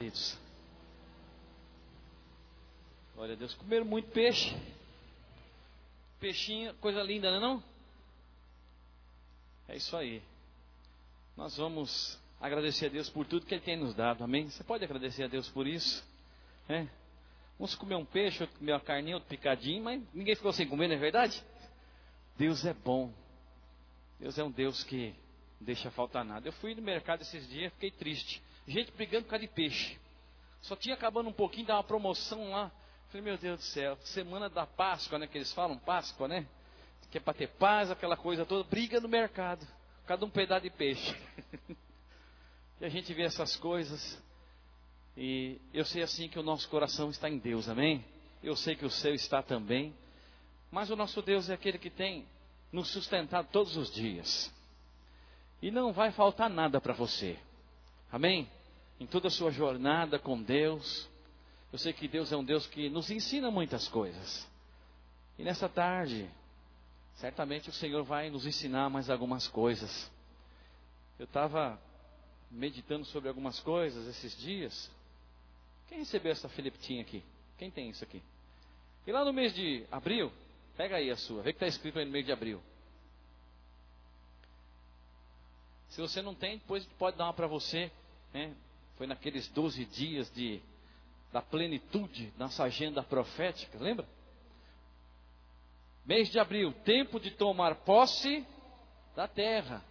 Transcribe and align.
queridos. 0.00 0.38
Glória 3.14 3.34
a 3.34 3.36
Deus. 3.36 3.52
Comeram 3.54 3.84
muito 3.84 4.10
peixe. 4.12 4.56
Peixinho, 6.18 6.72
coisa 6.76 7.02
linda, 7.02 7.30
não 7.30 7.36
é 7.36 7.40
não? 7.40 7.64
É 9.68 9.76
isso 9.76 9.94
aí. 9.94 10.22
Nós 11.36 11.54
vamos 11.58 12.18
agradecer 12.40 12.86
a 12.86 12.88
Deus 12.88 13.10
por 13.10 13.26
tudo 13.26 13.44
que 13.44 13.54
Ele 13.54 13.62
tem 13.62 13.76
nos 13.76 13.94
dado, 13.94 14.24
amém? 14.24 14.48
Você 14.48 14.64
pode 14.64 14.82
agradecer 14.82 15.24
a 15.24 15.28
Deus 15.28 15.50
por 15.50 15.66
isso? 15.66 16.02
É? 16.66 16.86
Uns 17.58 17.74
comer 17.74 17.96
um 17.96 18.04
peixe, 18.04 18.42
outro 18.42 18.58
comer 18.58 18.72
uma 18.72 18.80
carninha, 18.80 19.16
outro 19.16 19.28
picadinho, 19.28 19.84
mas 19.84 20.02
ninguém 20.14 20.34
ficou 20.34 20.52
sem 20.52 20.66
comer, 20.66 20.88
não 20.88 20.94
é 20.94 20.98
verdade? 20.98 21.44
Deus 22.38 22.64
é 22.64 22.72
bom. 22.72 23.12
Deus 24.18 24.38
é 24.38 24.44
um 24.44 24.50
Deus 24.50 24.82
que 24.82 25.14
deixa 25.60 25.90
faltar 25.90 26.24
nada. 26.24 26.48
Eu 26.48 26.52
fui 26.54 26.74
no 26.74 26.80
mercado 26.80 27.20
esses 27.20 27.46
dias, 27.50 27.70
fiquei 27.74 27.90
triste. 27.90 28.42
Gente 28.70 28.92
brigando 28.92 29.24
por 29.24 29.30
causa 29.30 29.44
de 29.44 29.52
peixe. 29.52 29.98
Só 30.62 30.76
tinha 30.76 30.94
acabando 30.94 31.28
um 31.28 31.32
pouquinho, 31.32 31.66
dá 31.66 31.74
uma 31.74 31.82
promoção 31.82 32.50
lá. 32.50 32.70
Falei, 33.08 33.24
meu 33.24 33.36
Deus 33.36 33.58
do 33.58 33.64
céu, 33.64 33.98
semana 34.04 34.48
da 34.48 34.64
Páscoa, 34.64 35.18
né? 35.18 35.26
Que 35.26 35.38
eles 35.38 35.52
falam, 35.52 35.76
Páscoa, 35.76 36.28
né? 36.28 36.46
Que 37.10 37.18
é 37.18 37.20
para 37.20 37.34
ter 37.34 37.48
paz, 37.48 37.90
aquela 37.90 38.16
coisa 38.16 38.46
toda, 38.46 38.62
briga 38.62 39.00
no 39.00 39.08
mercado. 39.08 39.66
Cada 40.06 40.24
um 40.24 40.30
pedaço 40.30 40.62
de 40.62 40.70
peixe. 40.70 41.16
e 42.80 42.84
a 42.84 42.88
gente 42.88 43.12
vê 43.12 43.24
essas 43.24 43.56
coisas. 43.56 44.22
E 45.16 45.60
eu 45.74 45.84
sei 45.84 46.04
assim 46.04 46.28
que 46.28 46.38
o 46.38 46.42
nosso 46.42 46.68
coração 46.68 47.10
está 47.10 47.28
em 47.28 47.38
Deus, 47.38 47.68
amém? 47.68 48.04
Eu 48.40 48.54
sei 48.54 48.76
que 48.76 48.84
o 48.84 48.90
seu 48.90 49.12
está 49.12 49.42
também. 49.42 49.92
Mas 50.70 50.90
o 50.90 50.94
nosso 50.94 51.20
Deus 51.22 51.50
é 51.50 51.54
aquele 51.54 51.76
que 51.76 51.90
tem 51.90 52.24
nos 52.70 52.88
sustentado 52.90 53.48
todos 53.50 53.76
os 53.76 53.92
dias. 53.92 54.54
E 55.60 55.72
não 55.72 55.92
vai 55.92 56.12
faltar 56.12 56.48
nada 56.48 56.80
para 56.80 56.92
você. 56.92 57.36
Amém? 58.12 58.48
Em 59.00 59.06
toda 59.06 59.28
a 59.28 59.30
sua 59.30 59.50
jornada 59.50 60.18
com 60.18 60.40
Deus, 60.42 61.08
eu 61.72 61.78
sei 61.78 61.90
que 61.90 62.06
Deus 62.06 62.30
é 62.30 62.36
um 62.36 62.44
Deus 62.44 62.66
que 62.66 62.90
nos 62.90 63.10
ensina 63.10 63.50
muitas 63.50 63.88
coisas. 63.88 64.46
E 65.38 65.42
nessa 65.42 65.70
tarde, 65.70 66.28
certamente 67.14 67.70
o 67.70 67.72
Senhor 67.72 68.04
vai 68.04 68.28
nos 68.28 68.44
ensinar 68.44 68.90
mais 68.90 69.08
algumas 69.08 69.48
coisas. 69.48 70.10
Eu 71.18 71.24
estava 71.24 71.80
meditando 72.50 73.06
sobre 73.06 73.30
algumas 73.30 73.58
coisas 73.60 74.06
esses 74.06 74.36
dias. 74.36 74.90
Quem 75.88 76.00
recebeu 76.00 76.32
essa 76.32 76.48
Felipetinha 76.50 77.00
aqui? 77.00 77.24
Quem 77.56 77.70
tem 77.70 77.88
isso 77.88 78.04
aqui? 78.04 78.22
E 79.06 79.12
lá 79.12 79.24
no 79.24 79.32
mês 79.32 79.54
de 79.54 79.86
abril, 79.90 80.30
pega 80.76 80.96
aí 80.96 81.10
a 81.10 81.16
sua, 81.16 81.42
vê 81.42 81.52
que 81.52 81.56
está 81.56 81.66
escrito 81.66 81.98
aí 81.98 82.04
no 82.04 82.10
mês 82.10 82.26
de 82.26 82.32
abril. 82.32 82.60
Se 85.88 86.02
você 86.02 86.20
não 86.20 86.34
tem, 86.34 86.58
depois 86.58 86.84
pode 86.98 87.16
dar 87.16 87.24
uma 87.24 87.32
para 87.32 87.46
você. 87.46 87.90
Né? 88.32 88.54
Foi 89.00 89.06
naqueles 89.06 89.48
12 89.48 89.86
dias 89.86 90.30
de 90.30 90.60
da 91.32 91.40
plenitude, 91.40 92.30
nossa 92.36 92.64
agenda 92.64 93.02
profética, 93.02 93.78
lembra? 93.78 94.06
Mês 96.04 96.28
de 96.28 96.38
abril, 96.38 96.70
tempo 96.84 97.18
de 97.18 97.30
tomar 97.30 97.76
posse 97.76 98.46
da 99.16 99.26
terra. 99.26 99.82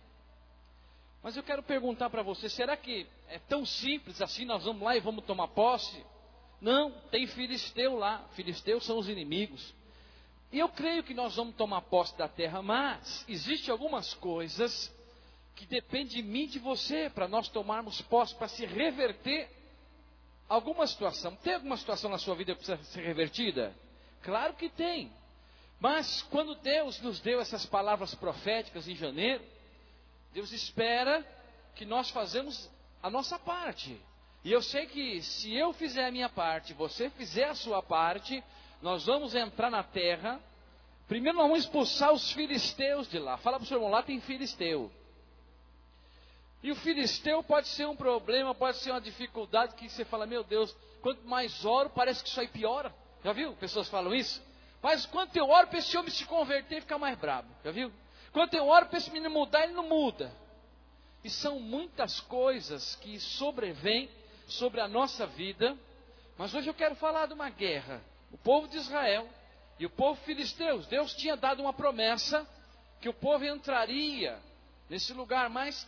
Mas 1.24 1.36
eu 1.36 1.42
quero 1.42 1.64
perguntar 1.64 2.12
para 2.12 2.22
você: 2.22 2.48
será 2.50 2.78
que 2.78 3.08
é 3.30 3.40
tão 3.40 3.66
simples 3.66 4.22
assim? 4.22 4.46
Nós 4.46 4.64
vamos 4.64 4.84
lá 4.84 4.96
e 4.96 5.00
vamos 5.00 5.26
tomar 5.26 5.48
posse? 5.48 6.06
Não, 6.62 6.92
tem 7.10 7.26
filisteu 7.26 7.96
lá. 7.96 8.24
Filisteus 8.36 8.86
são 8.86 9.00
os 9.00 9.10
inimigos. 9.10 9.74
E 10.52 10.60
eu 10.60 10.70
creio 10.70 11.02
que 11.02 11.16
nós 11.16 11.36
vamos 11.36 11.56
tomar 11.56 11.82
posse 11.82 12.16
da 12.16 12.28
terra, 12.28 12.62
mas 12.62 13.26
existem 13.28 13.72
algumas 13.72 14.14
coisas 14.14 14.96
que 15.60 15.66
dependem 15.66 16.08
de 16.08 16.24
mim 16.24 16.44
e 16.44 16.48
de 16.48 16.60
você 16.60 17.10
para 17.10 17.28
nós 17.28 17.50
tomarmos 17.50 18.02
posse, 18.04 18.34
para 18.34 18.48
se 18.48 18.66
reverter 18.66 19.50
alguma 20.48 20.88
situação. 20.88 21.36
Tem 21.36 21.56
alguma 21.56 21.76
situação 21.76 22.10
na 22.10 22.18
sua 22.18 22.34
vida 22.34 22.56
que 22.56 22.64
precisa 22.64 22.82
ser 22.92 23.02
revertida? 23.02 23.76
Claro 24.22 24.54
que 24.54 24.70
tem. 24.70 25.12
Mas 25.78 26.22
quando 26.24 26.56
Deus 26.56 27.02
nos 27.02 27.20
deu 27.20 27.42
essas 27.42 27.66
palavras 27.66 28.16
proféticas 28.16 28.88
em 28.88 28.96
janeiro, 28.96 29.44
Deus 30.34 30.54
espera 30.54 31.26
que 31.76 31.86
nós 31.86 32.10
fazemos 32.10 32.70
a 33.04 33.10
nossa 33.10 33.38
parte. 33.38 34.00
E 34.46 34.52
eu 34.54 34.62
sei 34.62 34.86
que 34.86 35.22
se 35.22 35.54
eu 35.54 35.74
fizer 35.74 36.06
a 36.06 36.12
minha 36.12 36.30
parte, 36.30 36.74
você 36.74 37.10
fizer 37.10 37.50
a 37.50 37.56
sua 37.56 37.84
parte, 37.84 38.42
nós 38.82 39.06
vamos 39.06 39.36
entrar 39.36 39.70
na 39.70 39.84
terra. 39.84 40.40
Primeiro 41.06 41.38
nós 41.38 41.48
vamos 41.48 41.66
expulsar 41.66 42.14
os 42.14 42.32
filisteus 42.32 43.10
de 43.10 43.20
lá. 43.20 43.36
Fala 43.38 43.58
para 43.58 43.66
o 43.66 43.68
seu 43.68 43.78
irmão, 43.78 43.92
lá 43.92 44.02
tem 44.02 44.22
filisteu. 44.22 44.90
E 46.62 46.72
o 46.72 46.76
filisteu 46.76 47.42
pode 47.42 47.68
ser 47.70 47.88
um 47.88 47.96
problema, 47.96 48.54
pode 48.54 48.78
ser 48.78 48.92
uma 48.92 49.00
dificuldade 49.00 49.76
que 49.76 49.90
você 49.90 50.04
fala, 50.04 50.26
meu 50.26 50.44
Deus, 50.44 50.76
quanto 51.02 51.26
mais 51.26 51.64
oro, 51.64 51.90
parece 51.90 52.22
que 52.22 52.30
isso 52.30 52.40
aí 52.40 52.48
piora. 52.48 52.94
Já 53.24 53.32
viu? 53.32 53.54
Pessoas 53.56 53.88
falam 53.88 54.14
isso. 54.14 54.42
Mas 54.82 55.06
quanto 55.06 55.36
eu 55.36 55.50
oro 55.50 55.68
para 55.68 55.80
esse 55.80 55.98
homem 55.98 56.12
se 56.12 56.26
converter 56.26 56.78
e 56.78 56.82
ficar 56.82 56.98
mais 56.98 57.18
brabo. 57.18 57.50
Já 57.64 57.72
viu? 57.72 57.92
Quanto 58.32 58.54
eu 58.54 58.68
oro 58.68 58.88
para 58.88 58.98
esse 58.98 59.12
menino 59.12 59.30
mudar, 59.30 59.64
ele 59.64 59.74
não 59.74 59.88
muda. 59.88 60.32
E 61.24 61.30
são 61.30 61.60
muitas 61.60 62.20
coisas 62.22 62.96
que 62.96 63.20
sobrevêm 63.20 64.10
sobre 64.48 64.80
a 64.82 64.88
nossa 64.88 65.26
vida. 65.26 65.78
Mas 66.38 66.54
hoje 66.54 66.70
eu 66.70 66.74
quero 66.74 66.96
falar 66.96 67.26
de 67.26 67.34
uma 67.34 67.50
guerra. 67.50 68.02
O 68.32 68.38
povo 68.38 68.68
de 68.68 68.78
Israel 68.78 69.28
e 69.78 69.86
o 69.86 69.90
povo 69.90 70.20
filisteu. 70.22 70.80
Deus 70.84 71.14
tinha 71.14 71.36
dado 71.36 71.62
uma 71.62 71.74
promessa 71.74 72.48
que 73.02 73.10
o 73.10 73.14
povo 73.14 73.46
entraria 73.46 74.38
nesse 74.90 75.14
lugar, 75.14 75.50
mas 75.50 75.88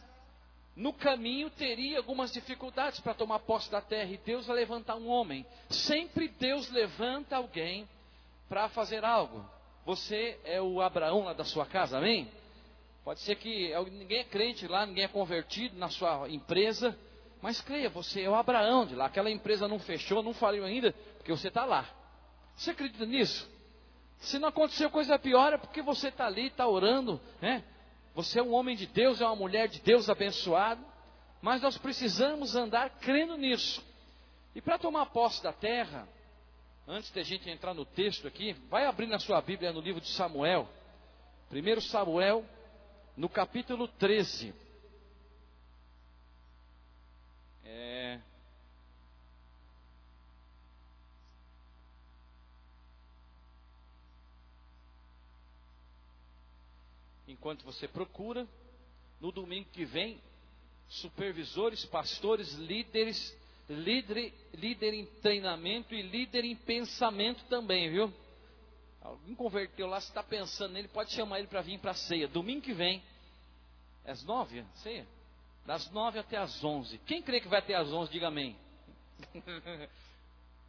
no 0.76 0.94
caminho 0.94 1.50
teria 1.50 1.98
algumas 1.98 2.32
dificuldades 2.32 3.00
para 3.00 3.14
tomar 3.14 3.40
posse 3.40 3.70
da 3.70 3.82
terra 3.82 4.10
e 4.12 4.18
Deus 4.18 4.46
vai 4.46 4.56
levantar 4.56 4.96
um 4.96 5.08
homem. 5.08 5.46
Sempre 5.70 6.28
Deus 6.28 6.70
levanta 6.72 7.36
alguém 7.36 7.88
para 8.48 8.70
fazer 8.70 9.04
algo. 9.04 9.46
Você 9.86 10.40
é 10.44 10.62
o 10.62 10.82
Abraão 10.82 11.26
lá 11.26 11.34
da 11.34 11.44
sua 11.44 11.66
casa, 11.66 11.98
amém? 11.98 12.30
Pode 13.04 13.20
ser 13.22 13.36
que 13.36 13.74
ninguém 13.92 14.20
é 14.20 14.24
crente 14.24 14.68
lá, 14.68 14.86
ninguém 14.86 15.06
é 15.06 15.08
convertido 15.08 15.78
na 15.78 15.90
sua 15.90 16.30
empresa, 16.30 16.98
mas 17.42 17.60
creia, 17.60 17.90
você 17.90 18.22
é 18.22 18.30
o 18.30 18.36
Abraão 18.36 18.86
de 18.86 18.96
lá. 18.96 19.08
Aquela 19.08 19.32
empresa 19.32 19.68
não 19.68 19.80
fechou, 19.80 20.22
não 20.22 20.34
faliu 20.34 20.64
ainda, 20.64 20.94
porque 21.18 21.32
você 21.32 21.48
está 21.48 21.66
lá. 21.66 21.90
Você 22.56 22.72
acredita 22.72 23.06
nisso? 23.06 23.50
Se 24.20 24.38
não 24.38 24.50
aconteceu 24.50 24.90
coisa 24.92 25.18
pior, 25.18 25.52
é 25.52 25.58
porque 25.58 25.82
você 25.82 26.10
está 26.10 26.28
ali, 26.28 26.48
está 26.48 26.68
orando, 26.68 27.20
né? 27.42 27.64
Você 28.14 28.40
é 28.40 28.44
um 28.44 28.54
homem 28.54 28.76
de 28.76 28.86
Deus, 28.88 29.22
é 29.22 29.26
uma 29.26 29.36
mulher 29.36 29.68
de 29.68 29.80
Deus 29.82 30.10
abençoado, 30.10 30.84
mas 31.42 31.62
nós 31.62 31.78
precisamos 31.78 32.56
andar 32.56 32.90
crendo 33.00 33.38
nisso. 33.38 33.84
E 34.54 34.62
para 34.62 34.78
tomar 34.78 35.06
posse 35.08 35.42
da 35.42 35.54
terra, 35.54 36.08
antes 36.88 37.12
de 37.12 37.20
a 37.20 37.24
gente 37.24 37.50
entrar 37.50 37.74
no 37.74 37.86
texto 37.86 38.28
aqui, 38.28 38.54
vai 38.70 38.86
abrir 38.86 39.08
na 39.08 39.20
sua 39.20 39.42
Bíblia 39.42 39.72
no 39.72 39.80
livro 39.80 40.02
de 40.02 40.10
Samuel, 40.10 40.68
1 41.52 41.82
Samuel, 41.82 42.46
no 43.16 43.30
capítulo 43.30 43.88
13. 43.88 44.54
É, 47.64 48.20
enquanto 57.28 57.64
você 57.64 57.88
procura, 57.88 58.48
no 59.20 59.32
domingo 59.32 59.70
que 59.72 59.86
vem, 59.86 60.20
supervisores, 60.88 61.86
pastores, 61.86 62.54
líderes, 62.54 63.38
líder, 63.70 64.34
líder 64.54 64.94
em 64.94 65.06
treinamento 65.22 65.94
e 65.94 66.02
líder 66.02 66.44
em 66.44 66.56
pensamento 66.56 67.44
também, 67.46 67.90
viu? 67.90 68.12
Alguém 69.02 69.34
converteu 69.36 69.88
lá, 69.88 70.00
se 70.00 70.10
está 70.10 70.22
pensando 70.22 70.74
nele, 70.74 70.88
pode 70.88 71.12
chamar 71.12 71.40
ele 71.40 71.48
para 71.48 71.62
vir 71.62 71.80
para 71.80 71.92
a 71.92 71.96
ceia. 71.96 72.28
Domingo 72.28 72.62
que 72.62 72.74
vem, 72.74 73.02
às 74.06 74.24
nove, 74.24 74.64
ceia? 74.76 75.08
Das 75.66 75.90
nove 75.92 76.20
até 76.20 76.38
às 76.38 76.64
onze. 76.64 76.98
Quem 77.00 77.22
crê 77.22 77.40
que 77.40 77.48
vai 77.48 77.60
até 77.60 77.76
às 77.76 77.92
onze, 77.92 78.12
diga 78.12 78.28
amém. 78.28 78.56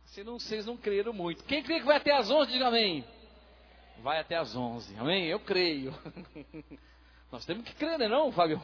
Se 0.06 0.22
não, 0.22 0.38
vocês 0.38 0.66
não 0.66 0.76
creram 0.76 1.12
muito. 1.12 1.42
Quem 1.44 1.62
crê 1.62 1.80
que 1.80 1.86
vai 1.86 1.96
até 1.96 2.12
às 2.14 2.30
onze, 2.30 2.52
diga 2.52 2.68
amém 2.68 3.04
vai 4.00 4.18
até 4.18 4.36
às 4.36 4.54
11. 4.54 4.98
Amém? 4.98 5.26
Eu 5.26 5.40
creio. 5.40 5.94
Nós 7.30 7.44
temos 7.44 7.64
que 7.64 7.74
crer, 7.74 7.98
né, 7.98 8.08
não, 8.08 8.30
Fábio? 8.30 8.60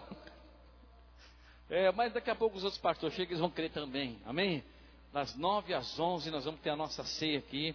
É, 1.70 1.90
mas 1.92 2.12
daqui 2.12 2.30
a 2.30 2.34
pouco 2.34 2.56
os 2.56 2.64
outros 2.64 2.80
pastores 2.80 3.14
chegam, 3.14 3.30
eles 3.30 3.40
vão 3.40 3.50
crer 3.50 3.70
também. 3.70 4.18
Amém? 4.24 4.64
Das 5.12 5.34
9 5.34 5.74
às 5.74 5.98
11 5.98 6.30
nós 6.30 6.44
vamos 6.44 6.60
ter 6.60 6.70
a 6.70 6.76
nossa 6.76 7.02
ceia 7.04 7.38
aqui. 7.38 7.74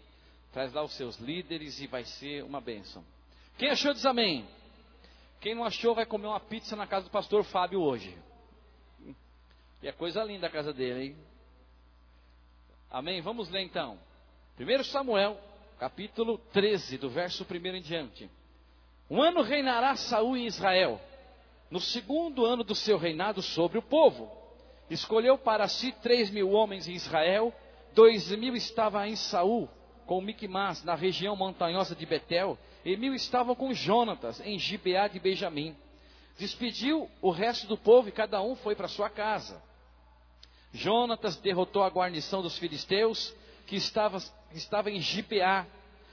Traz 0.52 0.72
lá 0.72 0.84
os 0.84 0.94
seus 0.94 1.18
líderes 1.18 1.80
e 1.80 1.88
vai 1.88 2.04
ser 2.04 2.44
uma 2.44 2.62
bênção. 2.62 3.04
Quem 3.58 3.70
achou 3.70 3.94
diz 3.94 4.06
amém. 4.06 4.48
Quem 5.42 5.56
não 5.56 5.64
achou 5.64 5.96
vai 5.96 6.06
comer 6.06 6.28
uma 6.28 6.40
pizza 6.40 6.76
na 6.76 6.88
casa 6.88 7.06
do 7.06 7.12
pastor 7.12 7.44
Fábio 7.44 7.82
hoje. 7.82 8.16
E 9.82 9.88
é 9.88 9.92
coisa 9.92 10.24
linda 10.24 10.48
a 10.48 10.50
casa 10.50 10.72
dele, 10.72 11.08
hein? 11.08 11.18
Amém? 12.90 13.22
Vamos 13.22 13.50
ler 13.50 13.62
então. 13.62 14.00
1 14.60 14.84
Samuel 14.86 15.38
capítulo 15.84 16.38
13, 16.54 16.98
do 16.98 17.10
verso 17.10 17.46
1 17.46 17.76
em 17.76 17.82
diante. 17.82 18.30
Um 19.10 19.22
ano 19.22 19.42
reinará 19.42 19.98
Saul 19.98 20.38
em 20.38 20.46
Israel, 20.46 20.98
no 21.70 21.82
segundo 21.82 22.46
ano 22.46 22.64
do 22.64 22.74
seu 22.74 22.98
reinado 22.98 23.42
sobre 23.42 23.78
o 23.78 23.82
povo. 23.82 24.32
Escolheu 24.90 25.38
para 25.38 25.68
si 25.68 25.92
três 26.02 26.30
mil 26.30 26.52
homens 26.52 26.88
em 26.88 26.94
Israel, 26.94 27.54
dois 27.94 28.32
mil 28.32 28.56
estavam 28.56 29.04
em 29.04 29.18
Saul, 29.18 29.68
com 30.06 30.22
Miquimás, 30.22 30.86
na 30.86 30.96
região 30.96 31.36
montanhosa 31.36 31.94
de 31.94 32.06
Betel, 32.06 32.58
e 32.86 32.96
mil 32.96 33.14
estavam 33.14 33.54
com 33.54 33.74
Jonatas, 33.74 34.40
em 34.46 34.58
Gibeá 34.58 35.10
de 35.10 35.20
Benjamim. 35.20 35.76
Despediu 36.38 37.12
o 37.22 37.30
resto 37.30 37.68
do 37.68 37.78
povo 37.78 38.08
e 38.08 38.14
cada 38.14 38.42
um 38.42 38.56
foi 38.56 38.74
para 38.74 38.88
sua 38.88 39.10
casa. 39.10 39.62
Jonatas 40.72 41.36
derrotou 41.36 41.84
a 41.84 41.90
guarnição 41.90 42.42
dos 42.42 42.58
filisteus, 42.58 43.36
que 43.66 43.76
estava, 43.76 44.18
estava 44.54 44.92
em 44.92 45.00
Gibeá. 45.00 45.66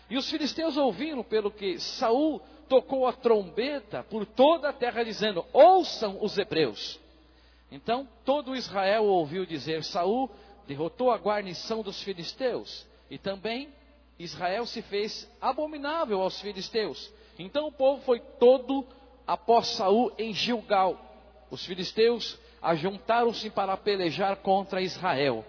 E 0.09 0.17
os 0.17 0.29
filisteus 0.31 0.77
ouviram 0.77 1.23
pelo 1.23 1.51
que 1.51 1.79
Saul 1.79 2.41
tocou 2.69 3.07
a 3.07 3.13
trombeta 3.13 4.03
por 4.05 4.25
toda 4.27 4.69
a 4.69 4.73
terra, 4.73 5.05
dizendo: 5.05 5.45
Ouçam 5.53 6.19
os 6.21 6.39
hebreus. 6.39 6.99
Então 7.71 8.09
todo 8.25 8.57
Israel 8.57 9.05
ouviu 9.05 9.47
dizer: 9.47 9.85
Saul 9.85 10.31
derrotou 10.67 11.11
a 11.11 11.17
guarnição 11.17 11.83
dos 11.83 12.03
filisteus. 12.03 12.87
E 13.11 13.19
também 13.19 13.69
Israel 14.19 14.67
se 14.67 14.83
fez 14.83 15.29
abominável 15.41 16.21
aos 16.21 16.41
filisteus. 16.41 17.13
Então 17.39 17.67
o 17.67 17.73
povo 17.73 18.03
foi 18.03 18.21
todo 18.21 18.87
após 19.27 19.69
Saul 19.69 20.13
em 20.19 20.33
Gilgal. 20.33 20.99
Os 21.51 21.65
filisteus 21.65 22.39
ajuntaram-se 22.63 23.51
para 23.51 23.77
pelejar 23.77 24.37
contra 24.37 24.83
Israel. 24.83 25.45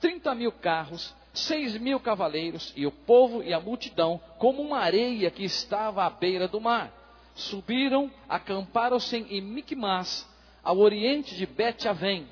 Trinta 0.00 0.34
mil 0.34 0.50
carros, 0.50 1.14
seis 1.34 1.76
mil 1.76 1.98
cavaleiros, 1.98 2.72
e 2.76 2.86
o 2.86 2.92
povo 2.92 3.42
e 3.42 3.52
a 3.52 3.60
multidão, 3.60 4.20
como 4.38 4.62
uma 4.62 4.78
areia 4.78 5.30
que 5.30 5.44
estava 5.44 6.04
à 6.04 6.10
beira 6.10 6.46
do 6.46 6.60
mar. 6.60 6.92
Subiram, 7.34 8.10
acamparam-se 8.28 9.16
em 9.16 9.40
Micmas, 9.40 10.26
ao 10.62 10.78
oriente 10.78 11.34
de 11.34 11.44
Bet-Avém. 11.44 12.26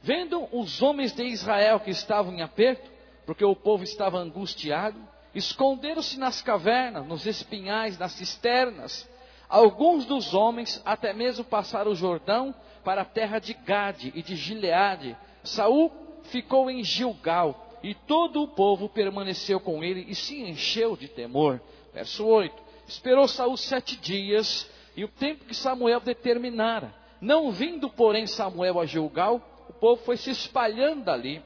Vendo 0.00 0.48
os 0.50 0.80
homens 0.80 1.12
de 1.12 1.24
Israel 1.24 1.78
que 1.80 1.90
estavam 1.90 2.32
em 2.32 2.40
aperto, 2.40 2.90
porque 3.26 3.44
o 3.44 3.54
povo 3.54 3.84
estava 3.84 4.18
angustiado, 4.18 4.98
esconderam-se 5.34 6.18
nas 6.18 6.40
cavernas, 6.40 7.06
nos 7.06 7.26
espinhais, 7.26 7.98
nas 7.98 8.12
cisternas. 8.12 9.06
Alguns 9.48 10.06
dos 10.06 10.32
homens 10.32 10.80
até 10.84 11.12
mesmo 11.12 11.44
passaram 11.44 11.90
o 11.90 11.94
Jordão 11.94 12.54
para 12.82 13.02
a 13.02 13.04
terra 13.04 13.38
de 13.38 13.52
Gade 13.52 14.10
e 14.14 14.22
de 14.22 14.34
Gileade. 14.34 15.14
Saul 15.44 15.92
ficou 16.24 16.70
em 16.70 16.82
Gilgal 16.82 17.67
e 17.82 17.94
todo 17.94 18.42
o 18.42 18.48
povo 18.48 18.88
permaneceu 18.88 19.60
com 19.60 19.82
ele 19.82 20.06
e 20.08 20.14
se 20.14 20.40
encheu 20.40 20.96
de 20.96 21.08
temor. 21.08 21.60
Verso 21.92 22.26
8. 22.26 22.54
Esperou 22.86 23.28
Saul 23.28 23.56
sete 23.56 23.96
dias 23.96 24.68
e 24.96 25.04
o 25.04 25.08
tempo 25.08 25.44
que 25.44 25.54
Samuel 25.54 26.00
determinara. 26.00 26.94
Não 27.20 27.50
vindo, 27.50 27.90
porém, 27.90 28.26
Samuel 28.26 28.80
a 28.80 28.86
Gilgal, 28.86 29.42
o 29.68 29.72
povo 29.74 30.02
foi 30.04 30.16
se 30.16 30.30
espalhando 30.30 31.10
ali. 31.10 31.42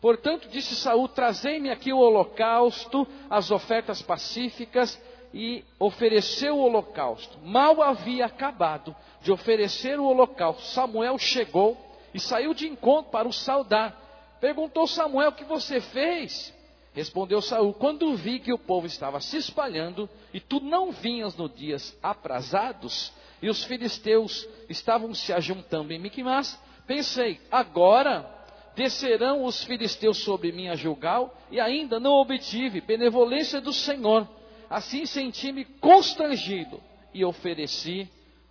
Portanto, 0.00 0.48
disse 0.48 0.74
Saul: 0.74 1.08
Trazei-me 1.08 1.70
aqui 1.70 1.92
o 1.92 1.98
holocausto, 1.98 3.06
as 3.30 3.50
ofertas 3.50 4.02
pacíficas, 4.02 5.00
e 5.32 5.64
ofereceu 5.78 6.56
o 6.56 6.62
holocausto. 6.62 7.38
Mal 7.42 7.82
havia 7.82 8.26
acabado 8.26 8.94
de 9.20 9.32
oferecer 9.32 9.98
o 9.98 10.04
holocausto, 10.04 10.62
Samuel 10.62 11.18
chegou 11.18 11.76
e 12.14 12.20
saiu 12.20 12.54
de 12.54 12.66
encontro 12.66 13.10
para 13.10 13.28
o 13.28 13.32
saudar. 13.32 14.07
Perguntou 14.40 14.86
Samuel: 14.86 15.30
O 15.30 15.32
que 15.32 15.44
você 15.44 15.80
fez? 15.80 16.54
Respondeu 16.92 17.40
Saul: 17.40 17.74
Quando 17.74 18.14
vi 18.16 18.40
que 18.40 18.52
o 18.52 18.58
povo 18.58 18.86
estava 18.86 19.20
se 19.20 19.36
espalhando 19.36 20.08
e 20.32 20.40
tu 20.40 20.60
não 20.60 20.90
vinhas 20.90 21.36
nos 21.36 21.54
dias 21.54 21.96
aprazados, 22.02 23.12
e 23.40 23.48
os 23.48 23.64
filisteus 23.64 24.48
estavam 24.68 25.14
se 25.14 25.32
ajuntando 25.32 25.92
em 25.92 25.98
Miquimás, 25.98 26.60
pensei: 26.86 27.40
agora 27.50 28.28
descerão 28.74 29.44
os 29.44 29.64
filisteus 29.64 30.18
sobre 30.18 30.52
mim 30.52 30.68
a 30.68 30.76
julgar, 30.76 31.28
e 31.50 31.60
ainda 31.60 31.98
não 31.98 32.12
obtive 32.12 32.80
benevolência 32.80 33.60
do 33.60 33.72
Senhor. 33.72 34.28
Assim 34.70 35.06
senti-me 35.06 35.64
constrangido 35.64 36.80
e 37.14 37.24
ofereci 37.24 38.08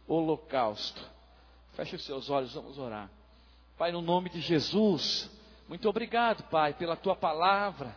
holocausto. 0.08 1.02
Feche 1.74 1.96
os 1.96 2.06
seus 2.06 2.30
olhos, 2.30 2.54
vamos 2.54 2.78
orar. 2.78 3.10
Pai, 3.78 3.92
no 3.92 4.02
nome 4.02 4.30
de 4.30 4.42
Jesus, 4.42 5.30
muito 5.68 5.90
obrigado, 5.90 6.44
Pai, 6.44 6.74
pela 6.74 6.96
tua 6.96 7.16
palavra. 7.16 7.94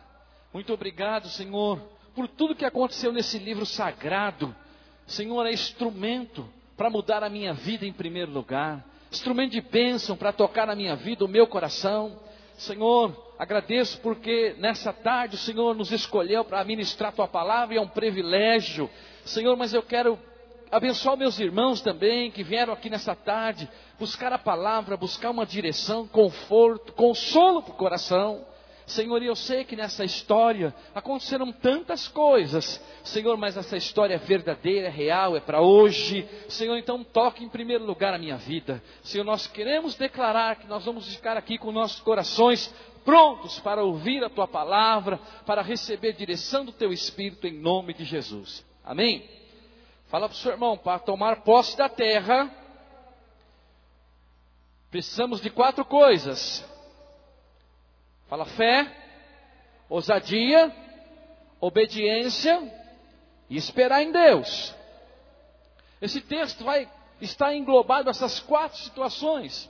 Muito 0.53 0.73
obrigado, 0.73 1.29
Senhor, 1.29 1.79
por 2.13 2.27
tudo 2.27 2.55
que 2.55 2.65
aconteceu 2.65 3.13
nesse 3.13 3.39
livro 3.39 3.65
sagrado. 3.65 4.53
Senhor, 5.07 5.45
é 5.45 5.53
instrumento 5.53 6.47
para 6.75 6.89
mudar 6.89 7.23
a 7.23 7.29
minha 7.29 7.53
vida 7.53 7.85
em 7.85 7.93
primeiro 7.93 8.31
lugar. 8.31 8.85
Instrumento 9.09 9.51
de 9.51 9.61
bênção 9.61 10.17
para 10.17 10.33
tocar 10.33 10.67
na 10.67 10.75
minha 10.75 10.95
vida, 10.95 11.23
o 11.23 11.29
meu 11.29 11.47
coração. 11.47 12.19
Senhor, 12.57 13.33
agradeço 13.39 13.99
porque 14.01 14.55
nessa 14.59 14.91
tarde 14.91 15.35
o 15.35 15.39
Senhor 15.39 15.73
nos 15.73 15.91
escolheu 15.91 16.43
para 16.43 16.63
ministrar 16.65 17.13
tua 17.13 17.27
palavra 17.27 17.75
e 17.75 17.77
é 17.77 17.81
um 17.81 17.87
privilégio. 17.87 18.89
Senhor, 19.23 19.55
mas 19.55 19.73
eu 19.73 19.81
quero 19.81 20.19
abençoar 20.71 21.17
meus 21.17 21.39
irmãos 21.39 21.81
também 21.81 22.31
que 22.31 22.43
vieram 22.43 22.73
aqui 22.73 22.89
nessa 22.89 23.13
tarde 23.13 23.69
buscar 23.99 24.31
a 24.31 24.39
palavra, 24.39 24.95
buscar 24.95 25.29
uma 25.29 25.45
direção, 25.45 26.07
conforto, 26.07 26.93
consolo 26.93 27.61
para 27.61 27.73
o 27.73 27.77
coração. 27.77 28.45
Senhor, 28.87 29.21
eu 29.21 29.35
sei 29.35 29.63
que 29.63 29.75
nessa 29.75 30.03
história 30.03 30.73
aconteceram 30.93 31.51
tantas 31.51 32.07
coisas, 32.07 32.83
Senhor, 33.03 33.37
mas 33.37 33.55
essa 33.55 33.77
história 33.77 34.15
é 34.15 34.17
verdadeira, 34.17 34.87
é 34.87 34.89
real, 34.89 35.35
é 35.35 35.39
para 35.39 35.61
hoje. 35.61 36.27
Senhor, 36.49 36.77
então 36.77 37.03
toque 37.03 37.43
em 37.43 37.49
primeiro 37.49 37.85
lugar 37.85 38.13
a 38.13 38.17
minha 38.17 38.37
vida. 38.37 38.81
Senhor, 39.03 39.23
nós 39.23 39.47
queremos 39.47 39.95
declarar 39.95 40.55
que 40.55 40.67
nós 40.67 40.83
vamos 40.83 41.07
ficar 41.13 41.37
aqui 41.37 41.57
com 41.57 41.71
nossos 41.71 41.99
corações 41.99 42.73
prontos 43.05 43.59
para 43.59 43.83
ouvir 43.83 44.23
a 44.23 44.29
tua 44.29 44.47
palavra, 44.47 45.19
para 45.45 45.61
receber 45.61 46.13
direção 46.13 46.65
do 46.65 46.71
teu 46.71 46.91
espírito 46.91 47.47
em 47.47 47.53
nome 47.53 47.93
de 47.93 48.03
Jesus. 48.03 48.65
Amém? 48.83 49.40
Fala 50.11 50.27
para 50.27 50.35
o 50.35 50.37
seu 50.37 50.51
irmão, 50.51 50.77
para 50.77 50.99
tomar 50.99 51.41
posse 51.41 51.75
da 51.75 51.89
terra, 51.89 52.53
precisamos 54.91 55.41
de 55.41 55.49
quatro 55.49 55.85
coisas 55.85 56.69
Fala 58.31 58.45
fé, 58.45 58.89
ousadia, 59.89 60.73
obediência 61.59 62.63
e 63.49 63.57
esperar 63.57 64.01
em 64.01 64.09
Deus. 64.09 64.73
Esse 66.01 66.21
texto 66.21 66.63
vai 66.63 66.89
estar 67.19 67.53
englobado 67.53 68.09
essas 68.09 68.39
quatro 68.39 68.77
situações. 68.77 69.69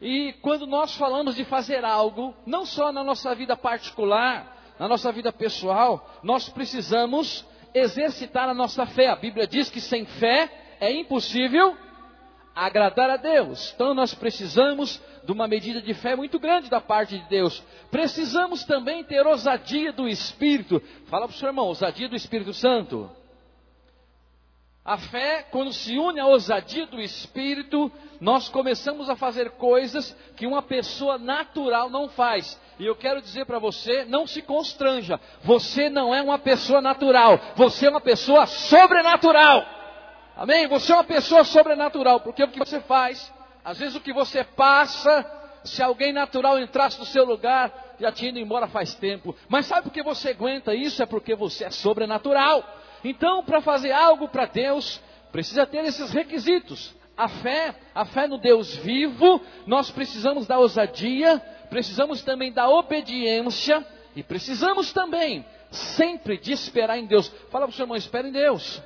E 0.00 0.32
quando 0.40 0.66
nós 0.66 0.96
falamos 0.96 1.34
de 1.34 1.44
fazer 1.44 1.84
algo, 1.84 2.34
não 2.46 2.64
só 2.64 2.90
na 2.90 3.04
nossa 3.04 3.34
vida 3.34 3.54
particular, 3.54 4.74
na 4.78 4.88
nossa 4.88 5.12
vida 5.12 5.30
pessoal, 5.30 6.18
nós 6.22 6.48
precisamos 6.48 7.44
exercitar 7.74 8.48
a 8.48 8.54
nossa 8.54 8.86
fé. 8.86 9.08
A 9.08 9.16
Bíblia 9.16 9.46
diz 9.46 9.70
que 9.70 9.80
sem 9.80 10.04
fé 10.04 10.76
é 10.80 10.92
impossível 10.92 11.76
agradar 12.54 13.10
a 13.10 13.16
Deus. 13.16 13.72
Então 13.74 13.94
nós 13.94 14.14
precisamos 14.14 15.00
de 15.24 15.32
uma 15.32 15.46
medida 15.46 15.80
de 15.80 15.94
fé 15.94 16.16
muito 16.16 16.38
grande 16.38 16.68
da 16.68 16.80
parte 16.80 17.18
de 17.18 17.28
Deus. 17.28 17.62
Precisamos 17.90 18.64
também 18.64 19.04
ter 19.04 19.26
ousadia 19.26 19.92
do 19.92 20.08
Espírito. 20.08 20.80
Fala 21.06 21.26
para 21.26 21.34
o 21.34 21.38
seu 21.38 21.48
irmão, 21.48 21.66
ousadia 21.66 22.08
do 22.08 22.16
Espírito 22.16 22.52
Santo. 22.52 23.10
A 24.84 24.96
fé, 24.96 25.42
quando 25.50 25.72
se 25.72 25.98
une 25.98 26.18
à 26.18 26.26
ousadia 26.26 26.86
do 26.86 27.00
Espírito, 27.00 27.92
nós 28.20 28.48
começamos 28.48 29.10
a 29.10 29.16
fazer 29.16 29.50
coisas 29.52 30.16
que 30.36 30.46
uma 30.46 30.62
pessoa 30.62 31.18
natural 31.18 31.90
não 31.90 32.08
faz. 32.08 32.58
E 32.80 32.86
eu 32.86 32.96
quero 32.96 33.22
dizer 33.22 33.44
para 33.44 33.60
você, 33.60 34.04
não 34.06 34.26
se 34.26 34.42
constranja. 34.42 35.20
Você 35.42 35.88
não 35.88 36.12
é 36.12 36.20
uma 36.20 36.38
pessoa 36.38 36.80
natural, 36.80 37.38
você 37.54 37.86
é 37.86 37.90
uma 37.90 38.00
pessoa 38.00 38.46
sobrenatural. 38.46 39.64
Amém? 40.36 40.66
Você 40.66 40.90
é 40.90 40.96
uma 40.96 41.04
pessoa 41.04 41.44
sobrenatural, 41.44 42.20
porque 42.20 42.42
o 42.42 42.48
que 42.48 42.58
você 42.58 42.80
faz 42.80 43.32
às 43.64 43.78
vezes 43.78 43.94
o 43.94 44.00
que 44.00 44.12
você 44.12 44.42
passa, 44.42 45.24
se 45.64 45.82
alguém 45.82 46.12
natural 46.12 46.58
entrasse 46.58 46.98
no 46.98 47.04
seu 47.04 47.24
lugar, 47.24 47.94
já 48.00 48.10
tinha 48.10 48.30
ido 48.30 48.38
embora 48.38 48.66
faz 48.66 48.94
tempo. 48.94 49.36
Mas 49.48 49.66
sabe 49.66 49.82
por 49.82 49.92
que 49.92 50.02
você 50.02 50.30
aguenta 50.30 50.74
isso? 50.74 51.02
É 51.02 51.06
porque 51.06 51.34
você 51.34 51.64
é 51.64 51.70
sobrenatural. 51.70 52.64
Então, 53.04 53.44
para 53.44 53.60
fazer 53.60 53.92
algo 53.92 54.28
para 54.28 54.46
Deus, 54.46 55.00
precisa 55.30 55.66
ter 55.66 55.84
esses 55.84 56.10
requisitos. 56.10 56.94
A 57.20 57.28
fé, 57.28 57.74
a 57.94 58.06
fé 58.06 58.26
no 58.26 58.38
Deus 58.38 58.74
vivo, 58.76 59.42
nós 59.66 59.90
precisamos 59.90 60.46
da 60.46 60.58
ousadia, 60.58 61.38
precisamos 61.68 62.22
também 62.22 62.50
da 62.50 62.66
obediência 62.66 63.86
e 64.16 64.22
precisamos 64.22 64.90
também 64.90 65.44
sempre 65.70 66.38
de 66.38 66.50
esperar 66.50 66.96
em 66.96 67.04
Deus. 67.04 67.28
Fala 67.50 67.66
para 67.66 67.74
o 67.74 67.76
seu 67.76 67.82
irmão, 67.84 67.98
espere 67.98 68.28
em 68.28 68.32
Deus. 68.32 68.82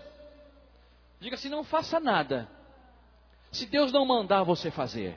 Diga 1.21 1.37
assim, 1.37 1.49
não 1.49 1.62
faça 1.62 2.00
nada 2.00 2.49
se 3.53 3.67
Deus 3.67 3.93
não 3.93 4.05
mandar 4.05 4.43
você 4.43 4.69
fazer. 4.69 5.17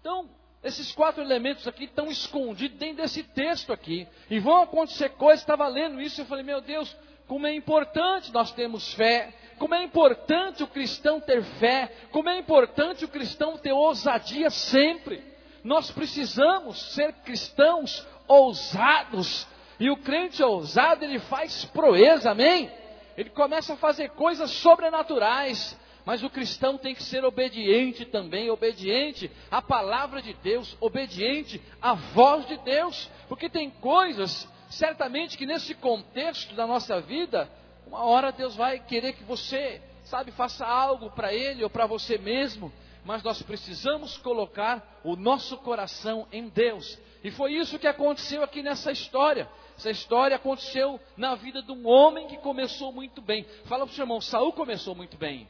Então, 0.00 0.26
esses 0.64 0.92
quatro 0.92 1.22
elementos 1.22 1.68
aqui 1.68 1.84
estão 1.84 2.10
escondidos 2.10 2.78
dentro 2.78 3.02
desse 3.02 3.22
texto 3.22 3.74
aqui. 3.74 4.08
E 4.30 4.38
vão 4.38 4.62
acontecer 4.62 5.10
coisas, 5.10 5.40
estava 5.40 5.68
lendo 5.68 6.00
isso 6.00 6.22
eu 6.22 6.24
falei, 6.24 6.44
meu 6.44 6.62
Deus, 6.62 6.96
como 7.26 7.46
é 7.46 7.54
importante 7.54 8.32
nós 8.32 8.52
termos 8.52 8.94
fé, 8.94 9.34
como 9.60 9.74
é 9.74 9.84
importante 9.84 10.62
o 10.62 10.66
cristão 10.66 11.20
ter 11.20 11.42
fé, 11.42 11.92
como 12.10 12.30
é 12.30 12.38
importante 12.38 13.04
o 13.04 13.08
cristão 13.08 13.58
ter 13.58 13.72
ousadia 13.72 14.48
sempre. 14.48 15.22
nós 15.62 15.90
precisamos 15.90 16.94
ser 16.94 17.12
cristãos 17.22 18.06
ousados. 18.26 19.46
E 19.78 19.90
o 19.90 19.98
crente 19.98 20.42
ousado, 20.42 21.04
ele 21.04 21.18
faz 21.18 21.66
proeza, 21.66 22.30
amém? 22.30 22.72
Ele 23.18 23.28
começa 23.28 23.74
a 23.74 23.76
fazer 23.76 24.08
coisas 24.12 24.50
sobrenaturais. 24.50 25.78
Mas 26.06 26.22
o 26.22 26.30
cristão 26.30 26.78
tem 26.78 26.94
que 26.94 27.02
ser 27.02 27.22
obediente 27.22 28.06
também, 28.06 28.48
obediente 28.48 29.30
à 29.50 29.60
palavra 29.60 30.22
de 30.22 30.32
Deus, 30.32 30.74
obediente 30.80 31.60
à 31.82 31.92
voz 31.92 32.46
de 32.46 32.56
Deus, 32.56 33.10
porque 33.28 33.50
tem 33.50 33.68
coisas, 33.68 34.48
certamente, 34.70 35.36
que 35.36 35.44
nesse 35.44 35.74
contexto 35.74 36.54
da 36.54 36.66
nossa 36.66 36.98
vida, 37.02 37.46
uma 37.90 38.04
hora 38.04 38.30
Deus 38.30 38.54
vai 38.54 38.78
querer 38.78 39.14
que 39.14 39.24
você, 39.24 39.82
sabe, 40.04 40.30
faça 40.30 40.64
algo 40.64 41.10
para 41.10 41.34
Ele 41.34 41.64
ou 41.64 41.68
para 41.68 41.86
você 41.86 42.16
mesmo, 42.16 42.72
mas 43.04 43.20
nós 43.24 43.42
precisamos 43.42 44.16
colocar 44.18 45.00
o 45.02 45.16
nosso 45.16 45.58
coração 45.58 46.28
em 46.30 46.48
Deus. 46.48 46.96
E 47.24 47.32
foi 47.32 47.54
isso 47.54 47.80
que 47.80 47.88
aconteceu 47.88 48.44
aqui 48.44 48.62
nessa 48.62 48.92
história. 48.92 49.50
Essa 49.76 49.90
história 49.90 50.36
aconteceu 50.36 51.00
na 51.16 51.34
vida 51.34 51.62
de 51.62 51.72
um 51.72 51.84
homem 51.88 52.28
que 52.28 52.36
começou 52.38 52.92
muito 52.92 53.20
bem. 53.20 53.44
Fala 53.64 53.84
para 53.84 53.92
o 53.92 53.94
seu 53.96 54.04
irmão, 54.04 54.20
Saul 54.20 54.52
começou 54.52 54.94
muito 54.94 55.16
bem. 55.16 55.48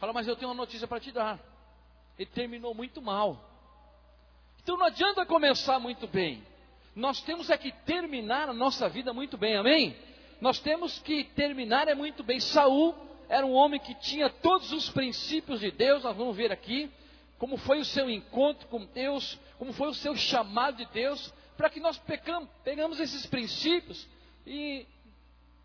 Fala, 0.00 0.12
mas 0.12 0.26
eu 0.26 0.34
tenho 0.34 0.48
uma 0.48 0.56
notícia 0.56 0.88
para 0.88 0.98
te 0.98 1.12
dar. 1.12 1.38
Ele 2.18 2.28
terminou 2.28 2.74
muito 2.74 3.00
mal. 3.00 3.38
Então 4.60 4.76
não 4.76 4.86
adianta 4.86 5.24
começar 5.24 5.78
muito 5.78 6.08
bem. 6.08 6.42
Nós 6.96 7.22
temos 7.22 7.50
é 7.50 7.56
que 7.56 7.70
terminar 7.70 8.48
a 8.48 8.52
nossa 8.52 8.88
vida 8.88 9.12
muito 9.12 9.38
bem, 9.38 9.56
amém? 9.56 9.96
Nós 10.42 10.58
temos 10.58 10.98
que 10.98 11.22
terminar 11.22 11.86
é 11.86 11.94
muito 11.94 12.24
bem. 12.24 12.40
Saul 12.40 12.96
era 13.28 13.46
um 13.46 13.52
homem 13.52 13.78
que 13.78 13.94
tinha 13.94 14.28
todos 14.28 14.72
os 14.72 14.90
princípios 14.90 15.60
de 15.60 15.70
Deus, 15.70 16.02
nós 16.02 16.16
vamos 16.16 16.36
ver 16.36 16.50
aqui 16.50 16.90
como 17.38 17.56
foi 17.56 17.78
o 17.78 17.84
seu 17.84 18.10
encontro 18.10 18.66
com 18.66 18.84
Deus, 18.86 19.38
como 19.56 19.72
foi 19.72 19.86
o 19.88 19.94
seu 19.94 20.16
chamado 20.16 20.78
de 20.78 20.86
Deus, 20.86 21.32
para 21.56 21.70
que 21.70 21.78
nós 21.78 21.96
pecamos, 21.96 22.48
pegamos 22.64 22.98
esses 22.98 23.24
princípios 23.24 24.08
e 24.44 24.84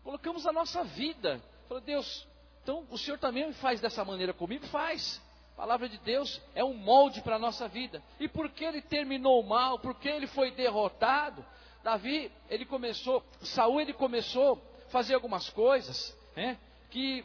colocamos 0.04 0.46
a 0.46 0.52
nossa 0.52 0.84
vida. 0.84 1.42
Falou, 1.66 1.82
Deus, 1.82 2.24
então, 2.62 2.86
o 2.88 2.96
Senhor 2.96 3.18
também 3.18 3.52
faz 3.54 3.80
dessa 3.80 4.04
maneira 4.04 4.32
comigo? 4.32 4.64
Faz. 4.68 5.20
A 5.54 5.56
palavra 5.56 5.88
de 5.88 5.98
Deus 5.98 6.40
é 6.54 6.62
um 6.62 6.74
molde 6.74 7.20
para 7.22 7.34
a 7.34 7.40
nossa 7.40 7.66
vida. 7.66 8.00
E 8.20 8.28
por 8.28 8.48
que 8.48 8.64
ele 8.64 8.80
terminou 8.80 9.42
mal? 9.42 9.80
Por 9.80 9.96
que 9.96 10.08
ele 10.08 10.28
foi 10.28 10.52
derrotado? 10.52 11.44
Davi, 11.82 12.30
ele 12.50 12.64
começou, 12.64 13.24
Saul, 13.40 13.80
ele 13.80 13.92
começou 13.92 14.67
fazer 14.90 15.14
algumas 15.14 15.48
coisas, 15.50 16.16
né? 16.36 16.58
Que 16.90 17.24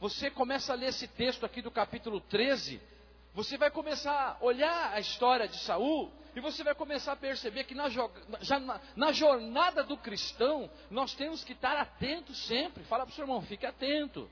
você 0.00 0.30
começa 0.30 0.72
a 0.72 0.76
ler 0.76 0.88
esse 0.88 1.08
texto 1.08 1.46
aqui 1.46 1.62
do 1.62 1.70
capítulo 1.70 2.20
13, 2.20 2.80
você 3.32 3.56
vai 3.56 3.70
começar 3.70 4.38
a 4.40 4.44
olhar 4.44 4.92
a 4.92 5.00
história 5.00 5.48
de 5.48 5.58
Saul 5.58 6.12
e 6.36 6.40
você 6.40 6.62
vai 6.62 6.74
começar 6.74 7.12
a 7.12 7.16
perceber 7.16 7.64
que 7.64 7.74
na, 7.74 7.88
na, 7.88 8.80
na 8.94 9.12
jornada 9.12 9.82
do 9.82 9.96
cristão 9.96 10.70
nós 10.90 11.14
temos 11.14 11.42
que 11.42 11.52
estar 11.52 11.76
atentos 11.76 12.46
sempre. 12.46 12.84
Fala 12.84 13.04
para 13.04 13.12
o 13.12 13.14
seu 13.14 13.24
irmão, 13.24 13.42
fique 13.42 13.66
atento. 13.66 14.30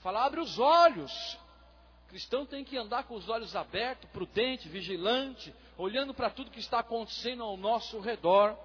Fala, 0.00 0.24
abre 0.24 0.40
os 0.40 0.58
olhos. 0.58 1.38
O 2.04 2.08
cristão 2.08 2.46
tem 2.46 2.64
que 2.64 2.76
andar 2.76 3.04
com 3.04 3.14
os 3.14 3.28
olhos 3.28 3.56
abertos, 3.56 4.08
prudente, 4.10 4.68
vigilante, 4.68 5.52
olhando 5.76 6.14
para 6.14 6.30
tudo 6.30 6.50
que 6.50 6.60
está 6.60 6.78
acontecendo 6.78 7.42
ao 7.42 7.56
nosso 7.56 7.98
redor. 7.98 8.56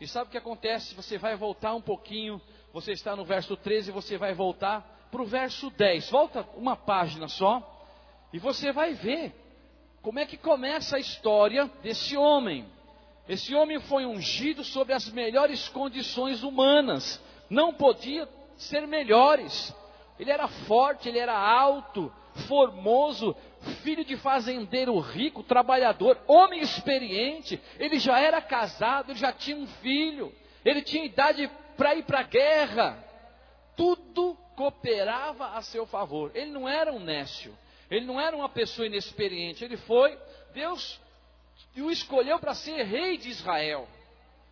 E 0.00 0.06
sabe 0.06 0.28
o 0.28 0.30
que 0.30 0.38
acontece? 0.38 0.94
Você 0.94 1.18
vai 1.18 1.36
voltar 1.36 1.74
um 1.74 1.80
pouquinho, 1.80 2.40
você 2.72 2.92
está 2.92 3.16
no 3.16 3.24
verso 3.24 3.56
13, 3.56 3.90
você 3.90 4.16
vai 4.16 4.32
voltar 4.32 5.08
para 5.10 5.22
o 5.22 5.26
verso 5.26 5.70
10. 5.70 6.10
Volta 6.10 6.46
uma 6.54 6.76
página 6.76 7.28
só, 7.28 7.62
e 8.32 8.38
você 8.38 8.72
vai 8.72 8.94
ver 8.94 9.34
como 10.00 10.18
é 10.18 10.26
que 10.26 10.36
começa 10.36 10.96
a 10.96 11.00
história 11.00 11.70
desse 11.82 12.16
homem. 12.16 12.66
Esse 13.28 13.54
homem 13.54 13.80
foi 13.80 14.06
ungido 14.06 14.64
sobre 14.64 14.94
as 14.94 15.10
melhores 15.10 15.68
condições 15.68 16.42
humanas, 16.42 17.20
não 17.50 17.74
podia 17.74 18.28
ser 18.56 18.86
melhores. 18.86 19.74
Ele 20.18 20.30
era 20.30 20.48
forte, 20.48 21.08
ele 21.08 21.18
era 21.18 21.36
alto, 21.36 22.12
formoso, 22.38 23.36
filho 23.82 24.04
de 24.04 24.16
fazendeiro 24.16 24.98
rico, 24.98 25.42
trabalhador, 25.42 26.18
homem 26.26 26.60
experiente. 26.60 27.60
Ele 27.78 27.98
já 27.98 28.18
era 28.20 28.40
casado, 28.40 29.10
ele 29.10 29.18
já 29.18 29.32
tinha 29.32 29.56
um 29.56 29.66
filho, 29.66 30.32
ele 30.64 30.82
tinha 30.82 31.04
idade 31.04 31.50
para 31.76 31.94
ir 31.94 32.04
para 32.04 32.20
a 32.20 32.24
guerra. 32.24 33.04
Tudo 33.76 34.36
cooperava 34.56 35.50
a 35.50 35.62
seu 35.62 35.86
favor. 35.86 36.30
Ele 36.34 36.50
não 36.50 36.68
era 36.68 36.92
um 36.92 36.98
nécio, 36.98 37.56
ele 37.90 38.06
não 38.06 38.20
era 38.20 38.36
uma 38.36 38.48
pessoa 38.48 38.86
inexperiente. 38.86 39.64
Ele 39.64 39.76
foi, 39.76 40.18
Deus 40.52 41.00
o 41.82 41.90
escolheu 41.90 42.38
para 42.38 42.54
ser 42.54 42.82
rei 42.84 43.16
de 43.16 43.28
Israel. 43.28 43.88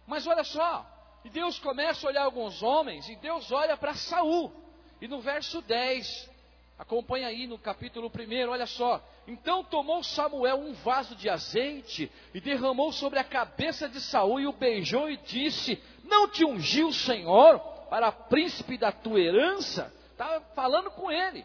Mas 0.06 0.26
olha 0.26 0.44
só, 0.44 0.86
e 1.24 1.30
Deus 1.30 1.58
começa 1.58 2.06
a 2.06 2.10
olhar 2.10 2.24
alguns 2.24 2.62
homens, 2.62 3.08
e 3.08 3.16
Deus 3.16 3.50
olha 3.50 3.76
para 3.76 3.94
Saul. 3.94 4.52
E 5.00 5.08
no 5.08 5.20
verso 5.20 5.60
10, 5.62 6.30
acompanha 6.78 7.28
aí 7.28 7.46
no 7.46 7.58
capítulo 7.58 8.10
1, 8.10 8.48
olha 8.48 8.66
só. 8.66 9.02
Então 9.26 9.64
tomou 9.64 10.02
Samuel 10.02 10.56
um 10.56 10.72
vaso 10.74 11.14
de 11.16 11.28
azeite 11.28 12.10
e 12.34 12.40
derramou 12.40 12.92
sobre 12.92 13.18
a 13.18 13.24
cabeça 13.24 13.88
de 13.88 14.00
Saul 14.00 14.40
e 14.40 14.46
o 14.46 14.52
beijou 14.52 15.10
e 15.10 15.16
disse: 15.16 15.82
Não 16.04 16.28
te 16.28 16.44
ungiu 16.44 16.88
o 16.88 16.94
Senhor 16.94 17.58
para 17.88 18.12
príncipe 18.12 18.76
da 18.76 18.92
tua 18.92 19.20
herança? 19.20 19.92
Estava 20.12 20.40
falando 20.54 20.90
com 20.90 21.10
ele. 21.10 21.44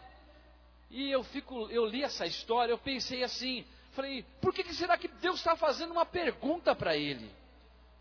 E 0.89 1.09
eu 1.09 1.23
fico, 1.23 1.69
eu 1.69 1.85
li 1.85 2.03
essa 2.03 2.25
história, 2.25 2.73
eu 2.73 2.77
pensei 2.77 3.23
assim, 3.23 3.65
falei, 3.91 4.25
por 4.41 4.53
que, 4.53 4.63
que 4.63 4.73
será 4.73 4.97
que 4.97 5.07
Deus 5.07 5.37
está 5.37 5.55
fazendo 5.55 5.91
uma 5.91 6.05
pergunta 6.05 6.75
para 6.75 6.97
ele? 6.97 7.31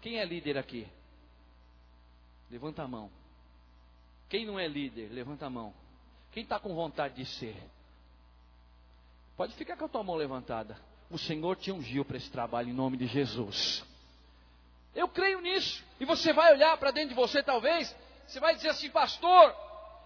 Quem 0.01 0.19
é 0.19 0.25
líder 0.25 0.59
aqui? 0.59 0.89
Levanta 2.51 2.83
a 2.83 2.89
mão. 2.89 3.11
Quem 4.29 4.45
não 4.45 4.59
é 4.59 4.67
líder, 4.67 5.09
levanta 5.13 5.47
a 5.47 5.51
mão. 5.51 5.73
Quem 6.33 6.43
está 6.43 6.59
com 6.59 6.75
vontade 6.75 7.15
de 7.15 7.27
ser? 7.27 7.57
Pode 9.37 9.55
ficar 9.55 9.77
com 9.77 9.85
a 9.85 9.89
tua 9.89 10.03
mão 10.03 10.17
levantada. 10.17 10.77
O 11.11 11.19
Senhor 11.19 11.57
te 11.57 11.73
ungiu 11.73 12.05
para 12.05 12.17
esse 12.17 12.31
trabalho 12.31 12.69
em 12.69 12.73
nome 12.73 12.97
de 12.97 13.07
Jesus. 13.07 13.85
Eu 14.95 15.09
creio 15.09 15.41
nisso. 15.41 15.85
E 15.99 16.05
você 16.05 16.33
vai 16.33 16.53
olhar 16.53 16.77
para 16.79 16.91
dentro 16.91 17.11
de 17.11 17.15
você, 17.15 17.43
talvez. 17.43 17.95
Você 18.27 18.39
vai 18.39 18.55
dizer 18.55 18.69
assim, 18.69 18.91
pastor, 18.91 19.55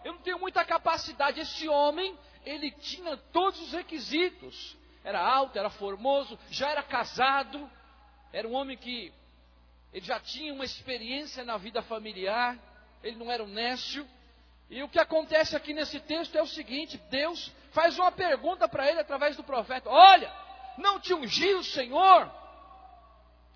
eu 0.04 0.14
não 0.14 0.20
tenho 0.20 0.38
muita 0.38 0.64
capacidade. 0.64 1.40
Esse 1.40 1.68
homem, 1.68 2.16
ele 2.44 2.70
tinha 2.70 3.16
todos 3.32 3.60
os 3.60 3.72
requisitos. 3.72 4.76
Era 5.02 5.20
alto, 5.20 5.58
era 5.58 5.68
formoso, 5.68 6.38
já 6.50 6.70
era 6.70 6.82
casado. 6.82 7.70
Era 8.32 8.48
um 8.48 8.54
homem 8.54 8.76
que 8.76 9.12
ele 9.92 10.04
já 10.04 10.18
tinha 10.18 10.52
uma 10.52 10.64
experiência 10.64 11.44
na 11.44 11.56
vida 11.56 11.82
familiar 11.82 12.58
ele 13.04 13.16
não 13.16 13.30
era 13.30 13.44
um 13.44 13.48
nécio. 13.48 14.08
E 14.70 14.82
o 14.82 14.88
que 14.88 14.98
acontece 14.98 15.56
aqui 15.56 15.74
nesse 15.74 16.00
texto 16.00 16.36
é 16.36 16.42
o 16.42 16.46
seguinte: 16.46 16.98
Deus 17.10 17.52
faz 17.72 17.98
uma 17.98 18.10
pergunta 18.10 18.68
para 18.68 18.88
ele 18.88 19.00
através 19.00 19.36
do 19.36 19.44
profeta: 19.44 19.88
Olha, 19.90 20.32
não 20.78 20.98
te 20.98 21.12
ungiu 21.12 21.58
o 21.58 21.64
Senhor? 21.64 22.30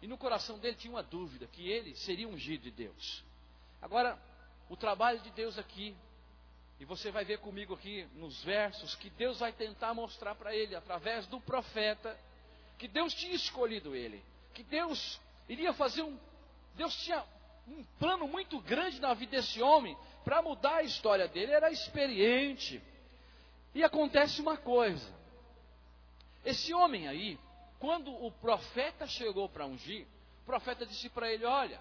E 0.00 0.06
no 0.06 0.18
coração 0.18 0.58
dele 0.58 0.76
tinha 0.76 0.92
uma 0.92 1.02
dúvida: 1.02 1.46
que 1.46 1.68
ele 1.68 1.94
seria 1.96 2.28
ungido 2.28 2.62
de 2.62 2.70
Deus. 2.70 3.24
Agora, 3.80 4.18
o 4.68 4.76
trabalho 4.76 5.20
de 5.20 5.30
Deus 5.30 5.58
aqui, 5.58 5.96
e 6.78 6.84
você 6.84 7.10
vai 7.10 7.24
ver 7.24 7.38
comigo 7.38 7.74
aqui 7.74 8.06
nos 8.14 8.42
versos, 8.44 8.94
que 8.94 9.10
Deus 9.10 9.40
vai 9.40 9.52
tentar 9.52 9.94
mostrar 9.94 10.34
para 10.34 10.54
ele, 10.54 10.76
através 10.76 11.26
do 11.26 11.40
profeta, 11.40 12.16
que 12.76 12.86
Deus 12.86 13.14
tinha 13.14 13.34
escolhido 13.34 13.94
ele, 13.96 14.22
que 14.54 14.62
Deus 14.62 15.20
iria 15.48 15.72
fazer 15.72 16.02
um. 16.02 16.18
Deus 16.74 16.94
tinha 17.02 17.24
um 17.66 17.82
plano 17.98 18.28
muito 18.28 18.60
grande 18.60 19.00
na 19.00 19.14
vida 19.14 19.32
desse 19.36 19.60
homem 19.60 19.96
para 20.28 20.42
mudar 20.42 20.75
a 20.75 20.82
história 20.82 21.26
dele. 21.26 21.47
Ele 21.47 21.52
era 21.54 21.70
experiente. 21.70 22.82
E 23.75 23.82
acontece 23.82 24.42
uma 24.42 24.58
coisa: 24.58 25.11
esse 26.44 26.75
homem 26.75 27.08
aí, 27.08 27.38
quando 27.78 28.12
o 28.12 28.30
profeta 28.32 29.06
chegou 29.06 29.49
para 29.49 29.64
ungir, 29.64 30.06
o 30.42 30.44
profeta 30.44 30.85
disse 30.85 31.08
para 31.08 31.32
ele: 31.32 31.47
Olha, 31.47 31.80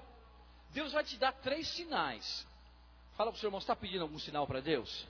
Deus 0.69 0.93
vai 0.93 1.03
te 1.03 1.17
dar 1.17 1.33
três 1.33 1.67
sinais. 1.67 2.47
Fala 3.17 3.31
para 3.31 3.37
o 3.37 3.39
seu 3.41 3.47
irmão, 3.47 3.59
está 3.59 3.75
pedindo 3.75 4.03
algum 4.03 4.17
sinal 4.17 4.47
para 4.47 4.61
Deus? 4.61 5.05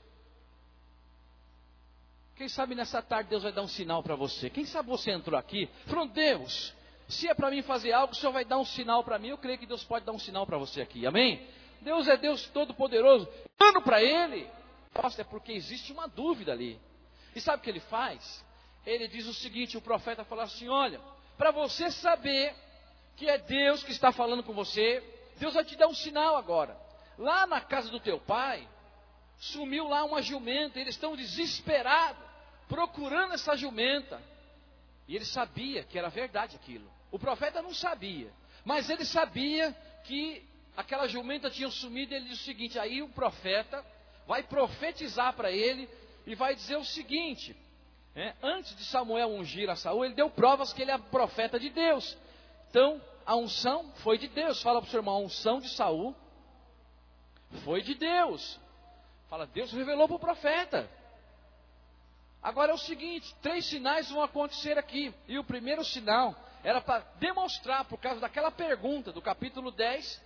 Quem 2.36 2.50
sabe 2.50 2.74
nessa 2.74 3.04
tarde 3.04 3.30
Deus 3.30 3.44
vai 3.44 3.52
dar 3.52 3.62
um 3.62 3.68
sinal 3.68 4.02
para 4.02 4.16
você? 4.16 4.50
Quem 4.50 4.66
sabe 4.66 4.90
você 4.90 5.12
entrou 5.12 5.38
aqui, 5.38 5.70
falou, 5.86 6.08
Deus, 6.08 6.74
se 7.08 7.28
é 7.28 7.36
para 7.36 7.52
mim 7.52 7.62
fazer 7.62 7.92
algo, 7.92 8.14
o 8.14 8.16
Senhor 8.16 8.32
vai 8.32 8.46
dar 8.46 8.58
um 8.58 8.66
sinal 8.66 9.04
para 9.04 9.20
mim. 9.20 9.30
Eu 9.30 9.38
creio 9.38 9.60
que 9.60 9.66
Deus 9.66 9.84
pode 9.84 10.06
dar 10.06 10.12
um 10.12 10.20
sinal 10.20 10.46
para 10.46 10.58
você 10.58 10.82
aqui. 10.82 11.06
Amém? 11.06 11.46
Deus 11.82 12.08
é 12.08 12.18
Deus 12.18 12.48
todo-poderoso. 12.48 13.28
Dando 13.58 13.82
para 13.82 14.02
Ele. 14.02 14.50
Nossa, 14.94 15.22
é 15.22 15.24
porque 15.24 15.52
existe 15.52 15.92
uma 15.92 16.08
dúvida 16.08 16.52
ali. 16.52 16.80
E 17.36 17.42
sabe 17.42 17.60
o 17.60 17.64
que 17.64 17.70
ele 17.70 17.80
faz? 17.82 18.44
Ele 18.86 19.08
diz 19.08 19.28
o 19.28 19.34
seguinte: 19.34 19.78
o 19.78 19.82
profeta 19.82 20.24
fala 20.24 20.44
assim: 20.44 20.68
olha, 20.70 21.00
para 21.38 21.52
você 21.52 21.92
saber 21.92 22.56
que 23.16 23.30
é 23.30 23.38
Deus 23.38 23.84
que 23.84 23.92
está 23.92 24.12
falando 24.12 24.44
com 24.44 24.54
você, 24.54 25.04
Deus 25.38 25.54
vai 25.54 25.64
te 25.64 25.76
dar 25.76 25.88
um 25.88 25.94
sinal 25.94 26.36
agora. 26.36 26.76
Lá 27.18 27.46
na 27.46 27.62
casa 27.62 27.90
do 27.90 28.00
teu 28.00 28.20
pai, 28.20 28.68
sumiu 29.38 29.88
lá 29.88 30.04
uma 30.04 30.22
jumenta, 30.22 30.80
eles 30.80 30.96
estão 30.96 31.16
desesperados, 31.16 32.24
procurando 32.68 33.34
essa 33.34 33.56
jumenta. 33.56 34.22
E 35.08 35.16
ele 35.16 35.26
sabia 35.26 35.84
que 35.84 35.98
era 35.98 36.10
verdade 36.10 36.56
aquilo. 36.56 36.90
O 37.12 37.20
profeta 37.20 37.62
não 37.62 37.74
sabia, 37.74 38.32
mas 38.66 38.90
ele 38.90 39.06
sabia 39.06 39.72
que 40.04 40.44
aquela 40.78 41.08
jumenta 41.08 41.50
tinha 41.50 41.70
sumido. 41.70 42.14
Ele 42.14 42.30
disse 42.30 42.44
o 42.44 42.46
seguinte: 42.46 42.78
aí 42.78 43.02
o 43.02 43.10
profeta 43.10 43.84
vai 44.28 44.44
profetizar 44.44 45.34
para 45.34 45.52
ele 45.52 45.90
e 46.26 46.36
vai 46.36 46.56
dizer 46.56 46.78
o 46.78 46.86
seguinte: 46.86 47.58
é, 48.16 48.34
antes 48.42 48.76
de 48.76 48.86
Samuel 48.86 49.30
ungir 49.30 49.70
a 49.70 49.76
Saul, 49.76 50.06
ele 50.06 50.14
deu 50.14 50.30
provas 50.30 50.72
que 50.72 50.84
ele 50.84 50.92
é 50.92 50.98
profeta 50.98 51.60
de 51.60 51.70
Deus. 51.72 52.16
Então, 52.70 53.02
a 53.26 53.36
unção 53.36 53.92
foi 53.98 54.18
de 54.18 54.28
Deus. 54.28 54.62
Fala 54.62 54.80
para 54.80 54.88
o 54.88 54.92
seu 54.92 55.00
irmão, 55.00 55.16
a 55.16 55.20
unção 55.20 55.60
de 55.60 55.70
Saul 55.70 56.16
foi 57.64 57.82
de 57.82 57.96
Deus. 57.96 58.60
Fala, 59.30 59.46
Deus 59.48 59.72
revelou 59.72 60.08
para 60.08 60.16
o 60.16 60.20
profeta. 60.20 60.90
Agora 62.42 62.72
é 62.72 62.76
o 62.76 62.80
seguinte: 62.80 63.34
três 63.42 63.66
sinais 63.66 64.10
vão 64.10 64.22
acontecer 64.22 64.78
aqui. 64.78 65.14
E 65.28 65.40
o 65.40 65.44
primeiro 65.44 65.84
sinal 65.84 66.36
era 66.64 66.82
para 66.82 67.00
demonstrar, 67.20 67.86
por 67.86 68.00
causa 68.00 68.20
daquela 68.20 68.52
pergunta 68.52 69.12
do 69.12 69.22
capítulo 69.22 69.72
10, 69.72 70.22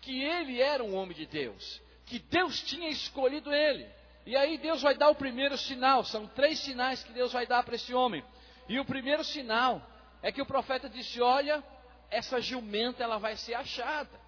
que 0.00 0.22
ele 0.22 0.60
era 0.60 0.82
um 0.82 0.94
homem 0.94 1.16
de 1.16 1.26
Deus, 1.26 1.80
que 2.06 2.18
Deus 2.18 2.60
tinha 2.62 2.88
escolhido 2.88 3.52
ele. 3.52 3.86
E 4.26 4.36
aí 4.36 4.56
Deus 4.58 4.82
vai 4.82 4.94
dar 4.94 5.10
o 5.10 5.14
primeiro 5.14 5.56
sinal, 5.58 6.04
são 6.04 6.26
três 6.26 6.58
sinais 6.58 7.02
que 7.02 7.12
Deus 7.12 7.32
vai 7.32 7.46
dar 7.46 7.62
para 7.62 7.74
esse 7.74 7.92
homem. 7.92 8.24
E 8.68 8.80
o 8.80 8.84
primeiro 8.84 9.22
sinal 9.22 9.82
é 10.22 10.32
que 10.32 10.40
o 10.40 10.46
profeta 10.46 10.88
disse: 10.88 11.20
Olha, 11.20 11.62
essa 12.10 12.40
jumenta 12.40 13.02
ela 13.02 13.18
vai 13.18 13.36
ser 13.36 13.54
achada. 13.54 14.24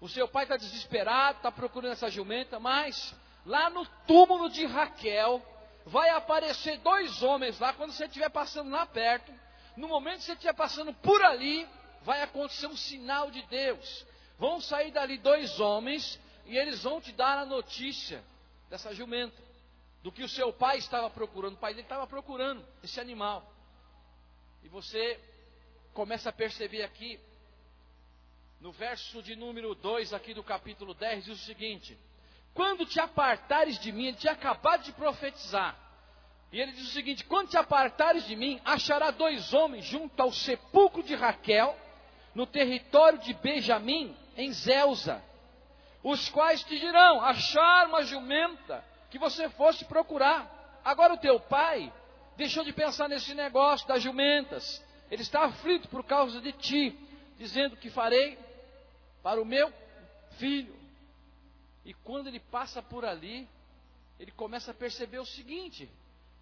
O 0.00 0.08
seu 0.08 0.26
pai 0.26 0.44
está 0.44 0.56
desesperado, 0.56 1.38
está 1.38 1.52
procurando 1.52 1.92
essa 1.92 2.10
jumenta, 2.10 2.58
mas 2.58 3.14
lá 3.44 3.68
no 3.70 3.86
túmulo 4.06 4.48
de 4.48 4.64
Raquel 4.64 5.42
vai 5.86 6.10
aparecer 6.10 6.78
dois 6.78 7.22
homens 7.22 7.58
lá 7.58 7.72
quando 7.72 7.92
você 7.92 8.04
estiver 8.04 8.30
passando 8.30 8.70
lá 8.70 8.86
perto. 8.86 9.32
No 9.76 9.88
momento 9.88 10.18
que 10.18 10.24
você 10.24 10.32
estiver 10.32 10.54
passando 10.54 10.92
por 10.94 11.22
ali, 11.22 11.68
vai 12.02 12.22
acontecer 12.22 12.66
um 12.66 12.76
sinal 12.76 13.30
de 13.30 13.42
Deus. 13.42 14.06
Vão 14.40 14.58
sair 14.58 14.90
dali 14.90 15.18
dois 15.18 15.60
homens 15.60 16.18
e 16.46 16.56
eles 16.56 16.82
vão 16.82 16.98
te 16.98 17.12
dar 17.12 17.36
a 17.36 17.44
notícia 17.44 18.24
dessa 18.70 18.94
jumenta, 18.94 19.36
do 20.02 20.10
que 20.10 20.22
o 20.22 20.28
seu 20.30 20.50
pai 20.50 20.78
estava 20.78 21.10
procurando. 21.10 21.56
O 21.56 21.58
pai 21.58 21.74
dele 21.74 21.84
estava 21.84 22.06
procurando 22.06 22.64
esse 22.82 22.98
animal. 22.98 23.46
E 24.62 24.68
você 24.68 25.20
começa 25.92 26.30
a 26.30 26.32
perceber 26.32 26.82
aqui, 26.84 27.20
no 28.62 28.72
verso 28.72 29.22
de 29.22 29.36
número 29.36 29.74
2 29.74 30.14
aqui 30.14 30.32
do 30.32 30.42
capítulo 30.42 30.94
10, 30.94 31.26
diz 31.26 31.42
o 31.42 31.44
seguinte: 31.44 31.98
Quando 32.54 32.86
te 32.86 32.98
apartares 32.98 33.78
de 33.78 33.92
mim, 33.92 34.06
ele 34.06 34.16
tinha 34.16 34.32
acabado 34.32 34.84
de 34.84 34.92
profetizar. 34.92 35.78
E 36.50 36.58
ele 36.58 36.72
diz 36.72 36.88
o 36.88 36.92
seguinte: 36.92 37.26
Quando 37.26 37.50
te 37.50 37.58
apartares 37.58 38.26
de 38.26 38.34
mim, 38.34 38.58
achará 38.64 39.10
dois 39.10 39.52
homens 39.52 39.84
junto 39.84 40.18
ao 40.18 40.32
sepulcro 40.32 41.02
de 41.02 41.14
Raquel, 41.14 41.78
no 42.34 42.46
território 42.46 43.18
de 43.18 43.34
Benjamim, 43.34 44.16
em 44.40 44.52
Zelza 44.52 45.22
os 46.02 46.28
quais 46.30 46.62
te 46.64 46.78
dirão: 46.78 47.20
achar 47.20 47.86
uma 47.86 48.02
jumenta 48.02 48.84
que 49.10 49.18
você 49.18 49.48
fosse 49.50 49.84
procurar. 49.84 50.80
Agora 50.84 51.14
o 51.14 51.18
teu 51.18 51.38
pai 51.38 51.92
deixou 52.36 52.64
de 52.64 52.72
pensar 52.72 53.08
nesse 53.08 53.34
negócio 53.34 53.86
das 53.86 54.02
jumentas. 54.02 54.82
Ele 55.10 55.22
está 55.22 55.44
aflito 55.44 55.88
por 55.88 56.04
causa 56.04 56.40
de 56.40 56.52
ti, 56.52 56.98
dizendo 57.36 57.76
que 57.76 57.90
farei 57.90 58.38
para 59.22 59.40
o 59.40 59.44
meu 59.44 59.72
filho. 60.38 60.74
E 61.84 61.92
quando 61.92 62.28
ele 62.28 62.40
passa 62.40 62.80
por 62.82 63.04
ali, 63.04 63.48
ele 64.18 64.30
começa 64.30 64.70
a 64.70 64.74
perceber 64.74 65.18
o 65.18 65.26
seguinte: 65.26 65.90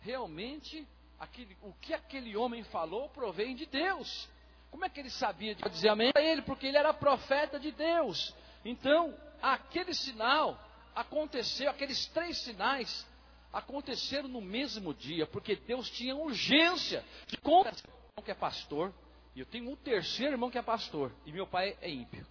realmente 0.00 0.86
aquele, 1.18 1.56
o 1.62 1.72
que 1.80 1.94
aquele 1.94 2.36
homem 2.36 2.62
falou 2.64 3.08
provém 3.08 3.56
de 3.56 3.66
Deus. 3.66 4.28
Como 4.70 4.84
é 4.84 4.88
que 4.88 5.00
ele 5.00 5.10
sabia 5.10 5.54
dizer 5.54 5.88
amém 5.88 6.12
a 6.14 6.20
ele? 6.20 6.42
Porque 6.42 6.66
ele 6.66 6.76
era 6.76 6.92
profeta 6.92 7.58
de 7.58 7.70
Deus. 7.72 8.34
Então, 8.64 9.14
aquele 9.40 9.94
sinal 9.94 10.58
aconteceu, 10.94 11.70
aqueles 11.70 12.06
três 12.06 12.38
sinais 12.38 13.06
aconteceram 13.52 14.28
no 14.28 14.40
mesmo 14.40 14.92
dia, 14.92 15.26
porque 15.26 15.56
Deus 15.56 15.88
tinha 15.90 16.14
urgência 16.14 17.04
de 17.26 17.36
contar. 17.38 17.70
irmão 17.70 18.24
que 18.24 18.30
é 18.30 18.34
pastor, 18.34 18.92
e 19.34 19.40
eu 19.40 19.46
tenho 19.46 19.70
um 19.70 19.76
terceiro 19.76 20.34
irmão 20.34 20.50
que 20.50 20.58
é 20.58 20.62
pastor, 20.62 21.12
e 21.24 21.32
meu 21.32 21.46
pai 21.46 21.76
é 21.80 21.88
ímpio. 21.88 22.26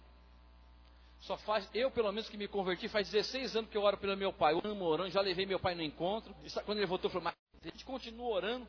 Só 1.20 1.36
faz, 1.38 1.68
eu 1.74 1.90
pelo 1.90 2.12
menos 2.12 2.28
que 2.28 2.36
me 2.36 2.46
converti, 2.46 2.88
faz 2.88 3.10
16 3.10 3.56
anos 3.56 3.70
que 3.70 3.76
eu 3.76 3.82
oro 3.82 3.98
pelo 3.98 4.16
meu 4.16 4.32
pai. 4.32 4.54
Eu 4.54 4.60
amo 4.64 4.84
orando, 4.84 5.10
já 5.10 5.20
levei 5.20 5.44
meu 5.46 5.58
pai 5.58 5.74
no 5.74 5.82
encontro. 5.82 6.34
quando 6.64 6.78
ele 6.78 6.86
voltou, 6.86 7.10
falou, 7.10 7.24
mas 7.24 7.34
a 7.60 7.68
gente 7.68 7.84
continua 7.84 8.28
orando. 8.28 8.68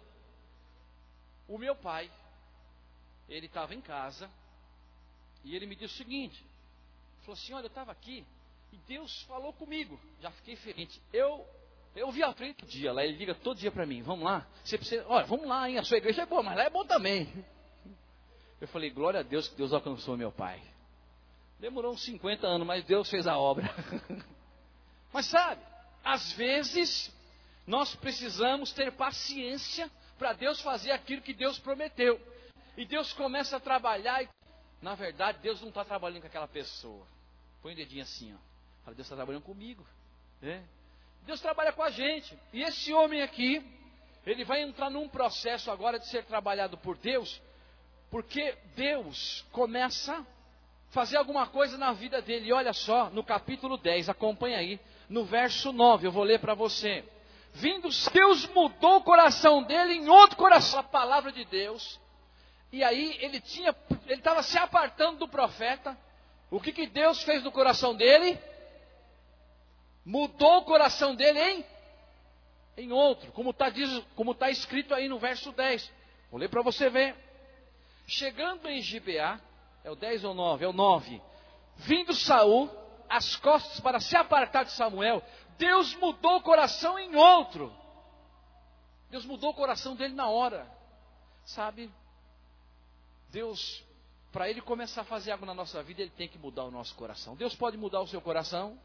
O 1.47 1.57
meu 1.57 1.75
pai, 1.75 2.09
ele 3.29 3.45
estava 3.45 3.73
em 3.73 3.81
casa, 3.81 4.29
e 5.43 5.55
ele 5.55 5.65
me 5.65 5.75
disse 5.75 5.93
o 5.93 5.97
seguinte: 5.97 6.43
falou 7.21 7.33
assim: 7.33 7.53
Olha, 7.53 7.65
eu 7.65 7.67
estava 7.67 7.91
aqui 7.91 8.25
e 8.71 8.77
Deus 8.87 9.23
falou 9.23 9.53
comigo. 9.53 9.99
Já 10.21 10.31
fiquei 10.31 10.55
feliz. 10.57 10.99
Eu 11.13 11.45
eu 11.95 12.11
vi 12.11 12.23
a 12.23 12.31
frente 12.33 12.57
todo 12.57 12.69
dia 12.69 12.93
lá, 12.93 13.03
ele 13.03 13.17
liga 13.17 13.35
todo 13.35 13.57
dia 13.57 13.71
para 13.71 13.85
mim: 13.85 14.01
Vamos 14.01 14.25
lá, 14.25 14.47
você 14.63 14.77
precisa, 14.77 15.05
olha, 15.07 15.25
vamos 15.25 15.47
lá, 15.47 15.69
hein? 15.69 15.77
A 15.77 15.83
sua 15.83 15.97
igreja 15.97 16.23
é 16.23 16.25
boa, 16.25 16.43
mas 16.43 16.57
lá 16.57 16.63
é 16.63 16.69
bom 16.69 16.85
também. 16.85 17.31
Eu 18.59 18.67
falei: 18.67 18.89
Glória 18.89 19.21
a 19.21 19.23
Deus 19.23 19.47
que 19.47 19.55
Deus 19.55 19.73
alcançou 19.73 20.17
meu 20.17 20.31
pai. 20.31 20.61
Demorou 21.59 21.93
uns 21.93 22.03
50 22.03 22.47
anos, 22.47 22.65
mas 22.65 22.85
Deus 22.85 23.09
fez 23.09 23.27
a 23.27 23.37
obra. 23.37 23.69
mas 25.11 25.25
sabe, 25.25 25.61
às 26.03 26.31
vezes 26.33 27.13
nós 27.67 27.93
precisamos 27.95 28.71
ter 28.71 28.91
paciência 28.93 29.91
para 30.17 30.33
Deus 30.33 30.61
fazer 30.61 30.91
aquilo 30.91 31.21
que 31.21 31.33
Deus 31.33 31.59
prometeu. 31.59 32.19
E 32.79 32.85
Deus 32.85 33.11
começa 33.11 33.57
a 33.57 33.59
trabalhar 33.59 34.23
e 34.23 34.29
na 34.81 34.95
verdade, 34.95 35.39
Deus 35.41 35.59
não 35.59 35.67
está 35.67 35.83
trabalhando 35.83 36.21
com 36.21 36.27
aquela 36.27 36.47
pessoa. 36.47 37.05
Põe 37.61 37.73
o 37.73 37.75
dedinho 37.75 38.03
assim, 38.03 38.33
ó. 38.33 38.37
Fala, 38.85 38.95
Deus 38.95 39.05
está 39.05 39.17
trabalhando 39.17 39.43
comigo. 39.43 39.85
Né? 40.41 40.63
Deus 41.25 41.41
trabalha 41.41 41.73
com 41.73 41.83
a 41.83 41.89
gente. 41.89 42.37
E 42.53 42.63
esse 42.63 42.93
homem 42.93 43.21
aqui, 43.21 43.61
ele 44.25 44.45
vai 44.45 44.61
entrar 44.61 44.89
num 44.89 45.09
processo 45.09 45.69
agora 45.69 45.99
de 45.99 46.07
ser 46.07 46.23
trabalhado 46.23 46.77
por 46.77 46.97
Deus, 46.97 47.41
porque 48.09 48.57
Deus 48.75 49.45
começa 49.51 50.15
a 50.15 50.25
fazer 50.91 51.17
alguma 51.17 51.47
coisa 51.47 51.77
na 51.77 51.91
vida 51.91 52.21
dele. 52.21 52.47
E 52.47 52.53
olha 52.53 52.71
só, 52.71 53.09
no 53.09 53.25
capítulo 53.25 53.75
10, 53.75 54.07
acompanha 54.07 54.57
aí, 54.57 54.79
no 55.09 55.25
verso 55.25 55.73
9, 55.73 56.07
eu 56.07 56.11
vou 56.13 56.23
ler 56.23 56.39
para 56.39 56.53
você. 56.53 57.03
Vindo, 57.51 57.89
Deus 58.13 58.47
mudou 58.47 58.99
o 58.99 59.03
coração 59.03 59.61
dele 59.63 59.95
em 59.95 60.07
outro 60.07 60.37
coração. 60.37 60.79
A 60.79 60.83
palavra 60.83 61.33
de 61.33 61.43
Deus 61.43 61.99
e 62.71 62.83
aí 62.83 63.17
ele 63.19 63.39
tinha, 63.41 63.75
ele 64.05 64.19
estava 64.19 64.43
se 64.43 64.57
apartando 64.57 65.19
do 65.19 65.27
profeta. 65.27 65.97
O 66.51 66.59
que, 66.59 66.71
que 66.71 66.87
Deus 66.87 67.21
fez 67.23 67.43
no 67.43 67.51
coração 67.51 67.95
dele? 67.95 68.39
Mudou 70.05 70.57
o 70.57 70.65
coração 70.65 71.15
dele 71.15 71.39
em, 71.39 71.65
em 72.77 72.91
outro, 72.91 73.31
como 73.31 73.51
está 73.51 73.71
tá 74.39 74.49
escrito 74.49 74.93
aí 74.93 75.07
no 75.07 75.19
verso 75.19 75.51
10. 75.51 75.91
Vou 76.31 76.39
ler 76.39 76.49
para 76.49 76.61
você 76.61 76.89
ver. 76.89 77.15
Chegando 78.07 78.67
em 78.67 78.81
Gibeá, 78.81 79.39
é 79.83 79.91
o 79.91 79.95
10 79.95 80.23
ou 80.23 80.33
9? 80.33 80.65
É 80.65 80.67
o 80.67 80.73
9. 80.73 81.21
Vindo 81.75 82.13
Saul, 82.13 82.69
as 83.07 83.35
costas 83.35 83.79
para 83.79 83.99
se 83.99 84.15
apartar 84.15 84.63
de 84.63 84.71
Samuel, 84.71 85.23
Deus 85.57 85.95
mudou 85.95 86.37
o 86.37 86.41
coração 86.41 86.97
em 86.97 87.15
outro. 87.15 87.73
Deus 89.09 89.25
mudou 89.25 89.51
o 89.51 89.55
coração 89.55 89.95
dele 89.95 90.13
na 90.13 90.29
hora. 90.29 90.67
Sabe? 91.45 91.91
Deus, 93.31 93.83
para 94.31 94.49
Ele 94.49 94.61
começar 94.61 95.01
a 95.01 95.05
fazer 95.05 95.31
algo 95.31 95.45
na 95.45 95.53
nossa 95.53 95.81
vida, 95.83 96.01
Ele 96.01 96.11
tem 96.11 96.27
que 96.27 96.37
mudar 96.37 96.63
o 96.65 96.71
nosso 96.71 96.95
coração. 96.95 97.35
Deus 97.35 97.55
pode 97.55 97.77
mudar 97.77 98.01
o 98.01 98.07
seu 98.07 98.21
coração? 98.21 98.79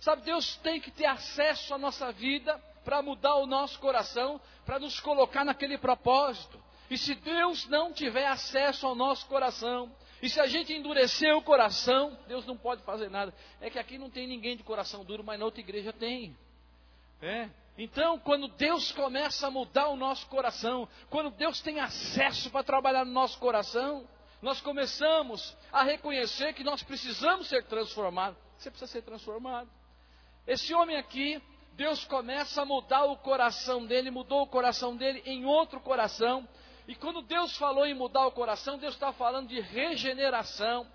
Sabe, 0.00 0.22
Deus 0.22 0.56
tem 0.56 0.80
que 0.80 0.90
ter 0.90 1.06
acesso 1.06 1.74
à 1.74 1.78
nossa 1.78 2.10
vida 2.12 2.58
para 2.84 3.02
mudar 3.02 3.36
o 3.36 3.46
nosso 3.46 3.78
coração, 3.78 4.40
para 4.64 4.78
nos 4.78 4.98
colocar 4.98 5.44
naquele 5.44 5.76
propósito. 5.76 6.62
E 6.90 6.96
se 6.96 7.14
Deus 7.14 7.66
não 7.66 7.92
tiver 7.92 8.26
acesso 8.26 8.86
ao 8.86 8.94
nosso 8.94 9.26
coração, 9.26 9.94
e 10.22 10.28
se 10.28 10.40
a 10.40 10.46
gente 10.46 10.72
endurecer 10.72 11.34
o 11.36 11.42
coração, 11.42 12.18
Deus 12.26 12.44
não 12.46 12.56
pode 12.56 12.82
fazer 12.82 13.08
nada. 13.08 13.34
É 13.60 13.70
que 13.70 13.78
aqui 13.78 13.96
não 13.96 14.10
tem 14.10 14.26
ninguém 14.26 14.56
de 14.56 14.62
coração 14.62 15.04
duro, 15.04 15.22
mas 15.22 15.38
na 15.38 15.44
outra 15.44 15.60
igreja 15.60 15.92
tem. 15.92 16.36
É. 17.22 17.48
Então, 17.76 18.18
quando 18.18 18.48
Deus 18.48 18.92
começa 18.92 19.46
a 19.46 19.50
mudar 19.50 19.88
o 19.88 19.96
nosso 19.96 20.26
coração, 20.26 20.88
quando 21.08 21.30
Deus 21.30 21.60
tem 21.60 21.80
acesso 21.80 22.50
para 22.50 22.62
trabalhar 22.62 23.04
no 23.04 23.12
nosso 23.12 23.38
coração, 23.38 24.06
nós 24.42 24.60
começamos 24.60 25.56
a 25.72 25.82
reconhecer 25.82 26.52
que 26.54 26.64
nós 26.64 26.82
precisamos 26.82 27.48
ser 27.48 27.64
transformados. 27.64 28.38
Você 28.56 28.70
precisa 28.70 28.90
ser 28.90 29.02
transformado. 29.02 29.68
Esse 30.46 30.74
homem 30.74 30.96
aqui, 30.96 31.40
Deus 31.72 32.04
começa 32.04 32.62
a 32.62 32.64
mudar 32.66 33.04
o 33.04 33.16
coração 33.16 33.86
dele, 33.86 34.10
mudou 34.10 34.42
o 34.42 34.46
coração 34.46 34.96
dele 34.96 35.22
em 35.24 35.44
outro 35.44 35.80
coração. 35.80 36.46
E 36.88 36.94
quando 36.94 37.22
Deus 37.22 37.56
falou 37.56 37.86
em 37.86 37.94
mudar 37.94 38.26
o 38.26 38.32
coração, 38.32 38.78
Deus 38.78 38.94
está 38.94 39.12
falando 39.12 39.48
de 39.48 39.60
regeneração, 39.60 40.86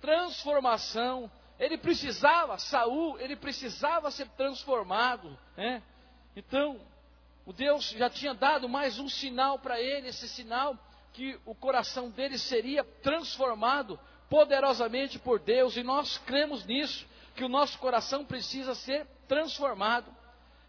transformação. 0.00 1.30
Ele 1.58 1.78
precisava, 1.78 2.58
Saul, 2.58 3.18
ele 3.18 3.36
precisava 3.36 4.10
ser 4.10 4.28
transformado. 4.30 5.38
Né? 5.56 5.82
Então, 6.34 6.80
o 7.44 7.52
Deus 7.52 7.90
já 7.90 8.08
tinha 8.08 8.34
dado 8.34 8.68
mais 8.68 8.98
um 8.98 9.08
sinal 9.08 9.58
para 9.58 9.80
ele, 9.80 10.08
esse 10.08 10.28
sinal 10.28 10.76
que 11.12 11.38
o 11.44 11.54
coração 11.54 12.10
dele 12.10 12.38
seria 12.38 12.82
transformado 12.84 13.98
poderosamente 14.30 15.18
por 15.18 15.38
Deus, 15.38 15.76
e 15.76 15.82
nós 15.82 16.16
cremos 16.18 16.64
nisso, 16.64 17.06
que 17.34 17.44
o 17.44 17.48
nosso 17.48 17.78
coração 17.78 18.24
precisa 18.24 18.74
ser 18.74 19.06
transformado. 19.28 20.14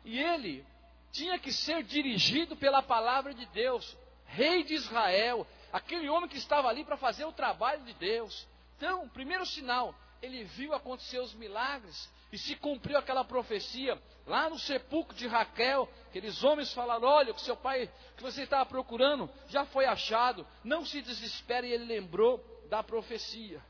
E 0.03 0.19
ele 0.19 0.65
tinha 1.11 1.39
que 1.39 1.51
ser 1.51 1.83
dirigido 1.83 2.55
pela 2.55 2.81
palavra 2.81 3.33
de 3.33 3.45
Deus, 3.47 3.97
rei 4.25 4.63
de 4.63 4.73
Israel, 4.73 5.47
aquele 5.71 6.09
homem 6.09 6.29
que 6.29 6.37
estava 6.37 6.67
ali 6.67 6.83
para 6.83 6.97
fazer 6.97 7.25
o 7.25 7.31
trabalho 7.31 7.83
de 7.83 7.93
Deus. 7.93 8.47
Então, 8.77 9.07
primeiro 9.09 9.45
sinal, 9.45 9.95
ele 10.23 10.45
viu 10.45 10.73
acontecer 10.73 11.19
os 11.19 11.33
milagres 11.33 12.09
e 12.31 12.37
se 12.37 12.55
cumpriu 12.55 12.97
aquela 12.97 13.25
profecia 13.25 14.01
lá 14.25 14.49
no 14.49 14.57
sepulcro 14.57 15.13
de 15.15 15.27
Raquel. 15.27 15.87
Aqueles 16.07 16.41
homens 16.45 16.73
falaram: 16.73 17.05
Olha, 17.05 17.31
o 17.31 17.35
que 17.35 17.41
seu 17.41 17.57
pai, 17.57 17.91
que 18.15 18.23
você 18.23 18.43
estava 18.43 18.65
procurando, 18.65 19.29
já 19.49 19.65
foi 19.65 19.85
achado. 19.85 20.47
Não 20.63 20.85
se 20.85 21.01
desespere. 21.01 21.67
E 21.67 21.73
ele 21.73 21.83
lembrou 21.83 22.41
da 22.69 22.81
profecia. 22.81 23.61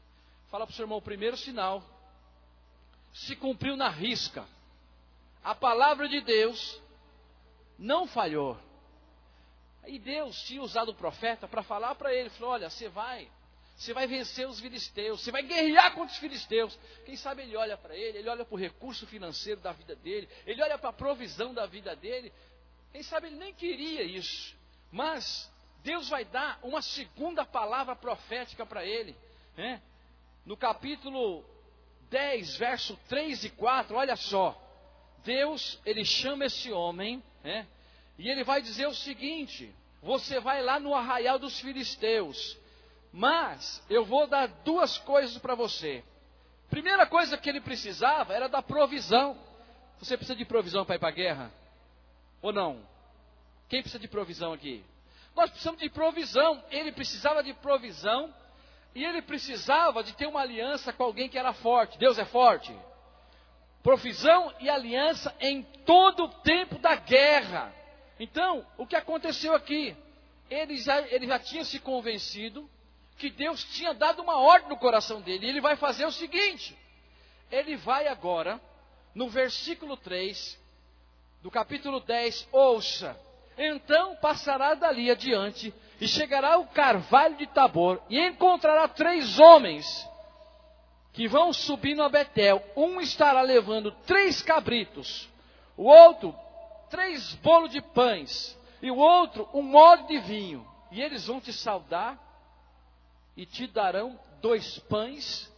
Fala 0.52 0.68
para 0.68 0.74
o 0.74 0.76
seu 0.76 0.84
irmão: 0.84 1.00
o 1.00 1.02
primeiro 1.02 1.36
sinal 1.36 1.84
se 3.12 3.36
cumpriu 3.36 3.76
na 3.76 3.90
risca. 3.90 4.46
A 5.44 5.56
palavra 5.56 6.08
de 6.08 6.22
Deus 6.22 6.80
não 7.80 8.06
falhou. 8.06 8.56
E 9.88 9.98
Deus 9.98 10.40
tinha 10.44 10.62
usado 10.62 10.90
o 10.90 10.96
profeta 10.96 11.48
para 11.48 11.64
falar 11.64 11.96
para 11.96 12.14
ele: 12.14 12.30
falou, 12.30 12.54
Olha, 12.54 12.70
você 12.70 12.88
vai 12.90 13.28
você 13.84 13.94
vai 13.94 14.08
vencer 14.08 14.48
os 14.48 14.62
filisteus, 14.62 15.22
você 15.22 15.32
vai 15.32 15.44
guerrear 15.44 15.94
contra 15.94 16.14
os 16.14 16.18
filisteus. 16.18 16.80
Quem 17.06 17.18
sabe 17.18 17.42
ele 17.42 17.58
olha 17.58 17.78
para 17.78 17.94
ele, 17.94 18.20
ele 18.20 18.30
olha 18.30 18.46
para 18.46 18.56
o 18.56 18.58
recurso 18.58 19.06
financeiro 19.06 19.60
da 19.60 19.74
vida 19.74 19.94
dele, 19.96 20.30
ele 20.46 20.62
olha 20.62 20.78
para 20.78 20.90
a 20.90 20.94
provisão 20.94 21.54
da 21.54 21.66
vida 21.66 21.94
dele. 21.94 22.32
Quem 22.94 23.04
sabe 23.04 23.28
ele 23.28 23.36
nem 23.36 23.54
queria 23.54 24.02
isso, 24.02 24.56
mas 24.90 25.52
Deus 25.84 26.08
vai 26.08 26.24
dar 26.24 26.60
uma 26.64 26.82
segunda 26.82 27.46
palavra 27.46 27.94
profética 27.94 28.66
para 28.66 28.86
ele. 28.86 29.18
Né? 29.58 29.82
No 30.46 30.56
capítulo 30.56 31.44
10, 32.10 32.56
verso 32.56 32.98
3 33.10 33.44
e 33.44 33.50
4, 33.50 33.98
olha 33.98 34.16
só. 34.16 34.58
Deus, 35.26 35.80
ele 35.86 36.06
chama 36.06 36.46
esse 36.46 36.72
homem, 36.72 37.22
né? 37.44 37.68
e 38.18 38.30
ele 38.30 38.46
vai 38.46 38.62
dizer 38.62 38.88
o 38.88 38.94
seguinte: 38.94 39.74
Você 40.02 40.40
vai 40.40 40.62
lá 40.62 40.80
no 40.80 40.96
arraial 40.96 41.38
dos 41.38 41.60
filisteus 41.60 42.63
mas 43.14 43.80
eu 43.88 44.04
vou 44.04 44.26
dar 44.26 44.48
duas 44.48 44.98
coisas 44.98 45.38
para 45.38 45.54
você. 45.54 46.04
Primeira 46.68 47.06
coisa 47.06 47.38
que 47.38 47.48
ele 47.48 47.62
precisava 47.62 48.34
era 48.34 48.50
da 48.50 48.60
provisão. 48.60 49.38
Você 50.00 50.18
precisa 50.18 50.36
de 50.36 50.44
provisão 50.44 50.84
para 50.84 50.96
ir 50.96 51.00
para 51.00 51.10
a 51.10 51.12
guerra? 51.12 51.52
Ou 52.42 52.52
não? 52.52 52.82
Quem 53.70 53.82
precisa 53.82 54.00
de 54.00 54.08
provisão 54.08 54.52
aqui? 54.52 54.84
Nós 55.36 55.52
precisamos 55.52 55.80
de 55.80 55.90
provisão. 55.92 56.64
Ele 56.72 56.92
precisava 56.92 57.44
de 57.44 57.54
provisão 57.54 58.34
e 58.96 59.06
ele 59.06 59.22
precisava 59.22 60.04
de 60.04 60.14
ter 60.14 60.26
uma 60.26 60.42
aliança 60.42 60.92
com 60.92 61.04
alguém 61.04 61.30
que 61.30 61.38
era 61.38 61.54
forte. 61.54 62.00
Deus 62.00 62.18
é 62.18 62.26
forte. 62.26 62.76
Provisão 63.84 64.52
e 64.60 64.72
aliança 64.72 65.36
em 65.40 65.62
todo 65.86 66.24
o 66.24 66.30
tempo 66.42 66.80
da 66.80 66.96
guerra. 66.96 67.72
Então, 68.20 68.66
o 68.76 68.88
que 68.88 68.96
aconteceu 68.96 69.54
aqui? 69.54 69.96
Ele 70.50 70.78
já, 70.78 71.00
ele 71.10 71.28
já 71.28 71.38
tinha 71.38 71.64
se 71.64 71.80
convencido 71.80 72.68
que 73.18 73.30
Deus 73.30 73.64
tinha 73.66 73.94
dado 73.94 74.22
uma 74.22 74.38
ordem 74.38 74.70
no 74.70 74.78
coração 74.78 75.22
dele. 75.22 75.46
E 75.46 75.50
ele 75.50 75.62
vai 75.62 75.76
fazer 75.76 76.06
o 76.06 76.12
seguinte: 76.12 76.78
ele 77.52 77.76
vai 77.76 78.08
agora, 78.08 78.60
no 79.14 79.30
versículo 79.30 79.96
3 79.98 80.60
do 81.42 81.52
capítulo 81.52 82.00
10, 82.00 82.48
ouça. 82.52 83.20
Então 83.58 84.16
passará 84.16 84.74
dali 84.74 85.12
adiante 85.12 85.74
e 86.02 86.08
chegará 86.08 86.56
ao 86.56 86.66
carvalho 86.68 87.38
de 87.38 87.46
Tabor 87.48 88.02
e 88.10 88.20
encontrará 88.20 88.88
três 88.88 89.38
homens 89.40 89.86
que 91.12 91.28
vão 91.28 91.54
subindo 91.54 92.02
a 92.02 92.10
Betel. 92.10 92.64
Um 92.76 93.00
estará 93.00 93.42
levando 93.42 93.92
três 94.08 94.42
cabritos, 94.42 95.30
o 95.78 95.84
outro 95.84 96.36
três 96.90 97.34
bolos 97.36 97.72
de 97.72 97.82
pães 97.82 98.56
e 98.80 98.92
o 98.92 98.98
outro 98.98 99.50
um 99.52 99.64
molho 99.64 100.06
de 100.06 100.20
vinho. 100.20 100.68
E 100.92 101.02
eles 101.02 101.26
vão 101.26 101.42
te 101.42 101.52
saudar 101.52 102.20
e 103.36 103.46
te 103.46 103.68
darão 103.68 104.20
dois 104.42 104.80
pães, 104.80 105.52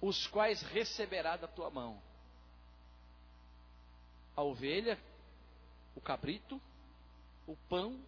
os 0.00 0.26
quais 0.26 0.62
receberá 0.62 1.36
da 1.36 1.48
tua 1.48 1.70
mão. 1.70 2.00
A 4.36 4.42
ovelha, 4.42 4.98
o 5.94 6.00
cabrito, 6.00 6.60
o 7.46 7.56
pão, 7.68 7.98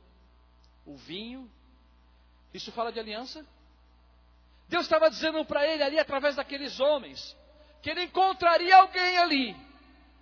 o 0.84 0.96
vinho. 0.96 1.50
Isso 2.52 2.70
fala 2.72 2.92
de 2.92 3.00
aliança? 3.00 3.44
Deus 4.68 4.84
estava 4.84 5.08
dizendo 5.08 5.44
para 5.44 5.66
ele 5.66 5.82
ali, 5.82 5.98
através 5.98 6.36
daqueles 6.36 6.78
homens, 6.78 7.36
que 7.82 7.90
ele 7.90 8.04
encontraria 8.04 8.76
alguém 8.76 9.16
ali, 9.16 9.56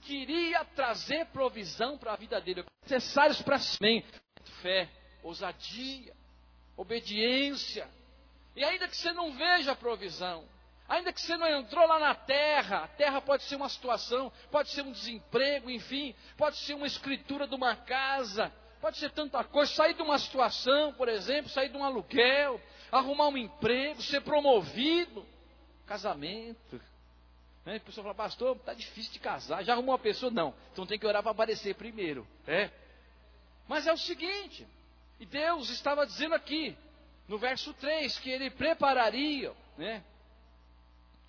que 0.02 0.14
iria 0.14 0.64
trazer 0.64 1.26
provisão 1.26 1.98
para 1.98 2.12
a 2.12 2.16
vida 2.16 2.40
dele, 2.40 2.64
necessários 2.82 3.42
para 3.42 3.58
si, 3.58 4.04
fé, 4.62 4.88
ousadia, 5.22 6.14
obediência, 6.76 7.88
e 8.56 8.64
ainda 8.64 8.88
que 8.88 8.96
você 8.96 9.12
não 9.12 9.32
veja 9.32 9.72
a 9.72 9.76
provisão, 9.76 10.42
ainda 10.88 11.12
que 11.12 11.20
você 11.20 11.36
não 11.36 11.46
entrou 11.46 11.86
lá 11.86 11.98
na 11.98 12.14
terra, 12.14 12.84
a 12.84 12.88
terra 12.88 13.20
pode 13.20 13.42
ser 13.42 13.56
uma 13.56 13.68
situação, 13.68 14.32
pode 14.50 14.70
ser 14.70 14.80
um 14.80 14.92
desemprego, 14.92 15.70
enfim, 15.70 16.14
pode 16.38 16.56
ser 16.56 16.72
uma 16.72 16.86
escritura 16.86 17.46
de 17.46 17.54
uma 17.54 17.76
casa, 17.76 18.50
pode 18.80 18.96
ser 18.96 19.10
tanta 19.10 19.44
coisa, 19.44 19.70
sair 19.74 19.92
de 19.92 20.00
uma 20.00 20.18
situação, 20.18 20.94
por 20.94 21.06
exemplo, 21.06 21.50
sair 21.50 21.68
de 21.68 21.76
um 21.76 21.84
aluguel, 21.84 22.58
arrumar 22.90 23.28
um 23.28 23.36
emprego, 23.36 24.00
ser 24.00 24.22
promovido, 24.22 25.26
casamento. 25.86 26.80
Né? 27.62 27.76
A 27.76 27.80
pessoa 27.80 28.04
fala, 28.04 28.14
pastor, 28.14 28.56
está 28.56 28.72
difícil 28.72 29.12
de 29.12 29.18
casar, 29.18 29.62
já 29.64 29.74
arrumou 29.74 29.92
uma 29.92 29.98
pessoa? 29.98 30.32
Não, 30.32 30.54
então 30.72 30.86
tem 30.86 30.98
que 30.98 31.06
orar 31.06 31.22
para 31.22 31.32
aparecer 31.32 31.74
primeiro. 31.74 32.26
É. 32.46 32.70
Mas 33.68 33.86
é 33.86 33.92
o 33.92 33.98
seguinte, 33.98 34.66
e 35.20 35.26
Deus 35.26 35.68
estava 35.68 36.06
dizendo 36.06 36.34
aqui, 36.34 36.74
no 37.28 37.38
verso 37.38 37.72
3, 37.74 38.18
que 38.18 38.30
ele 38.30 38.50
prepararia, 38.50 39.52
né? 39.76 40.02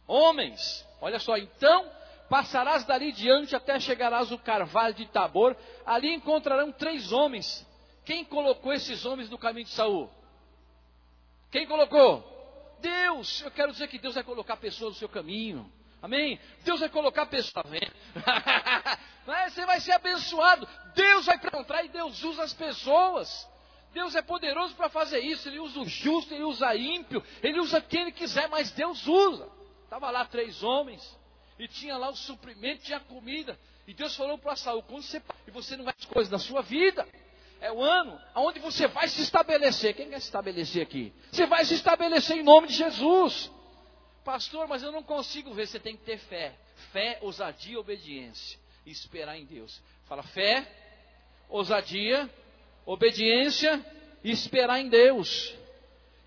Homens, 0.07 0.85
olha 1.01 1.19
só, 1.19 1.37
então 1.37 1.91
passarás 2.29 2.85
dali 2.85 3.11
diante 3.11 3.55
até 3.55 3.79
chegarás 3.79 4.31
ao 4.31 4.37
carvalho 4.37 4.93
de 4.93 5.05
Tabor, 5.07 5.55
ali 5.85 6.13
encontrarão 6.13 6.71
três 6.71 7.11
homens. 7.11 7.65
Quem 8.05 8.23
colocou 8.23 8.73
esses 8.73 9.05
homens 9.05 9.29
no 9.29 9.37
caminho 9.37 9.65
de 9.65 9.71
Saul? 9.71 10.09
Quem 11.51 11.67
colocou? 11.67 12.23
Deus. 12.79 13.41
Eu 13.41 13.51
quero 13.51 13.71
dizer 13.71 13.87
que 13.87 13.97
Deus 13.97 14.15
vai 14.15 14.23
colocar 14.23 14.57
pessoas 14.57 14.93
no 14.93 14.99
seu 14.99 15.09
caminho. 15.09 15.69
Amém? 16.01 16.39
Deus 16.63 16.79
vai 16.79 16.89
colocar 16.89 17.25
pessoas. 17.25 17.65
Você 19.25 19.65
vai 19.65 19.79
ser 19.79 19.93
abençoado. 19.93 20.67
Deus 20.93 21.25
vai 21.25 21.35
encontrar 21.35 21.83
e 21.83 21.89
Deus 21.89 22.23
usa 22.23 22.43
as 22.43 22.53
pessoas. 22.53 23.47
Deus 23.97 24.13
é 24.13 24.21
poderoso 24.21 24.75
para 24.75 24.89
fazer 24.89 25.21
isso. 25.21 25.49
Ele 25.49 25.57
usa 25.57 25.79
o 25.79 25.87
justo, 25.87 26.31
ele 26.31 26.43
usa 26.43 26.75
ímpio, 26.75 27.23
ele 27.41 27.59
usa 27.59 27.81
quem 27.81 28.01
ele 28.01 28.11
quiser, 28.11 28.47
mas 28.47 28.69
Deus 28.69 29.07
usa. 29.07 29.49
Estava 29.83 30.11
lá 30.11 30.23
três 30.23 30.61
homens, 30.61 31.17
e 31.57 31.67
tinha 31.67 31.97
lá 31.97 32.09
o 32.09 32.15
suprimento, 32.15 32.83
tinha 32.83 32.99
comida. 32.99 33.57
E 33.87 33.95
Deus 33.95 34.15
falou 34.15 34.37
para 34.37 34.55
Saul: 34.55 34.83
quando 34.83 35.01
você 35.01 35.19
e 35.47 35.51
você 35.51 35.75
não 35.75 35.83
vai 35.83 35.95
as 35.97 36.05
coisas 36.05 36.29
da 36.29 36.37
sua 36.37 36.61
vida, 36.61 37.07
é 37.59 37.71
o 37.71 37.81
ano 37.81 38.21
onde 38.35 38.59
você 38.59 38.85
vai 38.87 39.07
se 39.07 39.23
estabelecer. 39.23 39.95
Quem 39.95 40.09
quer 40.09 40.19
se 40.19 40.27
estabelecer 40.27 40.83
aqui? 40.83 41.11
Você 41.31 41.47
vai 41.47 41.65
se 41.65 41.73
estabelecer 41.73 42.37
em 42.37 42.43
nome 42.43 42.67
de 42.67 42.75
Jesus. 42.75 43.49
Pastor, 44.23 44.67
mas 44.67 44.83
eu 44.83 44.91
não 44.91 45.01
consigo 45.01 45.55
ver. 45.55 45.65
Você 45.67 45.79
tem 45.79 45.97
que 45.97 46.03
ter 46.03 46.19
fé. 46.19 46.53
Fé, 46.91 47.17
ousadia 47.21 47.79
obediência. 47.79 48.59
E 48.85 48.91
esperar 48.91 49.39
em 49.39 49.45
Deus. 49.45 49.81
Fala 50.05 50.21
fé, 50.21 50.71
ousadia 51.49 52.29
obediência 52.87 53.85
e 54.23 54.31
esperar 54.31 54.79
em 54.79 54.87
Deus. 54.89 55.53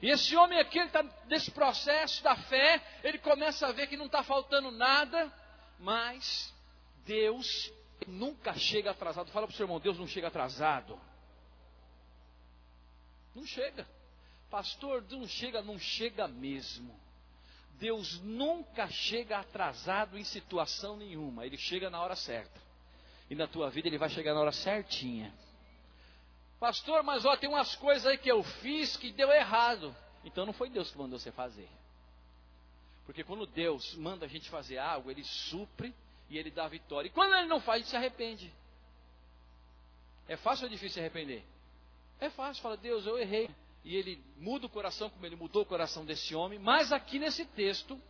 E 0.03 0.11
esse 0.11 0.37
homem 0.37 0.59
aqui, 0.59 0.79
ele 0.79 0.87
está 0.87 1.03
nesse 1.27 1.51
processo 1.51 2.23
da 2.23 2.37
fé, 2.37 2.81
ele 3.03 3.19
começa 3.19 3.67
a 3.67 3.73
ver 3.73 3.87
que 3.87 3.97
não 3.97 4.07
está 4.07 4.23
faltando 4.23 4.71
nada, 4.71 5.33
mas 5.79 6.55
Deus 7.05 7.73
nunca 8.07 8.55
chega 8.55 8.91
atrasado. 8.91 9.31
Fala 9.31 9.47
para 9.47 9.55
o 9.55 9.57
seu 9.57 9.65
irmão, 9.65 9.81
Deus 9.81 9.99
não 9.99 10.07
chega 10.07 10.29
atrasado. 10.29 11.01
Não 13.35 13.47
chega. 13.47 13.87
Pastor, 14.51 15.05
não 15.11 15.27
chega, 15.27 15.63
não 15.63 15.79
chega 15.79 16.29
mesmo. 16.29 16.99
Deus 17.79 18.21
nunca 18.21 18.89
chega 18.89 19.39
atrasado 19.39 20.19
em 20.19 20.25
situação 20.25 20.97
nenhuma. 20.97 21.47
Ele 21.47 21.57
chega 21.57 21.89
na 21.89 22.03
hora 22.03 22.17
certa. 22.17 22.61
E 23.31 23.35
na 23.35 23.47
tua 23.47 23.71
vida 23.71 23.89
ele 23.89 23.97
vai 23.97 24.11
chegar 24.11 24.35
na 24.35 24.41
hora 24.41 24.53
certinha. 24.53 25.33
Pastor, 26.61 27.03
mas 27.03 27.25
ó, 27.25 27.35
tem 27.39 27.49
umas 27.49 27.75
coisas 27.75 28.07
aí 28.07 28.19
que 28.19 28.31
eu 28.31 28.43
fiz 28.43 28.95
que 28.97 29.11
deu 29.11 29.33
errado. 29.33 29.97
Então 30.23 30.45
não 30.45 30.53
foi 30.53 30.69
Deus 30.69 30.91
que 30.91 30.99
mandou 30.99 31.19
você 31.19 31.33
fazer. 31.33 31.69
Porque 33.07 33.25
quando 33.25 33.47
Deus 33.47 33.95
manda 33.95 34.27
a 34.27 34.29
gente 34.29 34.51
fazer 34.51 34.77
algo, 34.77 35.11
Ele 35.11 35.25
supre 35.25 35.95
e 36.29 36.37
Ele 36.37 36.51
dá 36.51 36.67
a 36.67 36.69
vitória. 36.69 37.09
E 37.09 37.11
quando 37.11 37.35
Ele 37.35 37.49
não 37.49 37.61
faz, 37.61 37.81
gente 37.81 37.91
se 37.91 37.97
arrepende. 37.97 38.53
É 40.29 40.37
fácil 40.37 40.65
ou 40.65 40.69
é 40.69 40.71
difícil 40.71 40.95
se 40.95 41.01
arrepender? 41.01 41.43
É 42.21 42.29
fácil, 42.29 42.63
fala, 42.63 42.77
Deus, 42.77 43.07
eu 43.07 43.19
errei. 43.19 43.51
E 43.83 43.97
ele 43.97 44.23
muda 44.37 44.67
o 44.67 44.71
coração, 44.71 45.09
como 45.09 45.25
ele 45.25 45.37
mudou 45.37 45.63
o 45.63 45.67
coração 45.67 46.05
desse 46.05 46.35
homem. 46.35 46.59
Mas 46.59 46.93
aqui 46.93 47.19
nesse 47.19 47.47
texto, 47.47 48.01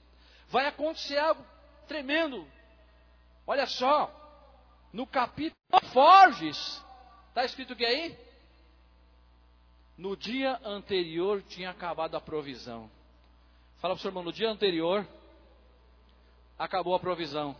vai 0.49 0.67
acontecer 0.67 1.17
algo 1.17 1.43
tremendo. 1.87 2.47
Olha 3.47 3.67
só, 3.67 4.13
no 4.93 5.07
capítulo 5.07 5.57
Forges, 5.93 6.85
está 7.29 7.45
escrito 7.45 7.73
o 7.73 7.77
que 7.77 7.87
aí? 7.87 8.19
No 10.01 10.17
dia 10.17 10.59
anterior 10.65 11.43
tinha 11.43 11.69
acabado 11.69 12.17
a 12.17 12.21
provisão. 12.23 12.91
Fala 13.81 13.93
para 13.93 13.99
o 13.99 14.01
seu 14.01 14.09
irmão, 14.09 14.23
no 14.23 14.33
dia 14.33 14.49
anterior 14.49 15.07
acabou 16.59 16.95
a 16.95 16.99
provisão. 16.99 17.55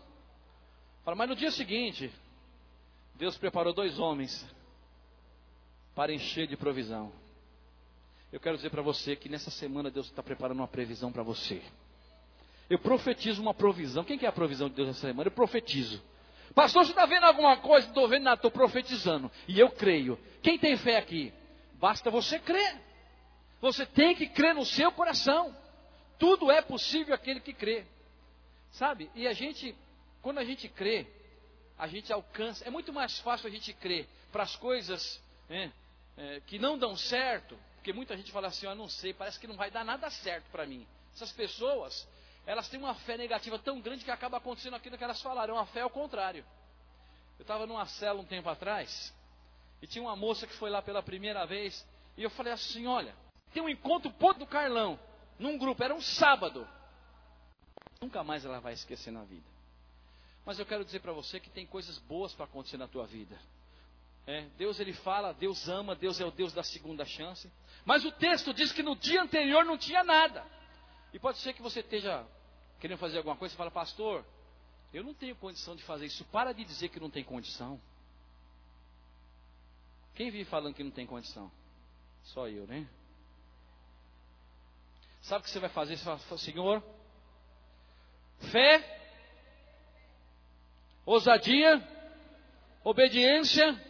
Fala, 1.05 1.15
mas 1.15 1.29
no 1.29 1.37
dia 1.37 1.51
seguinte, 1.51 2.11
Deus 3.15 3.37
preparou 3.37 3.75
dois 3.75 3.99
homens 3.99 4.49
para 5.95 6.15
encher 6.15 6.47
de 6.47 6.57
provisão. 6.57 7.13
Eu 8.33 8.41
quero 8.41 8.57
dizer 8.57 8.71
para 8.71 8.81
você 8.81 9.15
que 9.15 9.29
nessa 9.29 9.51
semana 9.51 9.91
Deus 9.91 10.07
está 10.07 10.23
preparando 10.23 10.61
uma 10.61 10.69
previsão 10.69 11.13
para 11.13 11.23
você. 11.23 11.63
Eu 12.71 12.79
profetizo 12.79 13.43
uma 13.43 13.53
provisão. 13.53 14.03
Quem 14.03 14.17
que 14.17 14.25
é 14.25 14.29
a 14.31 14.33
provisão 14.33 14.71
de 14.71 14.77
Deus 14.77 14.89
essa 14.89 15.09
semana? 15.09 15.29
Eu 15.29 15.33
profetizo. 15.33 16.03
Pastor, 16.55 16.87
você 16.87 16.93
está 16.93 17.05
vendo 17.05 17.25
alguma 17.25 17.59
coisa? 17.59 17.87
Estou 17.87 18.09
vendo 18.09 18.31
estou 18.31 18.51
profetizando. 18.51 19.31
E 19.47 19.61
eu 19.61 19.69
creio. 19.69 20.19
Quem 20.43 20.59
tem 20.59 20.75
fé 20.79 20.97
aqui? 20.97 21.35
Basta 21.81 22.11
você 22.11 22.39
crer. 22.39 22.79
Você 23.61 23.87
tem 23.87 24.15
que 24.15 24.29
crer 24.29 24.55
no 24.55 24.65
seu 24.65 24.93
coração. 24.93 25.57
Tudo 26.19 26.51
é 26.51 26.61
possível 26.61 27.15
aquele 27.15 27.41
que 27.41 27.55
crê. 27.55 27.87
Sabe? 28.73 29.11
E 29.15 29.27
a 29.27 29.33
gente, 29.33 29.75
quando 30.21 30.39
a 30.39 30.45
gente 30.45 30.69
crê, 30.69 31.07
a 31.79 31.87
gente 31.89 32.13
alcança. 32.13 32.65
É 32.67 32.71
muito 32.71 32.93
mais 32.93 33.19
fácil 33.21 33.49
a 33.49 33.51
gente 33.51 33.73
crer 33.73 34.07
para 34.31 34.43
as 34.43 34.55
coisas 34.57 35.21
né, 35.49 35.73
é, 36.17 36.41
que 36.47 36.59
não 36.59 36.79
dão 36.79 36.95
certo. 36.95 37.59
Porque 37.77 37.95
muita 37.95 38.15
gente 38.15 38.31
fala 38.31 38.49
assim: 38.49 38.67
Eu 38.67 38.75
não 38.75 38.89
sei, 38.89 39.15
parece 39.15 39.41
que 39.41 39.47
não 39.47 39.57
vai 39.57 39.71
dar 39.71 39.85
nada 39.85 40.11
certo 40.11 40.45
para 40.53 40.67
mim. 40.67 40.87
Essas 41.15 41.33
pessoas, 41.33 42.07
elas 42.47 42.69
têm 42.69 42.79
uma 42.79 42.95
fé 42.95 43.17
negativa 43.17 43.59
tão 43.59 43.81
grande 43.81 44.05
que 44.05 44.11
acaba 44.11 44.37
acontecendo 44.37 44.77
aquilo 44.77 44.99
que 44.99 45.05
elas 45.05 45.23
falaram. 45.23 45.55
Uma 45.55 45.67
fé 45.67 45.81
ao 45.81 45.91
contrário. 45.91 46.45
Eu 47.39 47.43
estava 47.43 47.67
numa 47.67 47.87
cela 47.87 48.21
um 48.21 48.25
tempo 48.25 48.51
atrás. 48.51 49.15
E 49.83 49.87
tinha 49.87 50.03
uma 50.03 50.17
moça 50.17 50.47
que 50.47 50.55
foi 50.55 50.71
lá 50.71 50.83
pela 50.83 51.03
primeira 51.03 51.47
vez. 51.47 51.87
E 52.17 52.23
eu 52.23 52.31
falei 52.31 52.53
assim: 52.53 52.87
Olha, 52.87 53.15
tem 53.53 53.63
um 53.63 53.69
encontro 53.69 54.11
ponto 54.13 54.39
do 54.39 54.47
Carlão. 54.47 54.99
Num 55.39 55.57
grupo, 55.57 55.83
era 55.83 55.95
um 55.95 56.01
sábado. 56.01 56.69
Nunca 58.01 58.23
mais 58.23 58.45
ela 58.45 58.61
vai 58.61 58.75
esquecer 58.75 59.11
na 59.11 59.25
vida. 59.25 59.47
Mas 60.45 60.59
eu 60.59 60.67
quero 60.67 60.85
dizer 60.85 61.01
para 61.01 61.13
você 61.13 61.39
que 61.39 61.51
tem 61.51 61.67
coisas 61.67 61.99
boas 61.99 62.35
para 62.35 62.45
acontecer 62.45 62.77
na 62.77 62.89
tua 62.89 63.07
vida. 63.07 63.39
É, 64.27 64.43
Deus 64.57 64.79
ele 64.79 64.93
fala, 64.93 65.33
Deus 65.33 65.69
ama, 65.69 65.95
Deus 65.95 66.21
é 66.21 66.25
o 66.25 66.31
Deus 66.31 66.53
da 66.53 66.63
segunda 66.63 67.05
chance. 67.05 67.51
Mas 67.85 68.05
o 68.05 68.13
texto 68.13 68.53
diz 68.53 68.73
que 68.73 68.83
no 68.83 68.95
dia 68.97 69.23
anterior 69.23 69.65
não 69.65 69.79
tinha 69.79 70.05
nada. 70.05 70.45
E 71.13 71.19
pode 71.19 71.39
ser 71.39 71.53
que 71.53 71.63
você 71.63 71.81
esteja 71.81 72.27
querendo 72.79 72.99
fazer 72.99 73.19
alguma 73.19 73.37
coisa 73.37 73.55
e 73.55 73.57
fala, 73.57 73.71
pastor, 73.71 74.25
eu 74.93 75.03
não 75.03 75.15
tenho 75.15 75.37
condição 75.37 75.75
de 75.75 75.83
fazer 75.83 76.07
isso. 76.07 76.25
Para 76.27 76.53
de 76.53 76.65
dizer 76.65 76.89
que 76.89 77.01
não 77.01 77.11
tem 77.11 77.25
condição. 77.25 77.81
Quem 80.21 80.31
vive 80.31 80.45
falando 80.45 80.75
que 80.75 80.85
não 80.85 80.91
tem 80.91 81.07
condição? 81.07 81.51
Só 82.25 82.47
eu, 82.47 82.67
né? 82.67 82.87
Sabe 85.23 85.41
o 85.41 85.45
que 85.45 85.51
você 85.51 85.59
vai 85.59 85.71
fazer? 85.71 85.97
Você 85.97 86.05
fala, 86.05 86.19
Senhor, 86.37 86.85
fé, 88.53 89.01
ousadia, 91.07 91.83
obediência. 92.85 93.83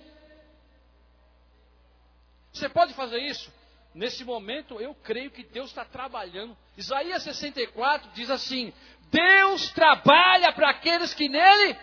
Você 2.52 2.68
pode 2.68 2.94
fazer 2.94 3.18
isso? 3.18 3.52
Nesse 3.92 4.22
momento, 4.22 4.80
eu 4.80 4.94
creio 4.94 5.32
que 5.32 5.42
Deus 5.42 5.70
está 5.70 5.84
trabalhando. 5.84 6.56
Isaías 6.76 7.24
64 7.24 8.08
diz 8.12 8.30
assim: 8.30 8.72
Deus 9.10 9.72
trabalha 9.72 10.52
para 10.52 10.70
aqueles 10.70 11.12
que 11.12 11.28
nele. 11.28 11.76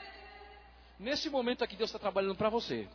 Nesse 0.97 1.29
momento 1.29 1.65
aqui, 1.65 1.75
Deus 1.75 1.89
está 1.89 1.99
trabalhando 1.99 2.35
para 2.35 2.47
você. 2.47 2.87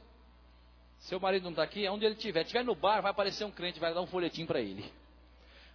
Seu 1.03 1.19
marido 1.19 1.45
não 1.45 1.51
está 1.51 1.65
aqui, 1.65 1.89
onde 1.89 2.05
ele 2.05 2.15
estiver, 2.15 2.43
estiver 2.43 2.65
no 2.65 2.77
bar, 2.77 3.01
vai 3.01 3.11
aparecer 3.11 3.45
um 3.45 3.51
crente, 3.51 3.81
vai 3.81 3.93
dar 3.93 4.01
um 4.01 4.07
folhetim 4.07 4.47
para 4.47 4.61
ele. 4.61 4.91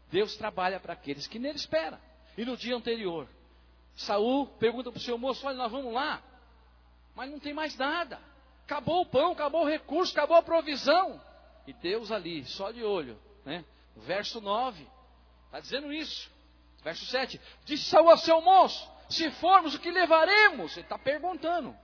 Deus 0.10 0.38
trabalha 0.38 0.80
para 0.80 0.94
aqueles 0.94 1.28
que 1.28 1.38
nele 1.38 1.58
esperam. 1.58 2.00
E 2.38 2.46
no 2.46 2.56
dia 2.56 2.76
anterior, 2.76 3.28
Saul 3.94 4.48
pergunta 4.48 4.90
para 4.90 5.00
o 5.00 5.02
seu 5.02 5.18
moço: 5.18 5.46
olha, 5.46 5.58
nós 5.58 5.70
vamos 5.70 5.94
lá, 5.94 6.24
mas 7.14 7.30
não 7.30 7.40
tem 7.40 7.54
mais 7.54 7.76
nada. 7.76 8.22
Acabou 8.64 9.02
o 9.02 9.06
pão, 9.06 9.34
acabou 9.34 9.64
o 9.64 9.68
recurso, 9.68 10.14
acabou 10.14 10.38
a 10.38 10.42
provisão. 10.42 11.22
E 11.66 11.74
Deus 11.74 12.10
ali, 12.10 12.46
só 12.46 12.72
de 12.72 12.84
olho, 12.84 13.20
né? 13.44 13.66
Verso 13.98 14.40
9, 14.40 14.88
está 15.48 15.60
dizendo 15.60 15.92
isso. 15.92 16.32
Verso 16.84 17.06
7, 17.06 17.42
disse 17.66 17.84
Saul 17.90 18.10
ao 18.10 18.18
seu 18.18 18.40
moço: 18.40 18.90
se 19.10 19.30
formos, 19.32 19.76
o 19.76 19.80
que 19.80 19.92
levaremos? 19.92 20.78
Ele 20.78 20.86
está 20.86 20.98
perguntando. 20.98 21.76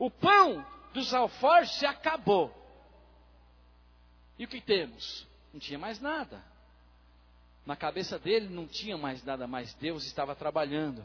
O 0.00 0.10
pão 0.10 0.66
dos 0.92 1.14
alforjes 1.14 1.76
se 1.76 1.86
acabou. 1.86 2.57
E 4.38 4.44
o 4.44 4.48
que 4.48 4.60
temos? 4.60 5.26
Não 5.52 5.60
tinha 5.60 5.78
mais 5.78 6.00
nada. 6.00 6.42
Na 7.66 7.76
cabeça 7.76 8.18
dele 8.18 8.48
não 8.48 8.66
tinha 8.66 8.96
mais 8.96 9.22
nada, 9.24 9.46
mas 9.46 9.74
Deus 9.74 10.04
estava 10.06 10.34
trabalhando. 10.34 11.04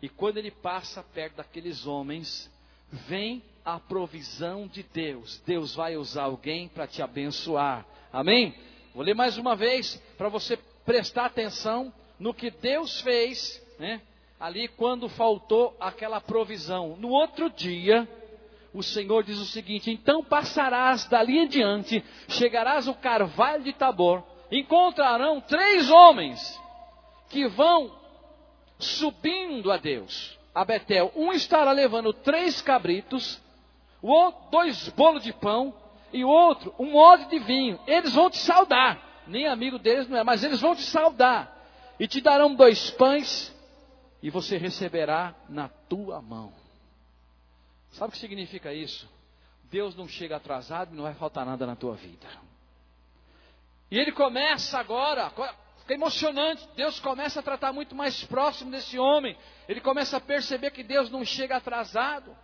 E 0.00 0.08
quando 0.08 0.38
ele 0.38 0.50
passa 0.50 1.02
perto 1.02 1.36
daqueles 1.36 1.86
homens, 1.86 2.50
vem 2.90 3.42
a 3.64 3.78
provisão 3.78 4.66
de 4.66 4.82
Deus. 4.82 5.42
Deus 5.44 5.74
vai 5.74 5.96
usar 5.96 6.24
alguém 6.24 6.68
para 6.68 6.86
te 6.86 7.02
abençoar. 7.02 7.84
Amém? 8.12 8.54
Vou 8.94 9.04
ler 9.04 9.14
mais 9.14 9.36
uma 9.36 9.54
vez 9.54 9.96
para 10.16 10.28
você 10.28 10.56
prestar 10.84 11.26
atenção 11.26 11.92
no 12.18 12.32
que 12.32 12.50
Deus 12.50 13.00
fez, 13.00 13.62
né? 13.78 14.00
Ali 14.38 14.68
quando 14.68 15.08
faltou 15.08 15.76
aquela 15.78 16.20
provisão. 16.20 16.96
No 16.96 17.10
outro 17.10 17.50
dia, 17.50 18.08
o 18.72 18.82
Senhor 18.82 19.22
diz 19.24 19.38
o 19.38 19.46
seguinte: 19.46 19.90
Então 19.90 20.22
passarás 20.22 21.06
dali 21.06 21.38
em 21.38 21.48
diante, 21.48 22.02
chegarás 22.28 22.86
ao 22.86 22.94
carvalho 22.94 23.64
de 23.64 23.72
Tabor, 23.72 24.22
encontrarão 24.50 25.40
três 25.40 25.90
homens 25.90 26.60
que 27.28 27.46
vão 27.48 27.92
subindo 28.78 29.70
a 29.70 29.76
Deus, 29.76 30.38
a 30.54 30.64
Betel. 30.64 31.12
Um 31.14 31.32
estará 31.32 31.72
levando 31.72 32.12
três 32.12 32.60
cabritos, 32.62 33.40
o 34.02 34.08
outro 34.08 34.50
dois 34.50 34.88
bolos 34.90 35.22
de 35.22 35.32
pão 35.32 35.74
e 36.12 36.24
o 36.24 36.28
outro 36.28 36.74
um 36.78 36.96
odre 36.96 37.26
de 37.26 37.38
vinho. 37.38 37.78
Eles 37.86 38.14
vão 38.14 38.30
te 38.30 38.38
saudar. 38.38 39.08
Nem 39.26 39.46
amigo 39.46 39.78
deles 39.78 40.08
não 40.08 40.18
é, 40.18 40.24
mas 40.24 40.42
eles 40.42 40.60
vão 40.60 40.74
te 40.74 40.82
saudar. 40.82 41.56
E 41.98 42.08
te 42.08 42.20
darão 42.20 42.54
dois 42.54 42.90
pães 42.90 43.54
e 44.22 44.30
você 44.30 44.56
receberá 44.56 45.34
na 45.48 45.68
tua 45.68 46.20
mão. 46.20 46.59
Sabe 47.92 48.10
o 48.10 48.12
que 48.12 48.18
significa 48.18 48.72
isso? 48.72 49.08
Deus 49.64 49.94
não 49.94 50.08
chega 50.08 50.36
atrasado 50.36 50.92
e 50.92 50.96
não 50.96 51.04
vai 51.04 51.14
faltar 51.14 51.46
nada 51.46 51.66
na 51.66 51.76
tua 51.76 51.94
vida. 51.94 52.26
E 53.90 53.98
ele 53.98 54.12
começa 54.12 54.78
agora, 54.78 55.30
fica 55.78 55.94
emocionante. 55.94 56.66
Deus 56.76 57.00
começa 57.00 57.40
a 57.40 57.42
tratar 57.42 57.72
muito 57.72 57.94
mais 57.94 58.24
próximo 58.24 58.70
desse 58.70 58.98
homem. 58.98 59.36
Ele 59.68 59.80
começa 59.80 60.16
a 60.16 60.20
perceber 60.20 60.70
que 60.70 60.82
Deus 60.82 61.10
não 61.10 61.24
chega 61.24 61.56
atrasado. 61.56 62.36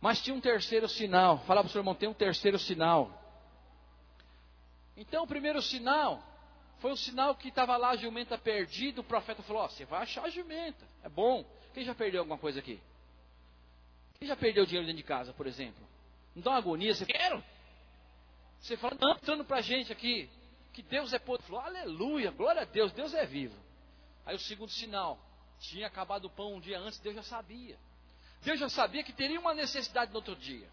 Mas 0.00 0.20
tinha 0.20 0.34
um 0.34 0.40
terceiro 0.40 0.88
sinal. 0.88 1.38
Fala 1.40 1.62
para 1.62 1.68
o 1.68 1.72
seu 1.72 1.80
irmão, 1.80 1.94
tem 1.94 2.08
um 2.08 2.14
terceiro 2.14 2.58
sinal. 2.58 3.10
Então 4.96 5.24
o 5.24 5.26
primeiro 5.26 5.60
sinal 5.62 6.22
foi 6.78 6.92
o 6.92 6.96
sinal 6.96 7.34
que 7.34 7.48
estava 7.48 7.76
lá 7.76 7.90
a 7.90 7.96
jumenta 7.96 8.36
perdida. 8.36 9.00
O 9.00 9.04
profeta 9.04 9.42
falou: 9.42 9.64
oh, 9.64 9.68
você 9.68 9.84
vai 9.84 10.02
achar 10.02 10.24
a 10.24 10.30
jumenta. 10.30 10.86
É 11.02 11.08
bom. 11.08 11.44
Quem 11.72 11.84
já 11.84 11.94
perdeu 11.94 12.20
alguma 12.20 12.38
coisa 12.38 12.58
aqui? 12.58 12.80
Quem 14.20 14.28
já 14.28 14.36
perdeu 14.36 14.66
dinheiro 14.66 14.86
dentro 14.86 14.98
de 14.98 15.08
casa, 15.08 15.32
por 15.32 15.46
exemplo? 15.46 15.82
Não 16.36 16.42
dá 16.42 16.50
uma 16.50 16.58
agonia? 16.58 16.94
Você 16.94 17.06
quer? 17.06 17.42
Você 18.60 18.76
fala, 18.76 18.94
não, 19.00 19.12
entrando 19.12 19.46
para 19.46 19.56
a 19.56 19.62
gente 19.62 19.90
aqui 19.90 20.28
que 20.74 20.82
Deus 20.82 21.14
é 21.14 21.18
poderoso. 21.18 21.56
Aleluia, 21.56 22.30
glória 22.30 22.60
a 22.60 22.64
Deus, 22.66 22.92
Deus 22.92 23.14
é 23.14 23.24
vivo. 23.24 23.58
Aí 24.26 24.36
o 24.36 24.38
segundo 24.38 24.70
sinal, 24.70 25.18
tinha 25.58 25.86
acabado 25.86 26.26
o 26.26 26.30
pão 26.30 26.56
um 26.56 26.60
dia 26.60 26.78
antes, 26.78 26.98
Deus 26.98 27.16
já 27.16 27.22
sabia. 27.22 27.78
Deus 28.42 28.60
já 28.60 28.68
sabia 28.68 29.02
que 29.02 29.14
teria 29.14 29.40
uma 29.40 29.54
necessidade 29.54 30.10
no 30.10 30.18
outro 30.18 30.36
dia. 30.36 30.68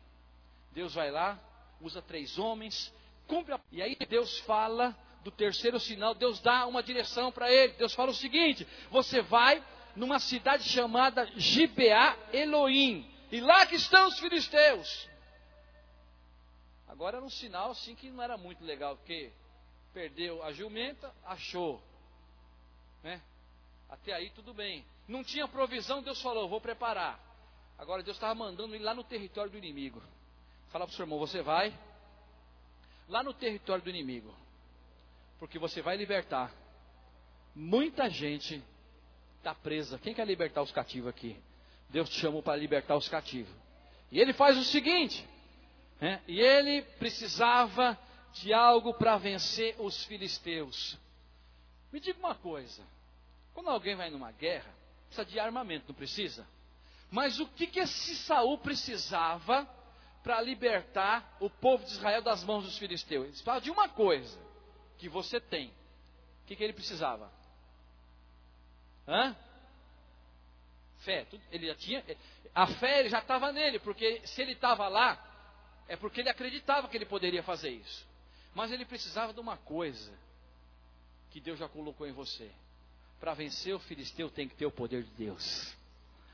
Deus 0.73 0.93
vai 0.93 1.09
lá, 1.09 1.39
usa 1.79 2.01
três 2.01 2.37
homens, 2.37 2.93
cumpre 3.27 3.53
a... 3.53 3.59
E 3.71 3.81
aí 3.81 3.95
Deus 4.09 4.39
fala 4.39 4.93
do 5.23 5.31
terceiro 5.31 5.79
sinal, 5.79 6.13
Deus 6.13 6.41
dá 6.41 6.65
uma 6.65 6.83
direção 6.83 7.31
para 7.31 7.49
ele. 7.49 7.71
Deus 7.77 7.93
fala 7.93 8.11
o 8.11 8.13
seguinte: 8.13 8.67
você 8.91 9.21
vai 9.21 9.63
numa 9.95 10.19
cidade 10.19 10.67
chamada 10.67 11.25
Gibeá 11.37 12.17
Elohim, 12.33 13.09
e 13.31 13.41
lá 13.41 13.65
que 13.65 13.75
estão 13.75 14.07
os 14.07 14.19
filisteus. 14.19 15.09
Agora 16.87 17.17
era 17.17 17.25
um 17.25 17.29
sinal 17.29 17.71
assim 17.71 17.95
que 17.95 18.09
não 18.09 18.23
era 18.23 18.37
muito 18.37 18.63
legal, 18.63 18.95
porque 18.97 19.31
perdeu 19.93 20.43
a 20.43 20.51
jumenta, 20.51 21.13
achou. 21.25 21.81
Né? 23.03 23.21
Até 23.89 24.13
aí 24.13 24.29
tudo 24.31 24.53
bem. 24.53 24.85
Não 25.07 25.23
tinha 25.23 25.47
provisão, 25.47 26.01
Deus 26.01 26.21
falou, 26.21 26.47
vou 26.49 26.61
preparar. 26.61 27.19
Agora 27.77 28.01
Deus 28.01 28.17
estava 28.17 28.33
mandando 28.33 28.75
ir 28.75 28.79
lá 28.79 28.93
no 28.93 29.03
território 29.03 29.51
do 29.51 29.57
inimigo. 29.57 30.01
Fala 30.69 30.85
para 30.85 30.93
o 30.93 30.95
seu 30.95 31.03
irmão, 31.03 31.19
você 31.19 31.41
vai 31.41 31.77
lá 33.07 33.23
no 33.23 33.33
território 33.33 33.83
do 33.83 33.89
inimigo. 33.89 34.33
Porque 35.39 35.59
você 35.59 35.81
vai 35.81 35.95
libertar. 35.95 36.51
Muita 37.55 38.09
gente 38.09 38.63
está 39.37 39.53
presa. 39.53 39.99
Quem 39.99 40.13
quer 40.13 40.25
libertar 40.25 40.61
os 40.61 40.71
cativos 40.71 41.09
aqui? 41.09 41.39
Deus 41.89 42.09
te 42.09 42.19
chamou 42.19 42.43
para 42.43 42.55
libertar 42.55 42.95
os 42.95 43.07
cativos. 43.07 43.53
E 44.11 44.19
ele 44.19 44.33
faz 44.33 44.57
o 44.57 44.63
seguinte: 44.63 45.27
né? 45.99 46.21
e 46.27 46.39
ele 46.39 46.81
precisava 46.99 47.97
de 48.33 48.53
algo 48.53 48.93
para 48.93 49.17
vencer 49.17 49.75
os 49.79 50.03
filisteus. 50.05 50.97
Me 51.91 51.99
diga 51.99 52.19
uma 52.19 52.35
coisa: 52.35 52.83
quando 53.53 53.69
alguém 53.69 53.95
vai 53.95 54.09
numa 54.09 54.31
guerra, 54.31 54.71
precisa 55.07 55.25
de 55.25 55.39
armamento, 55.39 55.85
não 55.87 55.95
precisa? 55.95 56.47
Mas 57.09 57.39
o 57.39 57.47
que, 57.47 57.67
que 57.67 57.79
esse 57.79 58.15
Saul 58.15 58.57
precisava 58.57 59.67
para 60.21 60.41
libertar 60.41 61.37
o 61.39 61.49
povo 61.49 61.85
de 61.85 61.91
Israel 61.91 62.21
das 62.21 62.43
mãos 62.43 62.65
dos 62.65 62.77
filisteus? 62.77 63.23
Ele 63.23 63.31
precisava 63.31 63.61
de 63.61 63.71
uma 63.71 63.87
coisa 63.87 64.37
que 64.97 65.07
você 65.07 65.39
tem. 65.39 65.69
O 65.69 66.47
que, 66.47 66.55
que 66.55 66.63
ele 66.63 66.73
precisava? 66.73 67.31
Hã? 69.07 69.35
Fé. 71.07 71.25
Ele 71.49 71.67
já 71.67 71.75
tinha. 71.75 72.03
A 72.53 72.67
fé 72.67 73.07
já 73.07 73.19
estava 73.19 73.53
nele, 73.53 73.79
porque 73.79 74.19
se 74.25 74.41
ele 74.41 74.51
estava 74.51 74.89
lá, 74.89 75.17
é 75.87 75.95
porque 75.95 76.19
ele 76.19 76.29
acreditava 76.29 76.89
que 76.89 76.97
ele 76.97 77.05
poderia 77.05 77.41
fazer 77.41 77.69
isso. 77.69 78.05
Mas 78.53 78.73
ele 78.73 78.83
precisava 78.83 79.33
de 79.33 79.39
uma 79.39 79.55
coisa 79.55 80.11
que 81.29 81.39
Deus 81.39 81.57
já 81.57 81.69
colocou 81.69 82.05
em 82.05 82.11
você. 82.11 82.51
Para 83.21 83.33
vencer 83.33 83.73
o 83.73 83.79
filisteu 83.79 84.29
tem 84.29 84.49
que 84.49 84.55
ter 84.55 84.65
o 84.65 84.71
poder 84.71 85.03
de 85.03 85.11
Deus. 85.11 85.73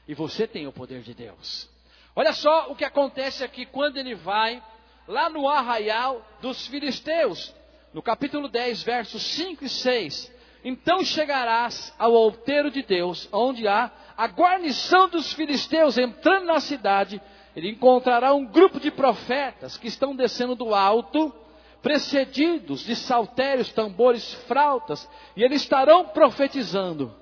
E 0.08 0.16
você 0.16 0.48
tem 0.48 0.66
o 0.66 0.74
poder 0.74 1.04
de 1.04 1.14
Deus. 1.14 1.70
Olha 2.16 2.34
só 2.34 2.72
o 2.72 2.76
que 2.76 2.84
acontece 2.84 3.44
aqui 3.44 3.68
quando 3.68 3.98
ele 3.98 4.16
vai 4.16 4.64
lá 5.08 5.30
no 5.30 5.48
arraial 5.48 6.26
dos 6.42 6.66
filisteus, 6.66 7.54
no 7.94 8.02
capítulo 8.02 8.50
10, 8.50 8.82
versos 8.82 9.22
5 9.22 9.66
e 9.66 9.70
6. 9.70 10.34
Então 10.64 11.06
chegarás 11.06 11.94
ao 12.00 12.12
outeiro 12.12 12.72
de 12.72 12.82
Deus, 12.82 13.30
onde 13.32 13.68
há 13.68 13.92
a 14.18 14.28
guarnição 14.28 15.10
dos 15.10 15.34
filisteus 15.34 15.98
entrando 15.98 16.46
na 16.46 16.60
cidade. 16.60 17.22
Ele 17.56 17.70
encontrará 17.70 18.34
um 18.34 18.46
grupo 18.46 18.80
de 18.80 18.90
profetas 18.92 19.78
que 19.78 19.88
estão 19.88 20.16
descendo 20.16 20.56
do 20.56 20.74
alto, 20.74 21.34
precedidos 21.82 22.82
de 22.82 22.96
saltérios, 22.96 23.72
tambores, 23.74 24.34
frautas, 24.46 25.08
e 25.36 25.44
eles 25.44 25.62
estarão 25.62 26.06
profetizando. 26.06 27.14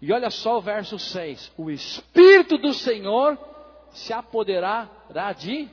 E 0.00 0.12
olha 0.12 0.30
só 0.30 0.58
o 0.58 0.60
verso 0.60 0.98
6: 0.98 1.52
O 1.56 1.70
Espírito 1.70 2.58
do 2.58 2.74
Senhor 2.74 3.38
se 3.90 4.12
apoderará 4.12 5.32
de 5.32 5.68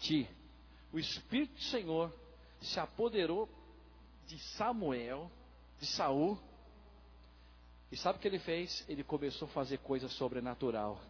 ti. 0.00 0.28
O 0.92 0.98
Espírito 0.98 1.54
do 1.54 1.62
Senhor 1.62 2.12
se 2.60 2.78
apoderou 2.78 3.48
de 4.26 4.38
Samuel, 4.38 5.30
de 5.80 5.86
Saul. 5.86 6.38
E 7.90 7.96
sabe 7.96 8.18
o 8.18 8.20
que 8.20 8.28
ele 8.28 8.38
fez? 8.38 8.84
Ele 8.88 9.02
começou 9.02 9.48
a 9.48 9.50
fazer 9.50 9.78
coisa 9.78 10.08
sobrenatural. 10.08 11.00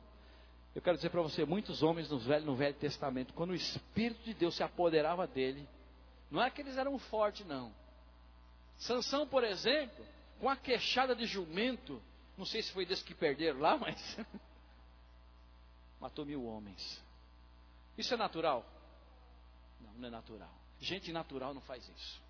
Eu 0.75 0.83
quero 0.83 0.97
dizer 0.97 1.11
para 1.11 1.23
você, 1.23 1.45
muitos 1.45 1.83
homens 1.83 2.09
no 2.09 2.19
Velho, 2.19 2.45
no 2.45 2.55
Velho 2.55 2.75
Testamento, 2.75 3.35
quando 3.35 3.51
o 3.51 3.55
Espírito 3.55 4.23
de 4.23 4.35
Deus 4.35 4.55
se 4.55 4.63
apoderava 4.63 5.27
dele, 5.27 5.69
não 6.31 6.43
é 6.43 6.51
que 6.51 6.61
eles 6.61 6.77
eram 6.77 6.97
fortes, 6.99 7.45
não. 7.47 7.75
Sansão, 8.77 9.27
por 9.27 9.43
exemplo, 9.43 10.05
com 10.39 10.49
a 10.49 10.57
queixada 10.57 11.17
de 11.17 11.27
jumento, 11.27 12.01
não 12.37 12.45
sei 12.45 12.63
se 12.63 12.71
foi 12.73 12.87
desse 12.87 13.03
que 13.03 13.15
perderam 13.15 13.59
lá, 13.59 13.77
mas 13.79 14.19
matou 16.01 16.25
mil 16.25 16.45
homens. 16.45 17.03
Isso 17.97 18.15
é 18.15 18.17
natural? 18.17 18.65
Não, 19.81 19.93
não 19.95 20.09
é 20.09 20.11
natural. 20.11 20.53
Gente 20.79 21.13
natural 21.13 21.53
não 21.53 21.61
faz 21.63 21.89
isso. 21.89 22.28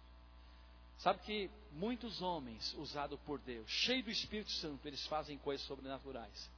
Sabe 0.98 1.20
que 1.20 1.50
muitos 1.72 2.20
homens 2.20 2.74
usados 2.74 3.18
por 3.20 3.38
Deus, 3.38 3.70
cheios 3.70 4.04
do 4.04 4.10
Espírito 4.10 4.50
Santo, 4.52 4.86
eles 4.86 5.06
fazem 5.06 5.38
coisas 5.38 5.64
sobrenaturais. 5.66 6.50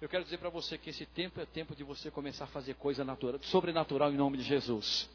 Eu 0.00 0.08
quero 0.08 0.24
dizer 0.24 0.38
para 0.38 0.50
você 0.50 0.76
que 0.76 0.90
esse 0.90 1.06
tempo 1.06 1.40
é 1.40 1.46
tempo 1.46 1.74
de 1.74 1.84
você 1.84 2.10
começar 2.10 2.44
a 2.44 2.48
fazer 2.48 2.74
coisa 2.74 3.04
natural, 3.04 3.40
sobrenatural 3.42 4.12
em 4.12 4.16
nome 4.16 4.38
de 4.38 4.44
Jesus. 4.44 5.08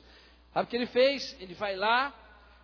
Sabe 0.54 0.66
o 0.66 0.70
que 0.70 0.76
ele 0.76 0.88
fez? 0.88 1.36
Ele 1.40 1.54
vai 1.54 1.76
lá, 1.76 2.14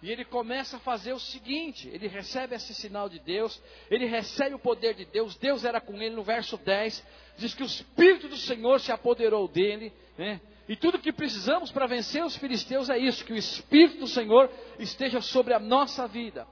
e 0.01 0.12
ele 0.12 0.23
começa 0.25 0.77
a 0.77 0.79
fazer 0.79 1.13
o 1.13 1.19
seguinte: 1.19 1.88
ele 1.89 2.07
recebe 2.07 2.55
esse 2.55 2.73
sinal 2.73 3.10
de 3.10 3.19
Deus, 3.19 3.62
ele 3.89 4.05
recebe 4.05 4.55
o 4.55 4.60
poder 4.60 4.93
de 4.93 5.05
Deus. 5.05 5.36
Deus 5.38 5.63
era 5.63 5.81
com 5.81 5.95
ele 6.01 6.15
no 6.15 6.23
verso 6.23 6.57
10, 6.57 7.03
diz 7.38 7.53
que 7.55 7.63
o 7.63 7.65
Espírito 7.65 8.27
do 8.27 8.38
Senhor 8.38 8.79
se 8.79 8.91
apoderou 8.91 9.47
dele, 9.47 9.91
né? 10.17 10.39
E 10.67 10.75
tudo 10.75 10.99
que 10.99 11.13
precisamos 11.13 11.71
para 11.71 11.88
vencer 11.88 12.23
os 12.23 12.36
filisteus 12.36 12.89
é 12.89 12.97
isso: 12.97 13.23
que 13.23 13.34
o 13.34 13.38
Espírito 13.38 13.99
do 13.99 14.08
Senhor 14.08 14.51
esteja 14.77 15.21
sobre 15.21 15.53
a 15.53 15.60
nossa 15.60 16.08
vida. 16.08 16.45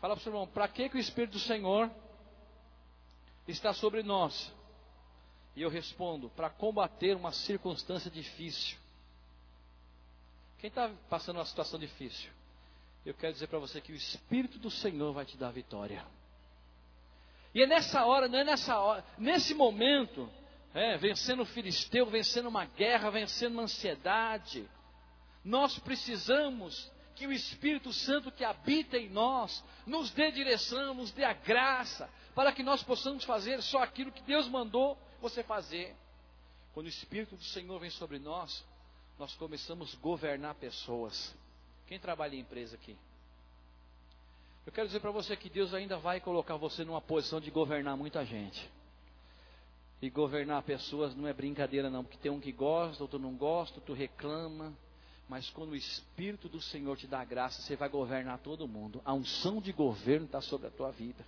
Fala 0.00 0.14
para 0.14 0.20
o 0.20 0.22
seu 0.22 0.32
irmão: 0.32 0.46
para 0.46 0.66
que, 0.68 0.88
que 0.88 0.96
o 0.96 1.00
Espírito 1.00 1.32
do 1.32 1.38
Senhor 1.38 1.90
está 3.46 3.72
sobre 3.72 4.02
nós? 4.02 4.52
E 5.54 5.62
eu 5.62 5.70
respondo: 5.70 6.28
para 6.30 6.50
combater 6.50 7.16
uma 7.16 7.30
circunstância 7.32 8.10
difícil. 8.10 8.76
Quem 10.58 10.68
está 10.68 10.90
passando 11.08 11.36
uma 11.36 11.44
situação 11.44 11.78
difícil? 11.78 12.30
eu 13.04 13.12
quero 13.12 13.34
dizer 13.34 13.48
para 13.48 13.58
você 13.58 13.80
que 13.80 13.92
o 13.92 13.94
Espírito 13.94 14.58
do 14.58 14.70
Senhor 14.70 15.12
vai 15.12 15.26
te 15.26 15.36
dar 15.36 15.50
vitória. 15.50 16.04
E 17.54 17.62
é 17.62 17.66
nessa 17.66 18.04
hora, 18.06 18.28
não 18.28 18.38
é 18.38 18.44
nessa 18.44 18.78
hora, 18.78 19.04
nesse 19.18 19.54
momento, 19.54 20.28
é, 20.74 20.96
vencendo 20.96 21.42
o 21.42 21.46
filisteu, 21.46 22.04
vencendo 22.06 22.48
uma 22.48 22.64
guerra, 22.64 23.08
vencendo 23.08 23.52
uma 23.52 23.62
ansiedade, 23.62 24.68
nós 25.44 25.78
precisamos 25.78 26.90
que 27.14 27.28
o 27.28 27.32
Espírito 27.32 27.92
Santo 27.92 28.32
que 28.32 28.44
habita 28.44 28.98
em 28.98 29.08
nós 29.08 29.64
nos 29.86 30.10
dê 30.10 30.32
direção, 30.32 30.94
nos 30.94 31.12
dê 31.12 31.22
a 31.22 31.32
graça, 31.32 32.10
para 32.34 32.52
que 32.52 32.64
nós 32.64 32.82
possamos 32.82 33.22
fazer 33.22 33.62
só 33.62 33.78
aquilo 33.78 34.10
que 34.10 34.22
Deus 34.22 34.48
mandou 34.48 34.98
você 35.20 35.44
fazer. 35.44 35.94
Quando 36.72 36.86
o 36.86 36.88
Espírito 36.88 37.36
do 37.36 37.44
Senhor 37.44 37.78
vem 37.78 37.90
sobre 37.90 38.18
nós, 38.18 38.64
nós 39.16 39.32
começamos 39.36 39.94
a 39.94 39.98
governar 39.98 40.56
pessoas. 40.56 41.32
Quem 41.86 42.00
trabalha 42.00 42.34
em 42.34 42.40
empresa 42.40 42.74
aqui? 42.74 42.96
Eu 44.66 44.72
quero 44.72 44.88
dizer 44.88 44.98
para 44.98 45.12
você 45.12 45.36
que 45.36 45.48
Deus 45.48 45.72
ainda 45.72 45.98
vai 45.98 46.20
colocar 46.20 46.56
você 46.56 46.84
numa 46.84 47.00
posição 47.00 47.40
de 47.40 47.50
governar 47.50 47.96
muita 47.96 48.24
gente. 48.24 48.68
E 50.04 50.10
governar 50.10 50.62
pessoas 50.64 51.14
não 51.16 51.26
é 51.26 51.32
brincadeira 51.32 51.88
não, 51.88 52.04
porque 52.04 52.18
tem 52.18 52.30
um 52.30 52.38
que 52.38 52.52
gosta, 52.52 53.02
outro 53.02 53.18
não 53.18 53.32
gosta, 53.32 53.78
outro 53.78 53.94
reclama. 53.94 54.70
Mas 55.26 55.48
quando 55.48 55.70
o 55.70 55.76
Espírito 55.76 56.46
do 56.46 56.60
Senhor 56.60 56.94
te 56.98 57.06
dá 57.06 57.24
graça, 57.24 57.62
você 57.62 57.74
vai 57.74 57.88
governar 57.88 58.38
todo 58.40 58.68
mundo. 58.68 59.00
A 59.02 59.14
unção 59.14 59.62
de 59.62 59.72
governo 59.72 60.26
está 60.26 60.42
sobre 60.42 60.66
a 60.66 60.70
tua 60.70 60.90
vida. 60.90 61.24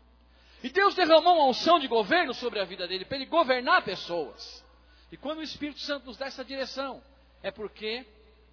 E 0.63 0.69
Deus 0.69 0.95
derramou 0.95 1.37
uma 1.37 1.49
unção 1.49 1.79
de 1.79 1.89
governo 1.89 2.35
sobre 2.35 2.61
a 2.61 2.67
vida 2.67 2.87
dele, 2.87 3.07
para 3.07 3.17
ele 3.17 3.25
governar 3.25 3.83
pessoas. 3.83 4.63
E 5.11 5.17
quando 5.17 5.39
o 5.39 5.43
Espírito 5.43 5.81
Santo 5.81 6.05
nos 6.05 6.19
dá 6.19 6.27
essa 6.27 6.45
direção, 6.45 7.03
é 7.43 7.51
porque 7.51 8.05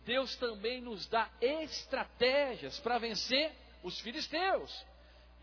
Deus 0.06 0.38
também 0.38 0.80
nos 0.80 1.06
dá 1.06 1.30
estratégias 1.42 2.80
para 2.80 2.98
vencer 2.98 3.52
os 3.84 4.00
filisteus. 4.00 4.86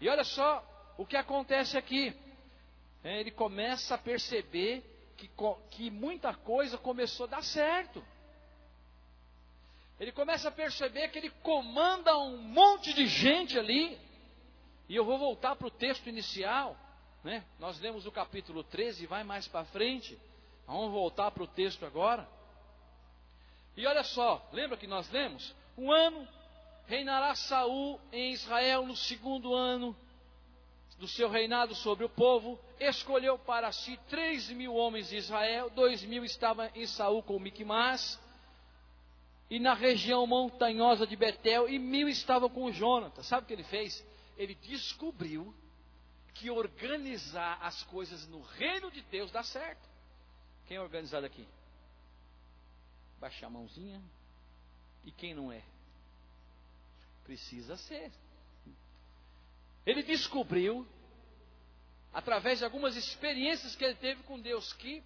E 0.01 0.09
olha 0.09 0.25
só 0.25 0.65
o 0.97 1.05
que 1.05 1.19
acontece 1.19 1.77
aqui. 1.77 2.17
É, 3.03 3.19
ele 3.21 3.31
começa 3.31 3.95
a 3.95 3.99
perceber 3.99 4.83
que, 5.17 5.31
que 5.71 5.91
muita 5.91 6.35
coisa 6.35 6.77
começou 6.79 7.25
a 7.27 7.31
dar 7.31 7.43
certo. 7.43 8.05
Ele 9.99 10.13
começa 10.13 10.49
a 10.49 10.53
perceber 10.53 11.09
que 11.09 11.19
ele 11.19 11.31
comanda 11.43 12.17
um 12.19 12.39
monte 12.39 12.93
de 12.95 13.07
gente 13.07 13.59
ali. 13.59 13.99
E 14.89 14.97
eu 14.97 15.05
vou 15.05 15.19
voltar 15.19 15.57
para 15.57 15.67
o 15.67 15.71
texto 15.71 16.09
inicial. 16.09 16.77
Né? 17.23 17.45
Nós 17.59 17.79
lemos 17.81 18.07
o 18.07 18.13
capítulo 18.13 18.65
13, 18.65 19.07
vai 19.07 19.23
mais 19.25 19.47
para 19.47 19.65
frente. 19.67 20.19
Vamos 20.67 20.91
voltar 20.91 21.31
para 21.31 21.43
o 21.43 21.47
texto 21.47 21.85
agora. 21.85 22.27
E 23.77 23.87
olha 23.87 24.03
só, 24.03 24.47
lembra 24.53 24.77
que 24.77 24.87
nós 24.87 25.11
lemos? 25.11 25.55
Um 25.77 25.93
ano 25.93 26.27
reinará 26.87 27.35
Saul 27.35 28.01
em 28.11 28.33
Israel 28.33 28.87
no 28.87 28.97
segundo 28.97 29.55
ano 29.55 29.97
do 31.01 31.09
seu 31.09 31.29
reinado 31.29 31.75
sobre 31.75 32.05
o 32.05 32.09
povo, 32.09 32.59
escolheu 32.79 33.39
para 33.39 33.73
si 33.73 33.99
três 34.09 34.49
mil 34.51 34.75
homens 34.75 35.09
de 35.09 35.17
Israel, 35.17 35.71
dois 35.71 36.05
mil 36.05 36.25
estavam 36.25 36.71
em 36.75 36.87
Saul 36.87 37.23
com 37.23 37.39
Miquimás, 37.41 38.21
e 39.49 39.59
na 39.59 39.75
região 39.75 40.27
montanhosa 40.27 41.07
de 41.07 41.17
Betel, 41.17 41.69
e 41.69 41.79
mil 41.79 42.09
estavam 42.09 42.49
com 42.49 42.71
Jonatas. 42.71 43.27
Sabe 43.27 43.45
o 43.45 43.47
que 43.47 43.55
ele 43.55 43.65
fez? 43.65 44.07
Ele 44.37 44.55
descobriu 44.55 45.53
que 46.35 46.51
organizar 46.51 47.59
as 47.61 47.83
coisas 47.85 48.29
no 48.29 48.43
reino 48.43 48.91
de 48.91 49.03
Deus 49.03 49.33
dá 49.33 49.43
certo. 49.43 49.89
Quem 50.69 50.77
é 50.77 50.81
organizado 50.81 51.27
aqui? 51.27 51.45
baixar 53.21 53.49
a 53.49 53.51
mãozinha. 53.51 54.03
E 55.05 55.13
quem 55.13 55.35
não 55.35 55.53
é? 55.53 55.63
Precisa 57.25 57.77
ser. 57.77 58.11
Ele 59.87 60.03
descobriu, 60.03 60.87
através 62.13 62.59
de 62.59 62.65
algumas 62.65 62.97
experiências 62.97 63.75
que 63.75 63.85
ele 63.85 63.95
teve 63.95 64.23
com 64.25 64.39
Deus, 64.39 64.73
que 64.75 65.03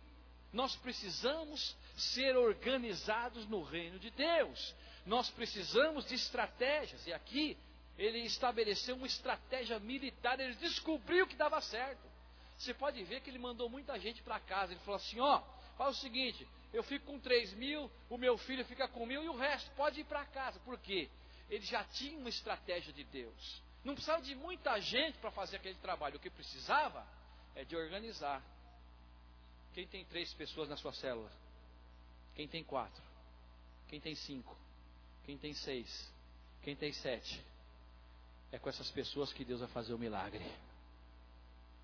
nós 0.53 0.77
precisamos 0.77 1.77
ser 1.97 2.37
organizados 2.37 3.47
no 3.49 3.62
reino 3.62 3.99
de 3.99 4.11
Deus. 4.11 4.75
Nós 5.05 5.29
precisamos 5.31 6.07
de 6.07 6.14
estratégias. 6.14 7.07
E 7.07 7.12
aqui 7.12 7.57
ele 7.99 8.20
estabeleceu 8.20 8.97
uma 8.97 9.07
estratégia 9.07 9.79
militar, 9.79 10.39
ele 10.41 10.55
descobriu 10.55 11.27
que 11.27 11.37
dava 11.37 11.61
certo. 11.61 12.03
Você 12.59 12.72
pode 12.72 13.03
ver 13.05 13.20
que 13.20 13.31
ele 13.31 13.39
mandou 13.39 13.68
muita 13.68 13.99
gente 13.99 14.22
para 14.22 14.41
casa. 14.41 14.72
Ele 14.72 14.81
falou 14.81 14.97
assim: 14.97 15.20
ó, 15.20 15.43
faz 15.77 15.99
o 15.99 16.01
seguinte, 16.01 16.47
eu 16.72 16.83
fico 16.83 17.07
com 17.07 17.18
3 17.18 17.53
mil, 17.55 17.91
o 18.09 18.16
meu 18.16 18.39
filho 18.39 18.64
fica 18.64 18.89
com 18.89 19.07
mil 19.07 19.22
e 19.22 19.29
o 19.29 19.37
resto 19.37 19.70
pode 19.72 20.01
ir 20.01 20.05
para 20.05 20.25
casa. 20.27 20.59
Por 20.61 20.79
quê? 20.79 21.09
Ele 21.51 21.64
já 21.64 21.85
tinha 21.85 22.18
uma 22.18 22.29
estratégia 22.29 22.93
de 22.93 23.05
Deus. 23.05 23.62
Não 23.85 23.95
precisava 23.95 24.22
de 24.22 24.35
muita 24.35 24.80
gente 24.80 25.18
para 25.18 25.30
fazer 25.30 25.57
aquele 25.57 25.76
trabalho. 25.76 26.16
O 26.16 26.20
que 26.20 26.30
precisava 26.30 27.07
é 27.55 27.64
de 27.64 27.76
organizar. 27.76 28.43
Quem 29.74 29.87
tem 29.87 30.05
três 30.07 30.32
pessoas 30.35 30.68
na 30.68 30.76
sua 30.76 30.93
célula? 30.93 31.30
Quem 32.35 32.49
tem 32.49 32.64
quatro? 32.64 33.03
Quem 33.89 34.01
tem 34.01 34.14
cinco? 34.14 34.57
Quem 35.24 35.37
tem 35.37 35.53
seis? 35.53 36.12
Quem 36.62 36.74
tem 36.74 36.93
sete? 36.93 37.45
É 38.51 38.59
com 38.59 38.68
essas 38.68 38.91
pessoas 38.91 39.32
que 39.32 39.45
Deus 39.45 39.61
vai 39.61 39.68
fazer 39.68 39.93
o 39.93 39.99
milagre. 39.99 40.45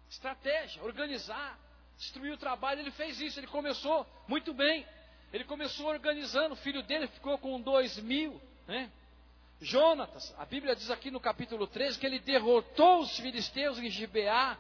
Estratégia, 0.09 0.83
organizar, 0.83 1.59
destruir 1.99 2.33
o 2.33 2.39
trabalho. 2.39 2.81
Ele 2.81 2.91
fez 2.93 3.21
isso, 3.21 3.39
ele 3.39 3.47
começou 3.47 4.07
muito 4.27 4.55
bem. 4.55 4.87
Ele 5.33 5.45
começou 5.45 5.87
organizando, 5.87 6.55
o 6.55 6.59
filho 6.59 6.83
dele 6.83 7.07
ficou 7.09 7.39
com 7.39 7.61
dois 7.61 7.99
mil, 7.99 8.41
né? 8.67 8.91
Jonatas, 9.61 10.35
a 10.39 10.47
Bíblia 10.47 10.75
diz 10.75 10.91
aqui 10.91 11.11
no 11.11 11.21
capítulo 11.21 11.67
13 11.67 11.99
que 11.99 12.07
ele 12.07 12.19
derrotou 12.19 13.01
os 13.01 13.15
filisteus 13.19 13.79
em 13.79 13.91
Gibeá. 13.91 14.57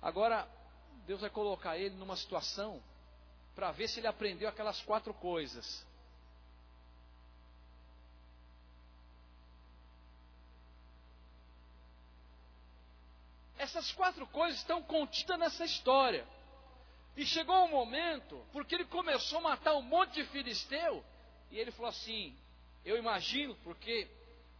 Agora, 0.00 0.48
Deus 1.06 1.20
vai 1.20 1.28
colocar 1.28 1.76
ele 1.76 1.94
numa 1.96 2.16
situação 2.16 2.82
para 3.54 3.70
ver 3.72 3.88
se 3.88 4.00
ele 4.00 4.06
aprendeu 4.06 4.48
aquelas 4.48 4.80
quatro 4.80 5.12
coisas. 5.12 5.86
Essas 13.58 13.92
quatro 13.92 14.26
coisas 14.28 14.60
estão 14.60 14.82
contidas 14.82 15.38
nessa 15.38 15.66
história. 15.66 16.26
E 17.14 17.26
chegou 17.26 17.66
um 17.66 17.68
momento, 17.68 18.42
porque 18.50 18.74
ele 18.74 18.86
começou 18.86 19.40
a 19.40 19.42
matar 19.42 19.74
um 19.74 19.82
monte 19.82 20.14
de 20.14 20.24
filisteu, 20.24 21.04
e 21.50 21.58
ele 21.58 21.70
falou 21.70 21.90
assim: 21.90 22.34
Eu 22.84 22.96
imagino, 22.96 23.54
porque 23.56 24.08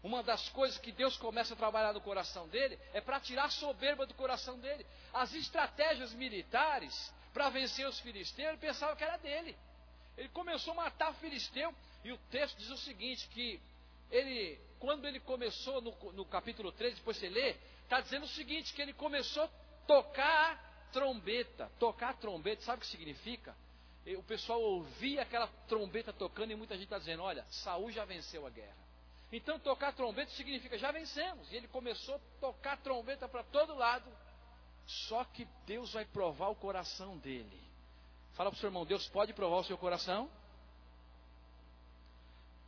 uma 0.03 0.23
das 0.23 0.49
coisas 0.51 0.79
que 0.79 0.93
Deus 0.93 1.17
começa 1.17 1.55
a 1.55 1.57
trabalhar 1.57 1.93
no 1.93 2.01
coração 2.01 2.49
dele 2.49 2.79
é 2.93 3.01
para 3.01 3.21
tirar 3.21 3.45
a 3.45 3.51
soberba 3.51 4.07
do 4.07 4.15
coração 4.15 4.59
dele. 4.59 4.87
As 5.13 5.35
estratégias 5.35 6.13
militares 6.15 7.13
para 7.33 7.49
vencer 7.51 7.87
os 7.87 8.01
filisteus, 8.01 8.49
ele 8.49 8.59
pensava 8.59 8.97
que 8.97 9.05
era 9.05 9.17
dele. 9.19 9.57
Ele 10.17 10.29
começou 10.31 10.73
a 10.73 10.77
matar 10.77 11.15
filisteu, 11.15 11.75
e 12.05 12.13
o 12.13 12.19
texto 12.31 12.57
diz 12.59 12.71
o 12.71 12.77
seguinte: 12.79 13.29
que 13.29 13.61
ele, 14.11 14.59
quando 14.79 15.07
ele 15.07 15.21
começou 15.21 15.81
no, 15.81 15.93
no 16.13 16.25
capítulo 16.25 16.73
3, 16.73 16.97
depois 16.97 17.17
você 17.17 17.29
lê, 17.29 17.57
está 17.85 18.01
dizendo 18.01 18.25
o 18.25 18.29
seguinte: 18.29 18.73
que 18.75 18.83
ele 18.83 18.93
começou 18.93 19.45
a 19.45 19.49
tocar 19.87 20.89
trombeta. 20.93 21.71
Tocar 21.79 22.15
trombeta, 22.17 22.63
sabe 22.63 22.79
o 22.79 22.81
que 22.81 22.87
significa? 22.87 23.55
O 24.17 24.23
pessoal 24.23 24.61
ouvia 24.61 25.23
aquela 25.23 25.47
trombeta 25.69 26.13
tocando 26.13 26.51
e 26.51 26.57
muita 26.57 26.75
gente 26.75 26.85
está 26.85 26.99
dizendo: 26.99 27.23
olha, 27.23 27.45
Saul 27.51 27.91
já 27.91 28.05
venceu 28.05 28.47
a 28.47 28.51
guerra. 28.51 28.77
Então 29.33 29.59
tocar 29.59 29.93
trombeta 29.93 30.31
significa 30.33 30.77
já 30.77 30.91
vencemos. 30.91 31.51
E 31.53 31.57
ele 31.57 31.69
começou 31.69 32.17
a 32.17 32.21
tocar 32.41 32.77
trombeta 32.79 33.29
para 33.29 33.43
todo 33.45 33.75
lado. 33.75 34.11
Só 34.87 35.25
que 35.25 35.47
Deus 35.67 35.93
vai 35.93 36.05
provar 36.05 36.49
o 36.49 36.57
coração 36.57 37.17
dele. 37.19 37.61
Fala 38.33 38.51
para 38.51 38.57
o 38.57 38.61
seu 38.61 38.69
irmão, 38.69 38.85
Deus 38.85 39.09
pode 39.09 39.33
provar 39.33 39.59
o 39.59 39.65
seu 39.65 39.79
coração? 39.79 40.31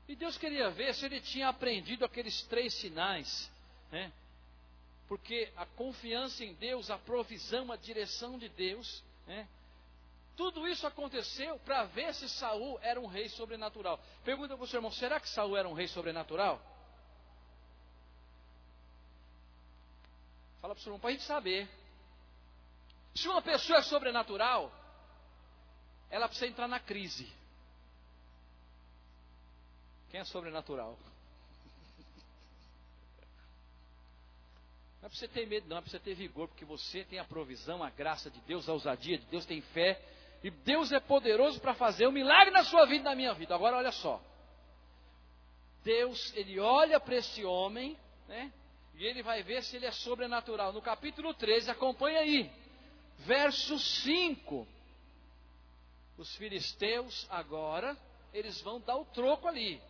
E 0.06 0.14
Deus 0.14 0.36
queria 0.36 0.70
ver 0.70 0.94
se 0.94 1.06
ele 1.06 1.20
tinha 1.20 1.48
aprendido 1.48 2.04
aqueles 2.04 2.42
três 2.42 2.74
sinais, 2.74 3.50
né? 3.90 4.12
porque 5.12 5.52
a 5.56 5.66
confiança 5.66 6.42
em 6.42 6.54
Deus, 6.54 6.90
a 6.90 6.96
provisão, 6.96 7.70
a 7.70 7.76
direção 7.76 8.38
de 8.38 8.48
Deus, 8.48 9.04
né? 9.26 9.46
Tudo 10.36 10.66
isso 10.66 10.86
aconteceu 10.86 11.58
para 11.60 11.84
ver 11.84 12.14
se 12.14 12.28
Saul 12.28 12.78
era 12.82 13.00
um 13.00 13.06
rei 13.06 13.28
sobrenatural. 13.28 14.00
Pergunta 14.24 14.56
para 14.56 14.64
o 14.64 14.66
seu 14.66 14.78
irmão: 14.78 14.90
será 14.92 15.20
que 15.20 15.28
Saul 15.28 15.56
era 15.56 15.68
um 15.68 15.74
rei 15.74 15.88
sobrenatural? 15.88 16.60
Fala 20.60 20.74
para 20.74 20.80
o 20.80 20.82
seu 20.82 20.90
irmão 20.90 21.00
para 21.00 21.10
a 21.10 21.12
gente 21.12 21.24
saber. 21.24 21.68
Se 23.14 23.28
uma 23.28 23.42
pessoa 23.42 23.80
é 23.80 23.82
sobrenatural, 23.82 24.72
ela 26.08 26.28
precisa 26.28 26.46
entrar 26.46 26.68
na 26.68 26.80
crise. 26.80 27.30
Quem 30.10 30.20
é 30.20 30.24
sobrenatural? 30.24 30.98
Não 35.00 35.06
é 35.06 35.08
para 35.08 35.18
você 35.18 35.26
ter 35.26 35.46
medo, 35.46 35.68
não, 35.68 35.78
é 35.78 35.80
para 35.80 35.90
você 35.90 35.98
ter 35.98 36.14
vigor, 36.14 36.46
porque 36.46 36.64
você 36.64 37.04
tem 37.04 37.18
a 37.18 37.24
provisão, 37.24 37.82
a 37.82 37.90
graça 37.90 38.30
de 38.30 38.40
Deus, 38.42 38.68
a 38.68 38.72
ousadia 38.72 39.18
de 39.18 39.26
Deus, 39.26 39.44
tem 39.44 39.60
fé. 39.60 40.00
E 40.42 40.50
Deus 40.50 40.90
é 40.90 40.98
poderoso 40.98 41.60
para 41.60 41.74
fazer 41.74 42.06
um 42.06 42.12
milagre 42.12 42.50
na 42.52 42.64
sua 42.64 42.84
vida 42.86 43.02
e 43.02 43.10
na 43.10 43.14
minha 43.14 43.32
vida. 43.32 43.54
Agora 43.54 43.76
olha 43.76 43.92
só. 43.92 44.20
Deus, 45.84 46.32
ele 46.36 46.58
olha 46.58 46.98
para 46.98 47.16
esse 47.16 47.44
homem, 47.44 47.96
né? 48.28 48.52
E 48.94 49.06
ele 49.06 49.22
vai 49.22 49.42
ver 49.42 49.62
se 49.62 49.76
ele 49.76 49.86
é 49.86 49.92
sobrenatural. 49.92 50.72
No 50.72 50.82
capítulo 50.82 51.32
13, 51.34 51.70
acompanha 51.70 52.20
aí. 52.20 52.50
Verso 53.18 53.78
5. 53.78 54.66
Os 56.18 56.36
filisteus 56.36 57.26
agora, 57.30 57.96
eles 58.32 58.60
vão 58.60 58.80
dar 58.80 58.96
o 58.96 59.04
troco 59.06 59.48
ali. 59.48 59.80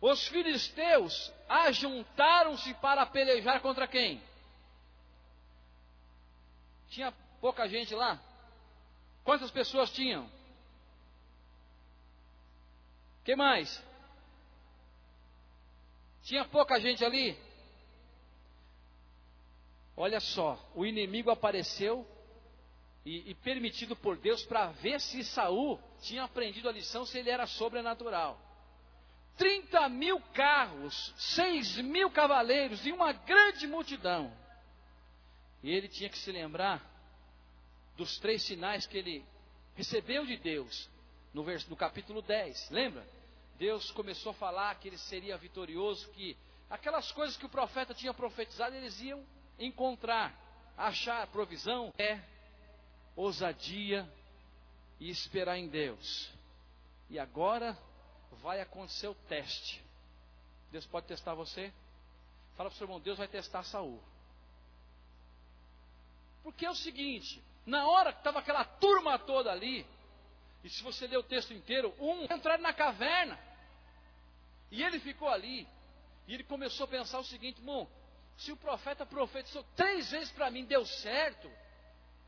Os 0.00 0.26
filisteus 0.28 1.32
ajuntaram-se 1.48 2.74
para 2.74 3.06
pelejar 3.06 3.60
contra 3.60 3.88
quem? 3.88 4.22
Tinha 6.90 7.12
pouca 7.40 7.68
gente 7.68 7.94
lá? 7.94 8.20
Quantas 9.26 9.50
pessoas 9.50 9.90
tinham? 9.90 10.30
que 13.24 13.34
mais? 13.34 13.82
Tinha 16.22 16.44
pouca 16.44 16.78
gente 16.78 17.04
ali? 17.04 17.36
Olha 19.96 20.20
só, 20.20 20.56
o 20.76 20.86
inimigo 20.86 21.28
apareceu 21.28 22.06
e, 23.04 23.32
e 23.32 23.34
permitido 23.34 23.96
por 23.96 24.16
Deus 24.16 24.44
para 24.44 24.68
ver 24.68 25.00
se 25.00 25.24
Saul 25.24 25.80
tinha 26.02 26.22
aprendido 26.22 26.68
a 26.68 26.72
lição, 26.72 27.04
se 27.04 27.18
ele 27.18 27.28
era 27.28 27.48
sobrenatural. 27.48 28.40
30 29.36 29.88
mil 29.88 30.20
carros, 30.32 31.12
6 31.34 31.78
mil 31.78 32.12
cavaleiros 32.12 32.86
e 32.86 32.92
uma 32.92 33.12
grande 33.12 33.66
multidão. 33.66 34.32
E 35.64 35.72
ele 35.72 35.88
tinha 35.88 36.08
que 36.08 36.18
se 36.18 36.30
lembrar 36.30 36.95
dos 37.96 38.18
três 38.18 38.42
sinais 38.42 38.86
que 38.86 38.98
ele 38.98 39.24
recebeu 39.74 40.24
de 40.26 40.36
Deus 40.36 40.88
no, 41.32 41.44
no 41.68 41.76
capítulo 41.76 42.22
10. 42.22 42.70
Lembra? 42.70 43.06
Deus 43.58 43.90
começou 43.90 44.30
a 44.30 44.34
falar 44.34 44.74
que 44.76 44.88
ele 44.88 44.98
seria 44.98 45.36
vitorioso, 45.36 46.08
que 46.10 46.36
aquelas 46.68 47.10
coisas 47.12 47.36
que 47.36 47.46
o 47.46 47.50
profeta 47.50 47.94
tinha 47.94 48.12
profetizado, 48.12 48.74
eles 48.74 49.00
iam 49.00 49.24
encontrar, 49.58 50.34
achar 50.76 51.26
provisão, 51.28 51.92
é 51.98 52.20
ousadia 53.14 54.06
e 55.00 55.10
esperar 55.10 55.56
em 55.58 55.68
Deus. 55.68 56.30
E 57.08 57.18
agora 57.18 57.76
vai 58.42 58.60
acontecer 58.60 59.08
o 59.08 59.14
teste. 59.14 59.82
Deus 60.70 60.86
pode 60.86 61.06
testar 61.06 61.34
você? 61.34 61.72
Fala 62.56 62.68
para 62.68 62.74
o 62.74 62.78
seu 62.78 62.84
irmão, 62.84 63.00
Deus 63.00 63.16
vai 63.16 63.28
testar 63.28 63.62
Saul. 63.62 64.02
Porque 66.42 66.66
é 66.66 66.70
o 66.70 66.74
seguinte, 66.74 67.42
na 67.66 67.86
hora 67.88 68.12
que 68.12 68.20
estava 68.20 68.38
aquela 68.38 68.64
turma 68.64 69.18
toda 69.18 69.50
ali, 69.50 69.84
e 70.62 70.70
se 70.70 70.82
você 70.82 71.06
ler 71.06 71.18
o 71.18 71.22
texto 71.22 71.52
inteiro, 71.52 71.92
um 71.98 72.24
entraram 72.24 72.62
na 72.62 72.72
caverna, 72.72 73.38
e 74.70 74.82
ele 74.82 75.00
ficou 75.00 75.28
ali, 75.28 75.66
e 76.28 76.34
ele 76.34 76.44
começou 76.44 76.84
a 76.84 76.88
pensar 76.88 77.18
o 77.18 77.24
seguinte, 77.24 77.58
irmão, 77.58 77.88
se 78.36 78.52
o 78.52 78.56
profeta 78.56 79.04
profetizou 79.04 79.64
três 79.74 80.10
vezes 80.10 80.30
para 80.30 80.50
mim, 80.50 80.64
deu 80.64 80.86
certo, 80.86 81.50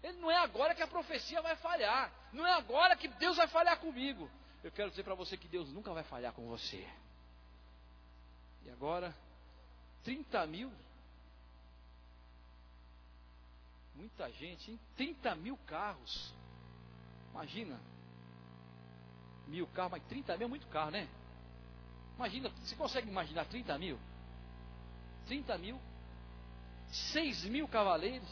ele 0.02 0.18
não 0.18 0.30
é 0.30 0.36
agora 0.38 0.74
que 0.74 0.82
a 0.82 0.86
profecia 0.86 1.40
vai 1.40 1.56
falhar, 1.56 2.12
não 2.32 2.46
é 2.46 2.52
agora 2.52 2.96
que 2.96 3.08
Deus 3.08 3.36
vai 3.36 3.46
falhar 3.46 3.78
comigo. 3.78 4.30
Eu 4.62 4.72
quero 4.72 4.90
dizer 4.90 5.04
para 5.04 5.14
você 5.14 5.36
que 5.36 5.48
Deus 5.48 5.72
nunca 5.72 5.92
vai 5.92 6.02
falhar 6.02 6.32
com 6.32 6.46
você. 6.48 6.84
E 8.64 8.70
agora, 8.70 9.14
30 10.04 10.46
mil 10.46 10.72
Muita 13.98 14.30
gente, 14.30 14.70
hein? 14.70 14.80
30 14.96 15.34
mil 15.34 15.56
carros. 15.66 16.32
Imagina. 17.32 17.78
Mil 19.48 19.66
carros, 19.68 19.92
mas 19.92 20.02
30 20.04 20.36
mil 20.36 20.46
é 20.46 20.48
muito 20.48 20.66
carro, 20.68 20.92
né? 20.92 21.08
Imagina, 22.14 22.48
você 22.48 22.76
consegue 22.76 23.08
imaginar 23.08 23.44
30 23.46 23.76
mil? 23.76 23.98
30 25.26 25.58
mil, 25.58 25.80
6 27.12 27.44
mil 27.44 27.66
cavaleiros, 27.66 28.28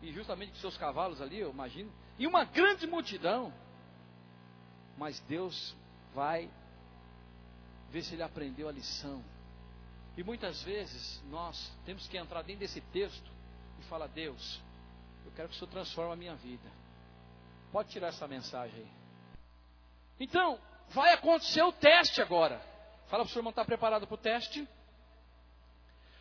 e 0.00 0.12
justamente 0.12 0.52
com 0.52 0.58
seus 0.58 0.76
cavalos 0.78 1.20
ali, 1.20 1.38
eu 1.38 1.50
imagino, 1.50 1.92
e 2.18 2.26
uma 2.26 2.44
grande 2.44 2.86
multidão. 2.86 3.52
Mas 4.96 5.20
Deus 5.20 5.76
vai 6.14 6.50
ver 7.90 8.02
se 8.02 8.14
ele 8.14 8.22
aprendeu 8.22 8.68
a 8.68 8.72
lição. 8.72 9.22
E 10.16 10.22
muitas 10.22 10.62
vezes 10.62 11.22
nós 11.30 11.70
temos 11.84 12.08
que 12.08 12.16
entrar 12.16 12.42
dentro 12.42 12.60
desse 12.60 12.80
texto 12.80 13.30
e 13.80 13.82
falar: 13.84 14.08
Deus, 14.08 14.60
eu 15.24 15.32
quero 15.34 15.48
que 15.48 15.54
o 15.54 15.58
Senhor 15.58 15.70
transforme 15.70 16.12
a 16.12 16.16
minha 16.16 16.34
vida. 16.34 16.70
Pode 17.70 17.90
tirar 17.90 18.08
essa 18.08 18.28
mensagem 18.28 18.80
aí. 18.80 18.90
Então, 20.20 20.58
vai 20.90 21.12
acontecer 21.12 21.62
o 21.62 21.72
teste 21.72 22.20
agora. 22.20 22.60
Fala 23.08 23.24
para 23.24 23.28
o 23.28 23.28
senhor 23.28 23.40
irmão, 23.40 23.50
está 23.50 23.64
preparado 23.64 24.06
para 24.06 24.14
o 24.14 24.18
teste? 24.18 24.66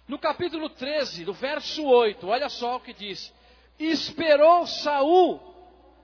No 0.08 0.18
capítulo 0.18 0.70
13, 0.70 1.24
do 1.24 1.34
verso 1.34 1.86
8, 1.86 2.28
olha 2.28 2.50
só 2.50 2.78
o 2.78 2.80
que 2.80 2.94
diz: 2.94 3.34
Esperou 3.80 4.66
Saul 4.68 5.40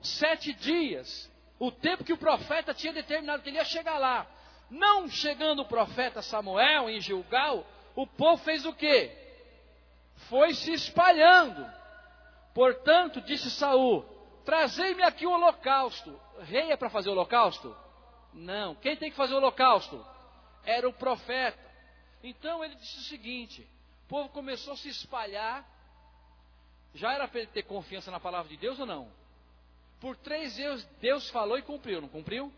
sete 0.01 0.53
dias, 0.53 1.29
o 1.59 1.71
tempo 1.71 2.03
que 2.03 2.13
o 2.13 2.17
profeta 2.17 2.73
tinha 2.73 2.93
determinado 2.93 3.41
que 3.41 3.49
ele 3.49 3.57
ia 3.57 3.65
chegar 3.65 3.97
lá. 3.97 4.27
Não 4.69 5.07
chegando 5.07 5.61
o 5.61 5.67
profeta 5.67 6.21
Samuel 6.21 6.89
em 6.89 6.99
Gilgal, 6.99 7.65
o 7.95 8.05
povo 8.05 8.43
fez 8.43 8.65
o 8.65 8.73
quê? 8.73 9.11
Foi 10.29 10.53
se 10.53 10.71
espalhando. 10.71 11.65
Portanto, 12.57 13.21
disse 13.21 13.51
Saul: 13.51 14.03
Trazei-me 14.43 15.03
aqui 15.03 15.27
o 15.27 15.31
holocausto. 15.31 16.19
Rei 16.39 16.71
é 16.71 16.75
para 16.75 16.89
fazer 16.89 17.07
o 17.07 17.11
holocausto? 17.11 17.77
Não. 18.33 18.73
Quem 18.73 18.97
tem 18.97 19.11
que 19.11 19.15
fazer 19.15 19.35
o 19.35 19.37
holocausto? 19.37 20.03
Era 20.63 20.89
o 20.89 20.93
profeta. 20.93 21.63
Então 22.23 22.65
ele 22.65 22.73
disse 22.73 22.97
o 22.97 23.03
seguinte: 23.03 23.61
o 24.05 24.07
povo 24.07 24.29
começou 24.29 24.73
a 24.73 24.77
se 24.77 24.89
espalhar. 24.89 25.63
Já 26.95 27.13
era 27.13 27.27
para 27.27 27.41
ele 27.41 27.51
ter 27.51 27.61
confiança 27.61 28.09
na 28.09 28.19
palavra 28.19 28.49
de 28.49 28.57
Deus 28.57 28.79
ou 28.79 28.87
não? 28.87 29.07
Por 30.01 30.17
três 30.17 30.55
Deus, 30.55 30.83
Deus 30.99 31.29
falou 31.29 31.59
e 31.59 31.61
cumpriu, 31.61 32.01
não 32.01 32.09
cumpriu? 32.09 32.51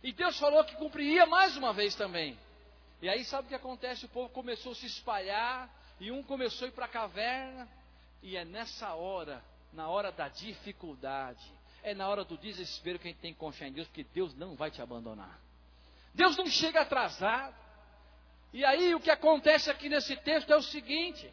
E 0.00 0.12
Deus 0.12 0.38
falou 0.38 0.62
que 0.62 0.76
cumpriria 0.76 1.26
mais 1.26 1.56
uma 1.56 1.72
vez 1.72 1.96
também. 1.96 2.38
E 3.02 3.08
aí 3.08 3.24
sabe 3.24 3.46
o 3.46 3.48
que 3.48 3.56
acontece? 3.56 4.06
O 4.06 4.10
povo 4.10 4.28
começou 4.28 4.70
a 4.70 4.74
se 4.76 4.86
espalhar, 4.86 5.68
e 5.98 6.12
um 6.12 6.22
começou 6.22 6.66
a 6.66 6.68
ir 6.68 6.72
para 6.72 6.84
a 6.84 6.88
caverna, 6.88 7.68
e 8.24 8.38
é 8.38 8.44
nessa 8.44 8.94
hora, 8.94 9.44
na 9.70 9.86
hora 9.90 10.10
da 10.10 10.30
dificuldade, 10.30 11.44
é 11.82 11.94
na 11.94 12.08
hora 12.08 12.24
do 12.24 12.38
desespero 12.38 12.98
que 12.98 13.06
a 13.06 13.10
gente 13.10 13.20
tem 13.20 13.34
que 13.34 13.38
confiar 13.38 13.68
em 13.68 13.72
Deus, 13.72 13.86
porque 13.86 14.02
Deus 14.02 14.34
não 14.34 14.56
vai 14.56 14.70
te 14.70 14.80
abandonar. 14.80 15.38
Deus 16.14 16.34
não 16.34 16.46
chega 16.46 16.80
atrasado. 16.80 17.54
E 18.50 18.64
aí 18.64 18.94
o 18.94 19.00
que 19.00 19.10
acontece 19.10 19.70
aqui 19.70 19.90
nesse 19.90 20.16
texto 20.16 20.50
é 20.50 20.56
o 20.56 20.62
seguinte: 20.62 21.30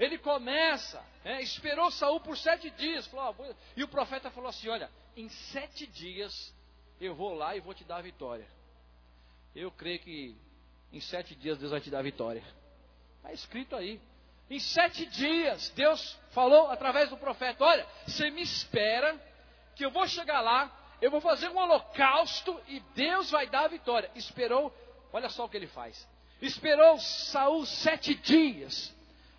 ele 0.00 0.18
começa, 0.18 1.00
é, 1.24 1.40
esperou 1.40 1.92
Saul 1.92 2.18
por 2.18 2.36
sete 2.36 2.70
dias, 2.70 3.06
falou, 3.06 3.36
e 3.76 3.84
o 3.84 3.88
profeta 3.88 4.28
falou 4.28 4.50
assim: 4.50 4.68
olha, 4.68 4.90
em 5.16 5.28
sete 5.28 5.86
dias 5.86 6.52
eu 7.00 7.14
vou 7.14 7.34
lá 7.34 7.54
e 7.56 7.60
vou 7.60 7.72
te 7.72 7.84
dar 7.84 7.98
a 7.98 8.02
vitória. 8.02 8.48
Eu 9.54 9.70
creio 9.70 10.00
que 10.00 10.36
em 10.92 11.00
sete 11.00 11.36
dias 11.36 11.56
Deus 11.56 11.70
vai 11.70 11.80
te 11.80 11.88
dar 11.88 12.00
a 12.00 12.02
vitória. 12.02 12.42
Está 13.18 13.32
escrito 13.32 13.76
aí. 13.76 14.00
Em 14.50 14.58
sete 14.58 15.06
dias, 15.06 15.70
Deus 15.70 16.18
falou 16.30 16.70
através 16.70 17.08
do 17.08 17.16
profeta: 17.16 17.64
Olha, 17.64 17.86
você 18.06 18.30
me 18.30 18.42
espera, 18.42 19.18
que 19.74 19.84
eu 19.84 19.90
vou 19.90 20.06
chegar 20.06 20.40
lá, 20.40 20.70
eu 21.00 21.10
vou 21.10 21.20
fazer 21.20 21.48
um 21.48 21.58
holocausto 21.58 22.60
e 22.68 22.80
Deus 22.94 23.30
vai 23.30 23.46
dar 23.48 23.64
a 23.64 23.68
vitória. 23.68 24.10
Esperou, 24.14 24.72
olha 25.12 25.28
só 25.28 25.44
o 25.44 25.48
que 25.48 25.56
ele 25.56 25.66
faz. 25.66 26.06
Esperou 26.40 26.98
Saul 26.98 27.64
sete 27.66 28.14
dias. 28.14 28.94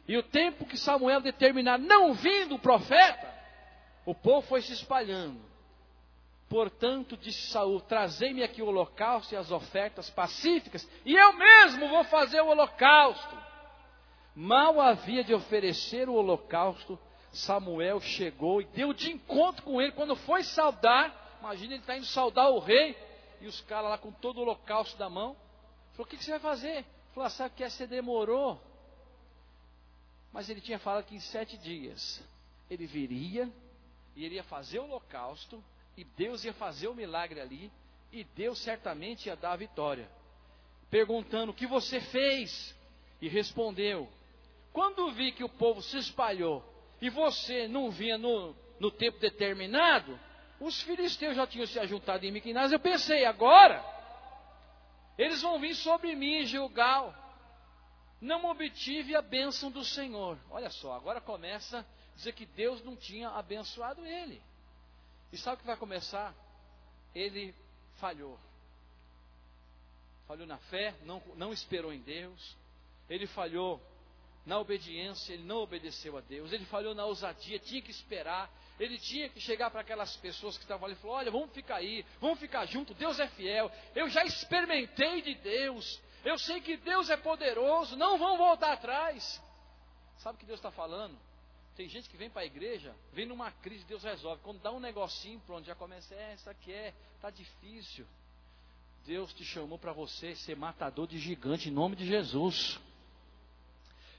E 0.08 0.18
o 0.18 0.24
tempo 0.24 0.66
que 0.66 0.78
Samuel 0.78 1.22
determinar, 1.22 1.78
não 1.78 2.14
vindo 2.14 2.56
o 2.56 2.60
profeta, 2.60 3.34
o 4.06 4.14
povo 4.14 4.46
foi 4.48 4.62
se 4.62 4.74
espalhando. 4.74 5.40
Portanto, 6.50 7.18
disse 7.18 7.48
Saul: 7.48 7.80
Trazei-me 7.82 8.44
aqui 8.44 8.62
o 8.62 8.68
holocausto 8.68 9.34
e 9.34 9.38
as 9.38 9.50
ofertas 9.50 10.10
pacíficas, 10.10 10.88
e 11.06 11.16
eu 11.16 11.34
mesmo 11.34 11.88
vou 11.88 12.04
fazer 12.06 12.42
o 12.42 12.48
holocausto. 12.48 13.53
Mal 14.36 14.82
havia 14.82 15.24
de 15.24 15.34
oferecer 15.34 16.10
o 16.10 16.14
holocausto, 16.14 17.00
Samuel 17.32 18.00
chegou 18.02 18.62
e 18.62 18.66
deu 18.66 18.94
de 18.94 19.12
encontro 19.12 19.64
com 19.64 19.82
ele. 19.82 19.92
Quando 19.92 20.16
foi 20.16 20.44
saudar, 20.44 21.38
imagina 21.40 21.74
ele 21.74 21.82
está 21.82 21.96
indo 21.96 22.06
saudar 22.06 22.50
o 22.50 22.60
rei, 22.60 22.98
e 23.42 23.48
os 23.48 23.62
caras 23.62 23.90
lá 23.90 23.98
com 23.98 24.12
todo 24.12 24.38
o 24.38 24.42
holocausto 24.42 24.98
da 24.98 25.10
mão. 25.10 25.36
Falou: 25.94 26.06
O 26.06 26.10
que, 26.10 26.18
que 26.18 26.24
você 26.24 26.32
vai 26.32 26.40
fazer? 26.40 26.86
Falou: 27.14 27.28
ah, 27.28 27.30
Sabe 27.30 27.56
que 27.56 27.70
você 27.70 27.86
demorou? 27.86 28.60
Mas 30.32 30.50
ele 30.50 30.62
tinha 30.62 30.80
falado 30.80 31.06
que 31.06 31.16
em 31.16 31.20
sete 31.20 31.58
dias 31.58 32.24
ele 32.70 32.88
viria 32.88 33.52
e 34.16 34.26
ele 34.26 34.36
ia 34.36 34.44
fazer 34.44 34.80
o 34.80 34.84
holocausto, 34.86 35.64
e 35.96 36.04
Deus 36.04 36.44
ia 36.44 36.54
fazer 36.54 36.88
o 36.88 36.96
milagre 36.96 37.40
ali, 37.40 37.72
e 38.12 38.24
Deus 38.24 38.60
certamente 38.60 39.28
ia 39.28 39.36
dar 39.36 39.54
a 39.54 39.58
vitória. 39.58 40.10
Perguntando: 40.90 41.52
O 41.52 41.56
que 41.56 41.68
você 41.68 42.02
fez? 42.02 42.76
E 43.22 43.28
respondeu: 43.28 44.10
Quando 44.74 45.12
vi 45.12 45.32
que 45.32 45.44
o 45.44 45.50
povo 45.50 45.84
se 45.84 45.98
espalhou 45.98 46.66
e 47.00 47.10
você 47.10 47.68
não 47.68 47.92
vinha 47.92 48.18
no, 48.18 48.56
no 48.80 48.90
tempo 48.90 49.20
determinado, 49.20 50.20
os 50.60 50.82
filisteus 50.82 51.36
já 51.36 51.46
tinham 51.46 51.68
se 51.68 51.80
ajuntado 51.80 52.26
em 52.26 52.32
Miquinás. 52.32 52.72
Eu 52.72 52.80
pensei, 52.80 53.24
agora 53.24 53.86
eles 55.18 55.42
vão 55.44 55.60
vir 55.60 55.76
sobre 55.76 56.16
mim, 56.16 56.44
Gilgal. 56.44 57.14
Não 58.20 58.46
obtive 58.46 59.16
a 59.16 59.22
bênção 59.22 59.70
do 59.70 59.84
Senhor. 59.84 60.40
Olha 60.50 60.70
só, 60.72 60.94
agora 60.94 61.22
começa 61.22 61.80
a 61.80 62.16
dizer 62.16 62.34
que 62.34 62.46
Deus 62.46 62.84
não 62.84 62.96
tinha 62.96 63.30
abençoado 63.30 64.06
ele. 64.06 64.42
E 65.32 65.38
sabe 65.38 65.58
o 65.58 65.60
que 65.60 65.68
vai 65.68 65.78
começar? 65.78 66.34
Ele 67.14 67.54
falhou. 67.98 68.40
Falhou 70.28 70.48
na 70.48 70.58
fé, 70.58 70.96
não, 71.04 71.22
não 71.36 71.54
esperou 71.54 71.94
em 71.94 72.00
Deus. 72.00 72.56
Ele 73.10 73.28
falhou 73.28 73.80
na 74.46 74.60
obediência, 74.60 75.34
ele 75.34 75.44
não 75.44 75.58
obedeceu 75.58 76.18
a 76.18 76.22
Deus, 76.22 76.52
ele 76.52 76.66
falhou 76.66 76.94
na 76.94 77.06
ousadia, 77.06 77.60
tinha 77.60 77.82
que 77.82 77.92
esperar, 77.92 78.52
ele 78.80 78.98
tinha 78.98 79.30
que 79.30 79.40
chegar 79.40 79.72
para 79.72 79.82
aquelas 79.82 80.16
pessoas 80.18 80.58
que 80.58 80.64
estavam 80.64 80.86
ali 80.86 80.96
e 80.96 80.98
falar: 80.98 81.16
olha, 81.16 81.32
vamos 81.32 81.52
ficar 81.52 81.78
aí, 81.78 82.06
vamos 82.20 82.40
ficar 82.40 82.66
junto, 82.66 82.94
Deus 82.94 83.20
é 83.20 83.28
fiel, 83.28 83.72
eu 83.96 84.10
já 84.10 84.26
experimentei 84.26 85.22
de 85.22 85.36
Deus, 85.36 86.02
eu 86.26 86.38
sei 86.38 86.60
que 86.60 86.76
Deus 86.78 87.10
é 87.10 87.18
poderoso, 87.18 87.96
não 87.96 88.18
vão 88.18 88.38
voltar 88.38 88.74
atrás. 88.74 89.42
Sabe 90.18 90.36
o 90.36 90.40
que 90.40 90.46
Deus 90.46 90.60
está 90.60 90.72
falando? 90.72 91.18
Tem 91.76 91.90
gente 91.90 92.08
que 92.08 92.18
vem 92.18 92.30
para 92.30 92.44
a 92.44 92.46
igreja, 92.46 92.96
vem 93.12 93.26
numa 93.26 93.52
crise, 93.52 93.84
Deus 93.86 94.04
resolve. 94.04 94.42
Quando 94.44 94.62
dá 94.62 94.72
um 94.72 94.80
negocinho, 94.80 95.40
pronto, 95.46 95.66
já 95.66 95.74
começa, 95.74 96.14
é, 96.14 96.36
isso 96.36 96.50
aqui 96.50 96.72
é, 96.72 96.94
está 97.16 97.30
difícil. 97.30 98.06
Deus 99.06 99.34
te 99.34 99.44
chamou 99.44 99.78
para 99.78 99.92
você 99.92 100.36
ser 100.36 100.56
matador 100.56 101.08
de 101.08 101.18
gigante 101.18 101.70
em 101.70 101.72
nome 101.72 101.96
de 101.96 102.06
Jesus. 102.06 102.80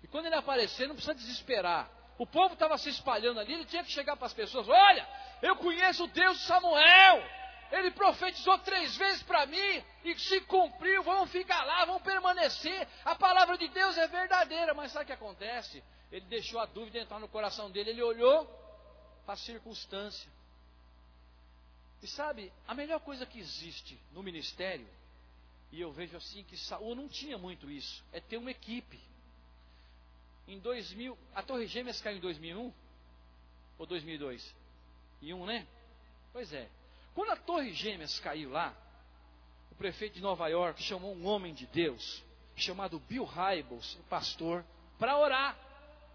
E 0.05 0.07
quando 0.07 0.27
ele 0.27 0.35
aparecer, 0.35 0.87
não 0.87 0.95
precisa 0.95 1.15
desesperar. 1.15 1.91
O 2.19 2.27
povo 2.27 2.53
estava 2.53 2.77
se 2.77 2.91
espalhando 2.91 3.41
ali, 3.41 3.55
ele 3.55 3.65
tinha 3.65 3.83
que 3.83 3.91
chegar 3.91 4.15
para 4.17 4.27
as 4.27 4.35
pessoas: 4.35 4.69
Olha, 4.69 5.09
eu 5.41 5.57
conheço 5.57 6.05
o 6.05 6.09
Deus 6.09 6.39
de 6.39 6.45
Samuel. 6.45 7.25
Ele 7.73 7.91
profetizou 7.91 8.59
três 8.59 8.95
vezes 8.99 9.23
para 9.23 9.47
mim 9.47 9.85
e 10.05 10.15
se 10.19 10.43
cumpriu. 10.43 11.03
Vamos 11.03 11.31
ficar 11.31 11.65
lá, 11.65 11.87
vamos 11.87 12.03
permanecer. 12.03 12.87
A 13.03 13.15
palavra 13.15 13.57
de 13.57 13.67
Deus 13.69 13.97
é 13.97 14.07
verdadeira, 14.07 14.75
mas 14.75 14.93
sabe 14.93 15.05
o 15.05 15.07
que 15.07 15.13
acontece? 15.15 15.83
Ele 16.13 16.27
deixou 16.27 16.61
a 16.61 16.67
dúvida 16.67 16.99
entrar 16.99 17.19
no 17.19 17.27
coração 17.27 17.71
dele. 17.71 17.91
Ele 17.91 18.03
olhou 18.03 18.45
para 19.25 19.35
a 19.35 19.39
circunstância. 19.39 20.31
E 22.03 22.07
sabe, 22.07 22.53
a 22.69 22.75
melhor 22.75 23.01
coisa 23.01 23.25
que 23.25 23.41
existe 23.41 23.99
no 24.13 24.23
ministério, 24.23 24.87
e 25.73 25.81
eu 25.81 25.91
vejo 25.91 26.15
assim 26.15 26.45
que 26.45 26.59
Saul 26.59 26.95
não 26.95 27.09
tinha 27.09 27.39
muito 27.39 27.71
isso, 27.71 28.05
é 28.13 28.21
ter 28.21 28.37
uma 28.37 28.51
equipe 28.51 29.01
em 30.47 30.59
2000, 30.59 31.17
a 31.35 31.43
Torre 31.43 31.67
Gêmeas 31.67 32.01
caiu 32.01 32.19
em 32.19 32.21
2001 32.21 32.73
ou 33.79 33.87
2002? 33.87 34.55
Em 35.23 35.33
um, 35.33 35.47
né? 35.47 35.67
Pois 36.33 36.53
é. 36.53 36.69
Quando 37.15 37.31
a 37.31 37.37
Torre 37.37 37.73
Gêmeas 37.73 38.19
caiu 38.21 38.51
lá, 38.51 38.75
o 39.71 39.75
prefeito 39.75 40.15
de 40.15 40.21
Nova 40.21 40.49
York 40.49 40.83
chamou 40.83 41.15
um 41.15 41.27
homem 41.27 41.55
de 41.55 41.67
Deus, 41.67 42.23
chamado 42.57 42.99
Bill 43.01 43.25
Hybels, 43.25 43.99
pastor, 44.09 44.65
para 44.99 45.19
orar 45.19 45.57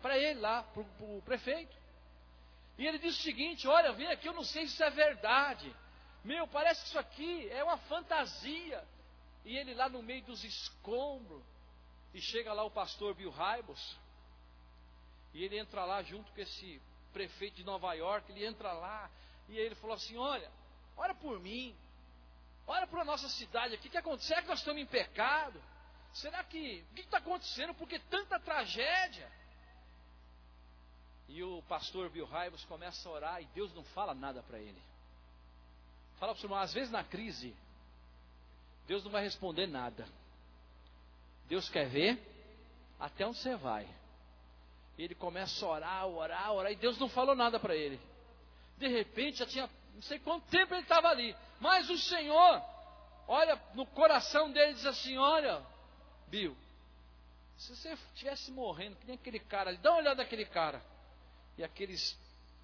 para 0.01 0.17
ele 0.17 0.39
lá, 0.39 0.63
para 0.63 0.81
o 0.81 1.21
prefeito. 1.23 1.75
E 2.77 2.87
ele 2.87 2.97
disse 2.97 3.19
o 3.19 3.23
seguinte: 3.23 3.67
Olha, 3.67 3.91
vem 3.93 4.07
aqui, 4.07 4.27
eu 4.27 4.33
não 4.33 4.43
sei 4.43 4.67
se 4.67 4.73
isso 4.73 4.83
é 4.83 4.89
verdade. 4.89 5.73
Meu, 6.23 6.47
parece 6.47 6.81
que 6.81 6.87
isso 6.87 6.99
aqui 6.99 7.49
é 7.49 7.63
uma 7.63 7.77
fantasia. 7.77 8.83
E 9.45 9.57
ele 9.57 9.73
lá 9.73 9.89
no 9.89 10.01
meio 10.01 10.23
dos 10.23 10.43
escombros. 10.43 11.43
E 12.13 12.21
chega 12.21 12.53
lá 12.53 12.63
o 12.63 12.71
pastor 12.71 13.13
Bill 13.13 13.31
Hybels. 13.31 13.97
E 15.33 15.43
ele 15.43 15.57
entra 15.57 15.85
lá 15.85 16.01
junto 16.01 16.31
com 16.31 16.41
esse 16.41 16.81
prefeito 17.13 17.55
de 17.55 17.63
Nova 17.63 17.93
York, 17.93 18.31
ele 18.31 18.45
entra 18.45 18.71
lá 18.71 19.09
e 19.47 19.57
ele 19.57 19.75
falou 19.75 19.95
assim: 19.95 20.17
Olha, 20.17 20.49
ora 20.95 21.13
por 21.13 21.39
mim, 21.39 21.75
olha 22.67 22.87
para 22.87 23.01
a 23.01 23.05
nossa 23.05 23.29
cidade 23.29 23.75
aqui, 23.75 23.87
o 23.87 23.91
que 23.91 23.97
aconteceu? 23.97 24.29
Será 24.29 24.41
que 24.41 24.47
nós 24.47 24.59
estamos 24.59 24.81
em 24.81 24.85
pecado? 24.85 25.61
Será 26.13 26.43
que, 26.43 26.83
o 26.91 26.95
que 26.95 27.01
está 27.01 27.17
acontecendo? 27.19 27.73
Por 27.73 27.87
que 27.87 27.99
tanta 27.99 28.39
tragédia? 28.39 29.31
E 31.27 31.43
o 31.43 31.61
pastor 31.63 32.09
Bill 32.09 32.25
Raivos 32.25 32.65
começa 32.65 33.07
a 33.07 33.11
orar 33.11 33.41
e 33.41 33.45
Deus 33.47 33.73
não 33.75 33.83
fala 33.83 34.15
nada 34.15 34.41
para 34.41 34.57
ele. 34.57 34.81
Fala 36.19 36.33
para 36.33 36.41
o 36.41 36.45
irmão, 36.45 36.59
às 36.59 36.73
vezes 36.73 36.89
na 36.89 37.03
crise, 37.03 37.55
Deus 38.87 39.03
não 39.03 39.11
vai 39.11 39.23
responder 39.23 39.67
nada. 39.67 40.07
Deus 41.47 41.69
quer 41.69 41.87
ver 41.87 42.19
até 42.99 43.25
onde 43.25 43.37
você 43.37 43.55
vai. 43.55 43.87
Ele 45.03 45.15
começa 45.15 45.65
a 45.65 45.69
orar, 45.69 46.07
orar, 46.07 46.51
orar, 46.51 46.71
e 46.71 46.75
Deus 46.75 46.97
não 46.99 47.07
falou 47.07 47.33
nada 47.33 47.59
para 47.59 47.75
ele. 47.75 47.99
De 48.77 48.87
repente, 48.87 49.39
já 49.39 49.45
tinha 49.45 49.69
não 49.93 50.01
sei 50.01 50.19
quanto 50.19 50.47
tempo 50.49 50.73
ele 50.73 50.81
estava 50.81 51.09
ali, 51.09 51.35
mas 51.59 51.89
o 51.89 51.97
Senhor, 51.97 52.61
olha 53.27 53.61
no 53.73 53.85
coração 53.85 54.51
dele, 54.51 54.73
diz 54.73 54.85
assim: 54.85 55.17
Olha, 55.17 55.61
Bill, 56.27 56.55
se 57.57 57.75
você 57.75 57.93
estivesse 58.13 58.51
morrendo, 58.51 58.95
que 58.97 59.05
nem 59.05 59.15
aquele 59.15 59.39
cara 59.39 59.69
ali, 59.69 59.77
dá 59.79 59.91
uma 59.91 59.99
olhada 59.99 60.23
naquele 60.23 60.45
cara, 60.45 60.81
e 61.57 61.63
aqueles 61.63 62.17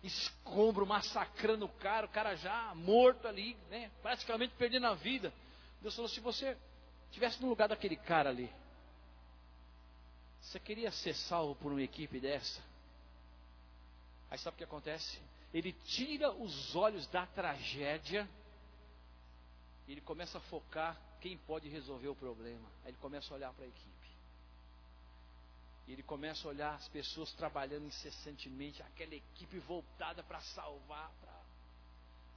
escombro 0.04 0.86
massacrando 0.86 1.66
o 1.66 1.70
cara, 1.70 2.06
o 2.06 2.10
cara 2.10 2.36
já 2.36 2.74
morto 2.76 3.28
ali, 3.28 3.58
né, 3.70 3.92
praticamente 4.02 4.54
perdendo 4.58 4.88
a 4.88 4.94
vida. 4.94 5.34
Deus 5.82 5.96
falou: 5.96 6.10
se 6.10 6.20
você 6.20 6.58
estivesse 7.08 7.42
no 7.42 7.50
lugar 7.50 7.68
daquele 7.68 7.96
cara 7.96 8.30
ali, 8.30 8.50
você 10.46 10.60
queria 10.60 10.92
ser 10.92 11.16
salvo 11.16 11.56
por 11.56 11.72
uma 11.72 11.82
equipe 11.82 12.20
dessa? 12.20 12.62
Aí 14.30 14.38
sabe 14.38 14.54
o 14.54 14.58
que 14.60 14.64
acontece? 14.64 15.20
Ele 15.52 15.74
tira 15.74 16.32
os 16.32 16.76
olhos 16.76 17.08
da 17.08 17.26
tragédia 17.26 18.30
e 19.88 19.94
ele 19.94 20.02
começa 20.02 20.38
a 20.38 20.42
focar 20.42 21.00
quem 21.20 21.38
pode 21.38 21.68
resolver 21.68 22.10
o 22.10 22.16
problema. 22.16 22.68
Aí 22.84 22.92
ele 22.92 22.98
começa 22.98 23.34
a 23.34 23.38
olhar 23.38 23.54
para 23.54 23.66
a 23.66 23.68
equipe. 23.68 24.10
E 25.88 25.94
ele 25.94 26.04
começa 26.04 26.48
a 26.48 26.52
olhar 26.52 26.76
as 26.76 26.88
pessoas 26.90 27.32
trabalhando 27.34 27.86
incessantemente, 27.86 28.84
aquela 28.84 29.16
equipe 29.16 29.58
voltada 29.60 30.24
para 30.24 30.40
salvar. 30.42 31.12
Pra... 31.22 31.42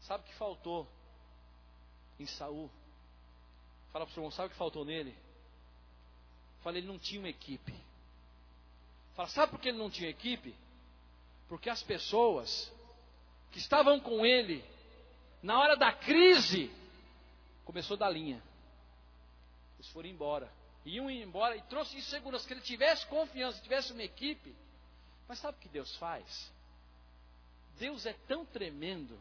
Sabe 0.00 0.24
o 0.24 0.26
que 0.26 0.34
faltou 0.34 0.88
em 2.18 2.26
Saul? 2.26 2.70
Fala 3.92 4.06
para 4.06 4.12
o 4.14 4.18
irmão, 4.18 4.30
sabe 4.30 4.48
o 4.48 4.50
que 4.50 4.56
faltou 4.56 4.84
nele? 4.84 5.16
Falei, 6.62 6.80
ele 6.80 6.88
não 6.88 6.98
tinha 6.98 7.20
uma 7.20 7.28
equipe. 7.28 7.88
Fala, 9.18 9.28
sabe 9.30 9.50
por 9.50 9.60
que 9.60 9.70
ele 9.70 9.78
não 9.78 9.90
tinha 9.90 10.08
equipe? 10.08 10.54
Porque 11.48 11.68
as 11.68 11.82
pessoas 11.82 12.72
que 13.50 13.58
estavam 13.58 13.98
com 13.98 14.24
ele 14.24 14.64
na 15.42 15.58
hora 15.58 15.76
da 15.76 15.92
crise 15.92 16.70
começou 17.64 17.96
da 17.96 18.08
linha. 18.08 18.40
Eles 19.76 19.90
foram 19.90 20.08
embora 20.08 20.48
iam 20.84 21.10
embora 21.10 21.56
e 21.56 21.62
trouxe 21.62 21.96
insegurança, 21.96 22.46
que 22.46 22.54
ele 22.54 22.60
tivesse 22.60 23.04
confiança, 23.08 23.60
tivesse 23.60 23.92
uma 23.92 24.04
equipe. 24.04 24.54
Mas 25.26 25.40
sabe 25.40 25.58
o 25.58 25.60
que 25.60 25.68
Deus 25.68 25.96
faz? 25.96 26.52
Deus 27.76 28.06
é 28.06 28.12
tão 28.26 28.46
tremendo 28.46 29.18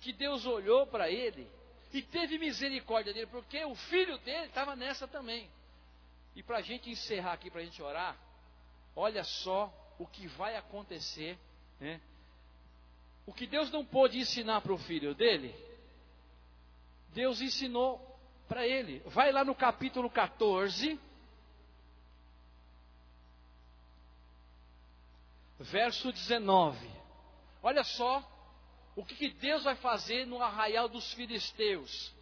que 0.00 0.12
Deus 0.12 0.44
olhou 0.44 0.88
para 0.88 1.08
ele 1.08 1.48
e 1.92 2.02
teve 2.02 2.36
misericórdia 2.36 3.14
dele, 3.14 3.28
porque 3.28 3.64
o 3.64 3.76
filho 3.76 4.18
dele 4.18 4.46
estava 4.46 4.74
nessa 4.76 5.08
também. 5.08 5.48
E 6.34 6.42
para 6.42 6.58
a 6.58 6.62
gente 6.62 6.90
encerrar 6.90 7.34
aqui, 7.34 7.50
para 7.50 7.60
a 7.60 7.64
gente 7.64 7.80
orar, 7.80 8.25
olha 8.96 9.22
só 9.22 9.72
o 9.98 10.06
que 10.06 10.26
vai 10.26 10.56
acontecer. 10.56 11.38
Né? 11.78 12.00
O 13.26 13.32
que 13.32 13.46
Deus 13.46 13.70
não 13.70 13.84
pôde 13.84 14.18
ensinar 14.18 14.62
para 14.62 14.72
o 14.72 14.78
filho 14.78 15.14
dele, 15.14 15.54
Deus 17.12 17.40
ensinou 17.40 18.18
para 18.48 18.66
ele. 18.66 19.02
Vai 19.06 19.30
lá 19.30 19.44
no 19.44 19.54
capítulo 19.54 20.08
14, 20.08 20.98
verso 25.58 26.10
19. 26.10 26.88
Olha 27.62 27.84
só 27.84 28.24
o 28.94 29.04
que, 29.04 29.14
que 29.14 29.30
Deus 29.30 29.64
vai 29.64 29.74
fazer 29.76 30.26
no 30.26 30.42
arraial 30.42 30.88
dos 30.88 31.12
filisteus. 31.12 32.14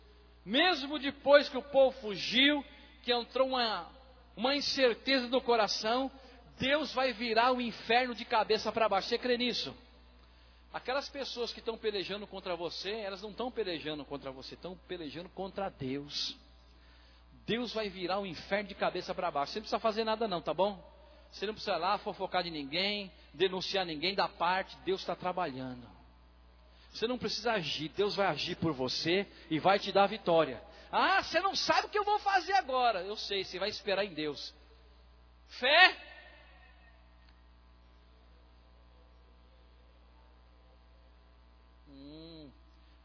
Mesmo 0.45 0.99
depois 0.99 1.49
que 1.49 1.57
o 1.57 1.63
povo 1.63 1.97
fugiu, 2.01 2.65
que 3.03 3.13
entrou 3.13 3.49
uma, 3.49 3.89
uma 4.37 4.57
incerteza 4.57 5.29
no 5.29 5.41
coração, 5.41 6.11
Deus 6.59 6.93
vai 6.93 7.13
virar 7.13 7.53
o 7.53 7.61
inferno 7.61 8.15
de 8.15 8.25
cabeça 8.25 8.71
para 8.71 8.89
baixo. 8.89 9.09
Você 9.09 9.19
crê 9.19 9.37
nisso? 9.37 9.75
Aquelas 10.73 11.09
pessoas 11.09 11.53
que 11.53 11.61
estão 11.61 11.79
pelejando 11.79 12.27
contra 12.27 12.57
você, 12.57 12.91
elas 12.91 13.23
não 13.23 13.31
estão 13.31 13.51
pelejando 13.51 14.05
contra 14.05 14.31
você, 14.31 14.55
estão 14.55 14.77
pelejando 14.89 15.29
contra 15.29 15.69
Deus. 15.69 16.37
Deus 17.47 17.73
vai 17.73 17.89
virar 17.89 18.19
o 18.19 18.27
inferno 18.27 18.69
de 18.69 18.75
cabeça 18.75 19.15
para 19.15 19.31
baixo. 19.31 19.53
Você 19.53 19.59
não 19.59 19.63
precisa 19.63 19.79
fazer 19.79 20.05
nada, 20.05 20.27
não, 20.27 20.41
tá 20.41 20.55
bom? 20.55 20.83
Você 21.31 21.47
não 21.47 21.55
precisa 21.55 21.77
lá 21.77 21.99
fofocar 21.99 22.43
de 22.43 22.51
ninguém, 22.51 23.13
denunciar 23.33 23.85
ninguém 23.85 24.15
da 24.15 24.29
parte. 24.29 24.77
Deus 24.85 25.01
está 25.01 25.15
trabalhando. 25.15 25.87
Você 26.93 27.09
não 27.09 27.19
precisa 27.19 27.53
agir, 27.53 27.89
Deus 27.89 28.15
vai 28.15 28.29
agir 28.29 28.57
por 28.57 28.73
você 28.73 29.27
e 29.51 29.59
vai 29.59 29.81
te 29.81 29.91
dar 29.91 30.07
vitória. 30.07 30.63
Ah, 30.93 31.23
você 31.23 31.41
não 31.41 31.57
sabe 31.57 31.89
o 31.89 31.91
que 31.91 31.99
eu 31.99 32.05
vou 32.05 32.21
fazer 32.21 32.53
agora. 32.53 33.03
Eu 33.03 33.17
sei, 33.17 33.45
você 33.45 33.59
vai 33.59 33.69
esperar 33.69 34.05
em 34.05 34.15
Deus. 34.15 34.55
Fé 35.49 36.14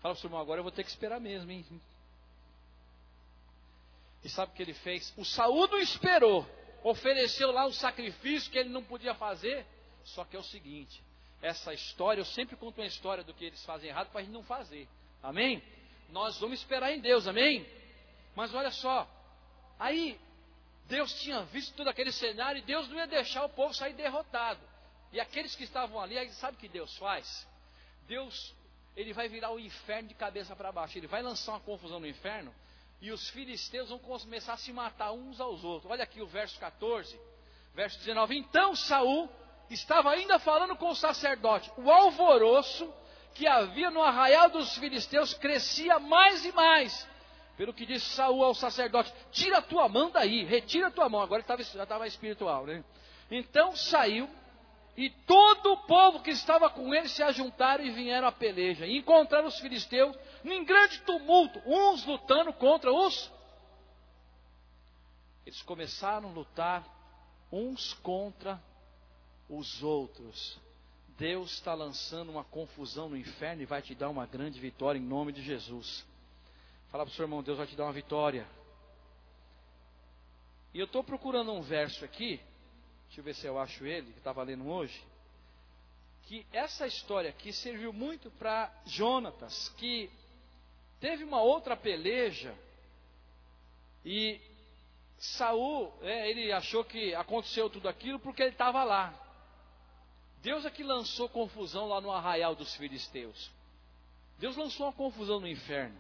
Fala 0.02 0.16
para 0.16 0.24
o 0.24 0.28
irmão, 0.28 0.40
agora 0.40 0.60
eu 0.60 0.64
vou 0.64 0.72
ter 0.72 0.84
que 0.84 0.90
esperar 0.90 1.20
mesmo, 1.20 1.52
hein? 1.52 1.66
E 4.24 4.30
sabe 4.30 4.52
o 4.52 4.56
que 4.56 4.62
ele 4.62 4.74
fez? 4.74 5.14
O 5.18 5.26
Saúl 5.26 5.68
não 5.68 5.80
esperou. 5.80 6.48
Ofereceu 6.84 7.52
lá 7.52 7.66
um 7.66 7.74
sacrifício 7.74 8.52
que 8.52 8.58
ele 8.58 8.70
não 8.70 8.84
podia 8.84 9.14
fazer. 9.14 9.66
Só 10.04 10.24
que 10.24 10.36
é 10.36 10.40
o 10.40 10.44
seguinte: 10.44 11.04
essa 11.42 11.74
história, 11.74 12.22
eu 12.22 12.26
sempre 12.26 12.56
conto 12.56 12.80
uma 12.80 12.88
história 12.88 13.24
do 13.24 13.34
que 13.34 13.46
eles 13.46 13.64
fazem 13.66 13.90
errado 13.90 14.10
para 14.10 14.22
a 14.22 14.24
gente 14.24 14.34
não 14.34 14.44
fazer. 14.44 14.88
Amém? 15.22 15.62
Nós 16.10 16.40
vamos 16.40 16.60
esperar 16.60 16.92
em 16.92 17.00
Deus, 17.00 17.28
amém? 17.28 17.68
Mas 18.36 18.54
olha 18.54 18.72
só, 18.72 19.08
aí 19.78 20.20
Deus 20.88 21.14
tinha 21.22 21.44
visto 21.44 21.76
todo 21.76 21.88
aquele 21.88 22.12
cenário 22.12 22.60
e 22.60 22.64
Deus 22.64 22.88
não 22.88 22.98
ia 22.98 23.08
deixar 23.08 23.46
o 23.46 23.50
povo 23.50 23.74
sair 23.74 23.94
derrotado. 23.94 24.60
E 25.12 25.20
aqueles 25.20 25.56
que 25.56 25.64
estavam 25.64 26.00
ali, 26.00 26.30
sabe 26.34 26.58
o 26.58 26.60
que 26.60 26.68
Deus 26.68 26.96
faz? 26.98 27.48
Deus 28.08 28.56
ele 29.00 29.14
vai 29.14 29.30
virar 29.30 29.52
o 29.52 29.60
inferno 29.60 30.10
de 30.10 30.14
cabeça 30.14 30.54
para 30.58 30.74
baixo. 30.74 30.98
Ele 30.98 31.08
vai 31.08 31.22
lançar 31.22 31.54
uma 31.54 31.62
confusão 31.62 32.02
no 32.02 32.08
inferno 32.08 32.54
e 33.02 33.12
os 33.12 33.30
filisteus 33.30 33.88
vão 33.88 33.98
começar 33.98 34.54
a 34.54 34.58
se 34.58 34.74
matar 34.74 35.14
uns 35.14 35.40
aos 35.40 35.64
outros. 35.64 35.90
Olha 35.90 36.04
aqui 36.04 36.22
o 36.22 36.28
verso 36.28 36.60
14, 36.60 37.18
verso 37.74 37.98
19. 38.00 38.38
Então 38.38 38.76
Saul 38.76 39.30
estava 39.70 40.12
ainda 40.12 40.38
falando 40.38 40.76
com 40.76 40.90
o 40.90 40.96
sacerdote. 40.96 41.72
O 41.78 41.90
alvoroço 41.90 42.94
que 43.34 43.48
havia 43.48 43.90
no 43.90 44.02
arraial 44.02 44.50
dos 44.50 44.78
filisteus 44.78 45.34
crescia 45.34 45.98
mais 45.98 46.44
e 46.44 46.52
mais. 46.52 47.08
Pelo 47.56 47.74
que 47.74 47.86
disse 47.86 48.06
Saul 48.10 48.44
ao 48.44 48.54
sacerdote: 48.54 49.14
Tira 49.32 49.60
a 49.60 49.62
tua 49.62 49.88
mão 49.88 50.12
daí, 50.12 50.44
retira 50.44 50.88
a 50.88 50.92
tua 50.92 51.08
mão. 51.08 51.22
Agora 51.22 51.42
ele 51.48 51.64
já 51.64 51.84
estava 51.84 52.06
espiritual, 52.06 52.66
né? 52.66 52.84
Então 53.32 53.74
saiu 53.78 54.30
e 54.98 55.10
todo 55.10 55.74
o 55.74 55.78
povo 55.86 56.22
que 56.22 56.32
estava 56.32 56.70
com 56.70 56.94
ele 56.94 57.08
se 57.08 57.24
ajuntaram 57.24 57.86
e 57.86 57.92
vieram 57.92 58.28
à 58.28 58.32
peleja. 58.32 58.86
E 58.86 58.98
encontraram 58.98 59.48
os 59.48 59.60
filisteus 59.60 60.16
em 60.44 60.64
grande 60.66 61.00
tumulto, 61.02 61.62
uns 61.66 62.06
lutando 62.06 62.52
contra 62.54 62.92
os. 62.92 63.32
Eles 65.46 65.62
começaram 65.62 66.30
a 66.30 66.32
lutar 66.32 66.86
uns 67.52 67.94
contra 67.96 68.62
os 69.50 69.82
outros. 69.82 70.60
Deus 71.18 71.54
está 71.54 71.74
lançando 71.74 72.30
uma 72.30 72.44
confusão 72.44 73.10
no 73.10 73.18
inferno 73.18 73.62
e 73.62 73.66
vai 73.66 73.82
te 73.82 73.96
dar 73.96 74.10
uma 74.10 74.26
grande 74.26 74.60
vitória 74.60 75.00
em 75.00 75.04
nome 75.04 75.32
de 75.32 75.42
Jesus. 75.42 76.06
Fala 76.90 77.06
para 77.06 77.12
o 77.12 77.16
seu 77.16 77.24
irmão, 77.24 77.44
Deus 77.44 77.58
vai 77.58 77.68
te 77.68 77.76
dar 77.76 77.86
uma 77.86 77.94
vitória. 77.94 78.48
E 80.74 80.80
eu 80.80 80.86
estou 80.86 81.04
procurando 81.04 81.52
um 81.52 81.62
verso 81.62 82.06
aqui 82.06 82.40
deixa 83.10 83.22
eu 83.22 83.24
ver 83.24 83.34
se 83.36 83.48
eu 83.48 83.58
acho 83.58 83.86
ele, 83.86 84.12
que 84.12 84.20
estava 84.20 84.44
lendo 84.44 84.70
hoje, 84.70 85.04
que 86.24 86.46
essa 86.54 86.86
história 86.86 87.32
aqui 87.32 87.52
serviu 87.52 87.92
muito 87.92 88.30
para 88.32 88.72
Jonatas, 88.86 89.70
que 89.78 90.12
teve 91.00 91.24
uma 91.24 91.42
outra 91.42 91.76
peleja 91.76 92.56
e 94.06 94.40
Saul, 95.18 95.92
é, 96.02 96.30
ele 96.30 96.52
achou 96.52 96.86
que 96.86 97.16
aconteceu 97.16 97.68
tudo 97.68 97.90
aquilo 97.90 98.20
porque 98.20 98.44
ele 98.44 98.52
estava 98.52 98.84
lá. 98.84 99.14
Deus 100.44 100.64
é 100.66 100.70
que 100.70 100.84
lançou 100.84 101.28
confusão 101.28 101.88
lá 101.88 102.00
no 102.00 102.12
arraial 102.12 102.56
dos 102.56 102.76
filisteus. 102.76 103.52
Deus 104.38 104.56
lançou 104.56 104.86
uma 104.86 104.94
confusão 104.94 105.40
no 105.40 105.48
inferno. 105.48 106.00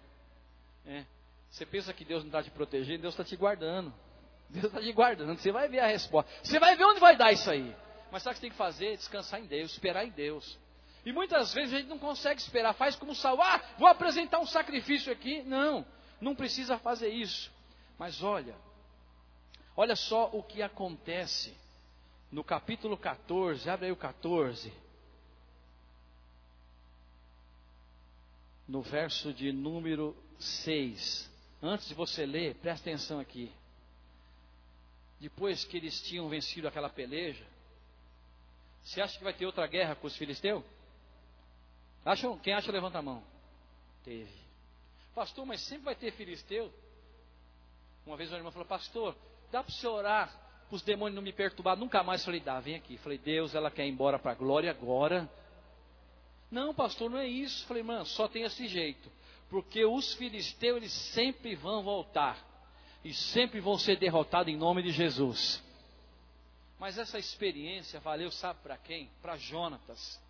É. 0.85 1.03
Você 1.49 1.65
pensa 1.65 1.91
que 1.91 2.05
Deus 2.05 2.21
não 2.21 2.29
está 2.29 2.43
te 2.43 2.51
protegendo, 2.51 3.01
Deus 3.01 3.15
está 3.15 3.23
te 3.23 3.35
guardando. 3.35 3.91
Deus 4.49 4.65
está 4.65 4.81
te 4.81 4.91
guardando, 4.91 5.37
você 5.37 5.51
vai 5.51 5.67
ver 5.67 5.79
a 5.79 5.87
resposta. 5.87 6.31
Você 6.43 6.59
vai 6.59 6.75
ver 6.75 6.85
onde 6.85 6.99
vai 6.99 7.15
dar 7.15 7.31
isso 7.31 7.49
aí. 7.49 7.75
Mas 8.11 8.23
sabe 8.23 8.33
o 8.33 8.35
que 8.35 8.39
você 8.39 8.41
tem 8.41 8.51
que 8.51 8.57
fazer? 8.57 8.97
Descansar 8.97 9.39
em 9.39 9.45
Deus, 9.45 9.71
esperar 9.71 10.05
em 10.05 10.09
Deus. 10.09 10.57
E 11.05 11.13
muitas 11.13 11.53
vezes 11.53 11.73
a 11.73 11.77
gente 11.77 11.89
não 11.89 11.99
consegue 11.99 12.41
esperar, 12.41 12.73
faz 12.73 12.95
como 12.95 13.15
Saul, 13.15 13.41
ah, 13.41 13.61
vou 13.77 13.87
apresentar 13.87 14.39
um 14.39 14.47
sacrifício 14.47 15.11
aqui. 15.11 15.43
Não, 15.43 15.85
não 16.19 16.35
precisa 16.35 16.77
fazer 16.79 17.09
isso. 17.09 17.51
Mas 17.97 18.23
olha, 18.23 18.55
olha 19.77 19.95
só 19.95 20.29
o 20.33 20.41
que 20.41 20.61
acontece 20.61 21.55
no 22.31 22.43
capítulo 22.43 22.97
14, 22.97 23.69
abre 23.69 23.87
aí 23.87 23.91
o 23.91 23.95
14. 23.95 24.73
No 28.67 28.81
verso 28.81 29.33
de 29.33 29.51
número 29.51 30.15
6. 30.39 31.29
Antes 31.61 31.87
de 31.87 31.93
você 31.93 32.25
ler, 32.25 32.55
presta 32.55 32.89
atenção 32.89 33.19
aqui. 33.19 33.51
Depois 35.19 35.65
que 35.65 35.77
eles 35.77 36.01
tinham 36.01 36.29
vencido 36.29 36.67
aquela 36.67 36.89
peleja, 36.89 37.45
você 38.81 39.01
acha 39.01 39.17
que 39.17 39.23
vai 39.23 39.33
ter 39.33 39.45
outra 39.45 39.67
guerra 39.67 39.95
com 39.95 40.07
os 40.07 40.15
filisteus? 40.15 40.63
Acham, 42.05 42.37
quem 42.39 42.53
acha, 42.53 42.71
levanta 42.71 42.99
a 42.99 43.01
mão. 43.01 43.23
Teve. 44.03 44.33
Pastor, 45.13 45.45
mas 45.45 45.61
sempre 45.61 45.85
vai 45.85 45.95
ter 45.95 46.11
filisteu? 46.13 46.73
Uma 48.05 48.15
vez 48.15 48.29
uma 48.29 48.37
irmã 48.37 48.51
falou, 48.51 48.67
pastor, 48.67 49.15
dá 49.51 49.63
para 49.63 49.73
você 49.73 49.85
orar 49.85 50.49
para 50.67 50.75
os 50.75 50.81
demônios 50.81 51.15
não 51.15 51.21
me 51.21 51.33
perturbar 51.33 51.75
nunca 51.75 52.01
mais? 52.03 52.23
Falei, 52.23 52.39
dá, 52.39 52.59
vem 52.59 52.75
aqui. 52.75 52.97
Falei, 52.97 53.17
Deus, 53.17 53.53
ela 53.53 53.69
quer 53.69 53.85
ir 53.85 53.89
embora 53.89 54.17
para 54.17 54.31
a 54.31 54.35
glória 54.35 54.71
agora. 54.71 55.29
Não, 56.49 56.73
pastor, 56.73 57.09
não 57.09 57.17
é 57.17 57.27
isso. 57.27 57.65
Falei, 57.67 57.83
mano, 57.83 58.05
só 58.05 58.27
tem 58.27 58.43
esse 58.43 58.67
jeito. 58.67 59.11
Porque 59.49 59.83
os 59.83 60.13
filisteus, 60.13 60.77
eles 60.77 60.91
sempre 60.91 61.55
vão 61.55 61.83
voltar. 61.83 62.37
E 63.03 63.13
sempre 63.13 63.59
vão 63.59 63.77
ser 63.77 63.97
derrotados 63.97 64.51
em 64.51 64.57
nome 64.57 64.83
de 64.83 64.91
Jesus. 64.91 65.63
Mas 66.77 66.97
essa 66.97 67.19
experiência 67.19 67.99
valeu, 67.99 68.31
sabe 68.31 68.59
para 68.61 68.77
quem? 68.77 69.09
Para 69.21 69.37
Jonatas. 69.37 70.21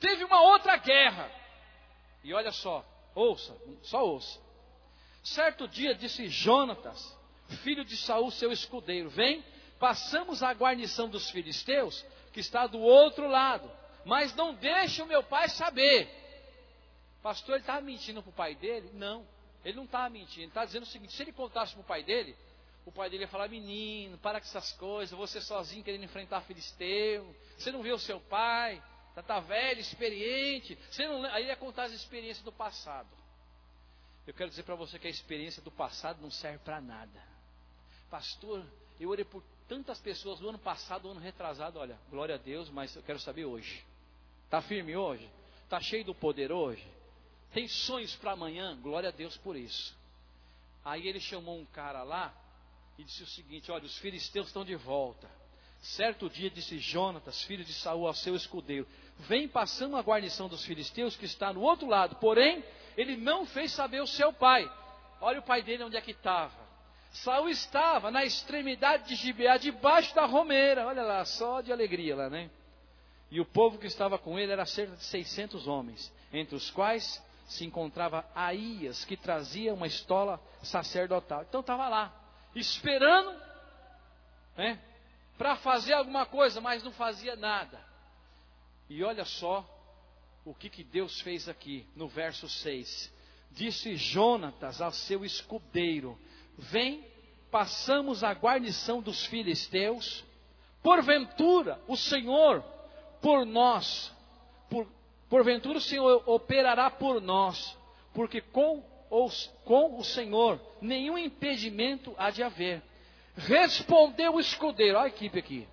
Teve 0.00 0.24
uma 0.24 0.40
outra 0.40 0.76
guerra. 0.76 1.30
E 2.24 2.32
olha 2.32 2.50
só, 2.50 2.84
ouça, 3.14 3.56
só 3.82 4.06
ouça. 4.06 4.40
Certo 5.22 5.68
dia 5.68 5.94
disse 5.94 6.28
Jonatas, 6.28 7.16
filho 7.62 7.84
de 7.84 7.96
Saul, 7.96 8.30
seu 8.30 8.50
escudeiro: 8.50 9.08
Vem, 9.10 9.44
passamos 9.78 10.42
a 10.42 10.52
guarnição 10.52 11.08
dos 11.08 11.30
filisteus, 11.30 12.04
que 12.32 12.40
está 12.40 12.66
do 12.66 12.80
outro 12.80 13.28
lado, 13.28 13.70
mas 14.04 14.34
não 14.34 14.54
deixe 14.54 15.02
o 15.02 15.06
meu 15.06 15.22
pai 15.22 15.48
saber. 15.48 16.08
Pastor, 17.22 17.54
ele 17.54 17.62
estava 17.62 17.80
mentindo 17.80 18.22
para 18.22 18.30
o 18.30 18.34
pai 18.34 18.54
dele? 18.54 18.90
Não, 18.94 19.24
ele 19.64 19.76
não 19.76 19.84
estava 19.84 20.08
mentindo. 20.10 20.42
Ele 20.42 20.48
está 20.48 20.64
dizendo 20.64 20.82
o 20.82 20.86
seguinte: 20.86 21.12
se 21.14 21.22
ele 21.22 21.32
contasse 21.32 21.72
para 21.72 21.80
o 21.80 21.84
pai 21.84 22.02
dele, 22.02 22.36
o 22.84 22.92
pai 22.92 23.08
dele 23.08 23.24
ia 23.24 23.28
falar: 23.28 23.48
Menino, 23.48 24.18
para 24.18 24.40
com 24.40 24.46
essas 24.46 24.72
coisas, 24.72 25.16
você 25.16 25.40
sozinho 25.40 25.84
querendo 25.84 26.04
enfrentar 26.04 26.40
filisteu, 26.42 27.34
você 27.56 27.70
não 27.70 27.82
vê 27.82 27.92
o 27.92 27.98
seu 27.98 28.20
pai, 28.20 28.82
está 29.10 29.22
tá 29.22 29.40
velho, 29.40 29.80
experiente. 29.80 30.76
Você 30.90 31.06
não... 31.06 31.24
Aí 31.26 31.42
ele 31.42 31.50
ia 31.50 31.56
contar 31.56 31.84
as 31.84 31.92
experiências 31.92 32.44
do 32.44 32.52
passado. 32.52 33.08
Eu 34.26 34.34
quero 34.34 34.50
dizer 34.50 34.62
para 34.62 34.74
você 34.74 34.98
que 34.98 35.06
a 35.06 35.10
experiência 35.10 35.62
do 35.62 35.70
passado 35.70 36.20
não 36.20 36.30
serve 36.30 36.58
para 36.58 36.80
nada. 36.80 37.22
Pastor, 38.08 38.64
eu 39.00 39.10
orei 39.10 39.24
por 39.24 39.42
tantas 39.68 39.98
pessoas 40.00 40.38
no 40.40 40.50
ano 40.50 40.58
passado, 40.58 41.04
no 41.04 41.10
ano 41.12 41.20
retrasado. 41.20 41.78
Olha, 41.78 41.98
glória 42.10 42.34
a 42.34 42.38
Deus, 42.38 42.68
mas 42.70 42.94
eu 42.94 43.02
quero 43.02 43.18
saber 43.18 43.44
hoje. 43.44 43.84
Está 44.44 44.60
firme 44.62 44.96
hoje? 44.96 45.28
Está 45.64 45.80
cheio 45.80 46.04
do 46.04 46.14
poder 46.14 46.52
hoje? 46.52 46.86
Tem 47.52 47.68
sonhos 47.68 48.14
para 48.16 48.32
amanhã? 48.32 48.78
Glória 48.80 49.10
a 49.10 49.12
Deus 49.12 49.36
por 49.36 49.56
isso. 49.56 49.94
Aí 50.84 51.06
ele 51.06 51.20
chamou 51.20 51.58
um 51.58 51.66
cara 51.66 52.02
lá 52.02 52.34
e 52.98 53.04
disse 53.04 53.22
o 53.22 53.26
seguinte: 53.26 53.70
Olha, 53.70 53.84
os 53.84 53.98
filisteus 53.98 54.48
estão 54.48 54.64
de 54.64 54.74
volta. 54.74 55.28
Certo 55.82 56.30
dia 56.30 56.48
disse 56.48 56.78
Jonatas, 56.78 57.42
filho 57.42 57.64
de 57.64 57.72
Saul, 57.74 58.06
ao 58.06 58.14
seu 58.14 58.34
escudeiro: 58.34 58.86
Vem 59.18 59.46
passando 59.46 59.96
a 59.96 60.02
guarnição 60.02 60.48
dos 60.48 60.64
filisteus 60.64 61.16
que 61.16 61.26
está 61.26 61.52
no 61.52 61.60
outro 61.60 61.86
lado. 61.86 62.16
Porém, 62.16 62.64
ele 62.96 63.16
não 63.16 63.44
fez 63.44 63.72
saber 63.72 64.00
o 64.00 64.06
seu 64.06 64.32
pai. 64.32 64.70
Olha 65.20 65.40
o 65.40 65.42
pai 65.42 65.62
dele 65.62 65.84
onde 65.84 65.96
é 65.96 66.00
que 66.00 66.12
estava. 66.12 66.62
Saul 67.12 67.50
estava 67.50 68.10
na 68.10 68.24
extremidade 68.24 69.08
de 69.08 69.14
Gibeá, 69.14 69.58
debaixo 69.58 70.14
da 70.14 70.24
romeira. 70.24 70.86
Olha 70.86 71.02
lá, 71.02 71.24
só 71.26 71.60
de 71.60 71.70
alegria 71.70 72.16
lá, 72.16 72.30
né? 72.30 72.50
E 73.30 73.40
o 73.40 73.44
povo 73.44 73.78
que 73.78 73.86
estava 73.86 74.18
com 74.18 74.38
ele 74.38 74.52
era 74.52 74.64
cerca 74.64 74.96
de 74.96 75.04
600 75.04 75.66
homens, 75.66 76.12
entre 76.32 76.54
os 76.54 76.70
quais 76.70 77.22
se 77.52 77.64
encontrava 77.64 78.24
Aías, 78.34 79.04
que 79.04 79.16
trazia 79.16 79.72
uma 79.72 79.86
estola 79.86 80.40
sacerdotal. 80.62 81.42
Então 81.42 81.60
estava 81.60 81.88
lá, 81.88 82.12
esperando, 82.54 83.34
né, 84.56 84.80
para 85.38 85.56
fazer 85.56 85.92
alguma 85.94 86.26
coisa, 86.26 86.60
mas 86.60 86.82
não 86.82 86.92
fazia 86.92 87.36
nada. 87.36 87.80
E 88.88 89.02
olha 89.02 89.24
só 89.24 89.66
o 90.44 90.54
que, 90.54 90.68
que 90.68 90.84
Deus 90.84 91.20
fez 91.20 91.48
aqui 91.48 91.86
no 91.94 92.08
verso 92.08 92.48
6. 92.48 93.12
Disse 93.50 93.96
Jonatas 93.96 94.80
ao 94.80 94.92
seu 94.92 95.24
escudeiro: 95.24 96.18
Vem, 96.56 97.06
passamos 97.50 98.24
a 98.24 98.32
guarnição 98.32 99.00
dos 99.00 99.26
filisteus. 99.26 100.24
Porventura, 100.82 101.80
o 101.86 101.96
Senhor 101.96 102.64
por 103.20 103.46
nós, 103.46 104.12
por, 104.68 104.86
porventura 105.32 105.78
o 105.78 105.80
Senhor 105.80 106.22
operará 106.26 106.90
por 106.90 107.18
nós, 107.18 107.74
porque 108.12 108.42
com, 108.42 108.84
os, 109.08 109.50
com 109.64 109.98
o 109.98 110.04
Senhor 110.04 110.60
nenhum 110.78 111.16
impedimento 111.16 112.14
há 112.18 112.30
de 112.30 112.42
haver. 112.42 112.82
Respondeu 113.34 114.34
o 114.34 114.40
escudeiro, 114.40 114.98
a 114.98 115.08
equipe 115.08 115.38
aqui, 115.38 115.66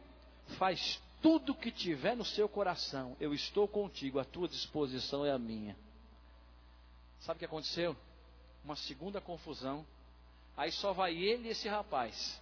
faz 0.57 1.01
tudo 1.21 1.53
que 1.53 1.71
tiver 1.71 2.15
no 2.15 2.23
seu 2.23 2.47
coração, 2.47 3.17
eu 3.19 3.33
estou 3.33 3.67
contigo, 3.67 4.17
a 4.17 4.23
tua 4.23 4.47
disposição 4.47 5.25
é 5.25 5.31
a 5.31 5.37
minha. 5.37 5.75
Sabe 7.19 7.35
o 7.35 7.39
que 7.39 7.45
aconteceu? 7.45 7.97
Uma 8.63 8.77
segunda 8.77 9.19
confusão. 9.19 9.85
Aí 10.55 10.71
só 10.71 10.93
vai 10.93 11.13
ele 11.13 11.49
e 11.49 11.51
esse 11.51 11.67
rapaz. 11.67 12.41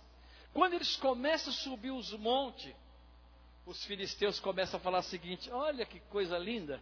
Quando 0.54 0.76
eles 0.76 0.96
começam 0.98 1.52
a 1.52 1.56
subir 1.56 1.90
os 1.90 2.14
montes, 2.14 2.76
os 3.66 3.84
filisteus 3.86 4.40
começam 4.40 4.80
a 4.80 4.84
falar 4.84 5.00
o 5.00 5.04
seguinte: 5.04 5.50
olha 5.50 5.84
que 5.84 6.00
coisa 6.02 6.38
linda. 6.38 6.80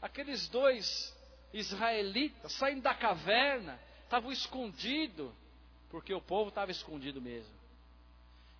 Aqueles 0.00 0.48
dois 0.48 1.16
israelitas 1.52 2.52
saindo 2.52 2.82
da 2.82 2.94
caverna, 2.94 3.78
estavam 4.04 4.30
escondidos, 4.30 5.30
porque 5.90 6.12
o 6.12 6.20
povo 6.20 6.50
estava 6.50 6.70
escondido 6.70 7.20
mesmo. 7.20 7.52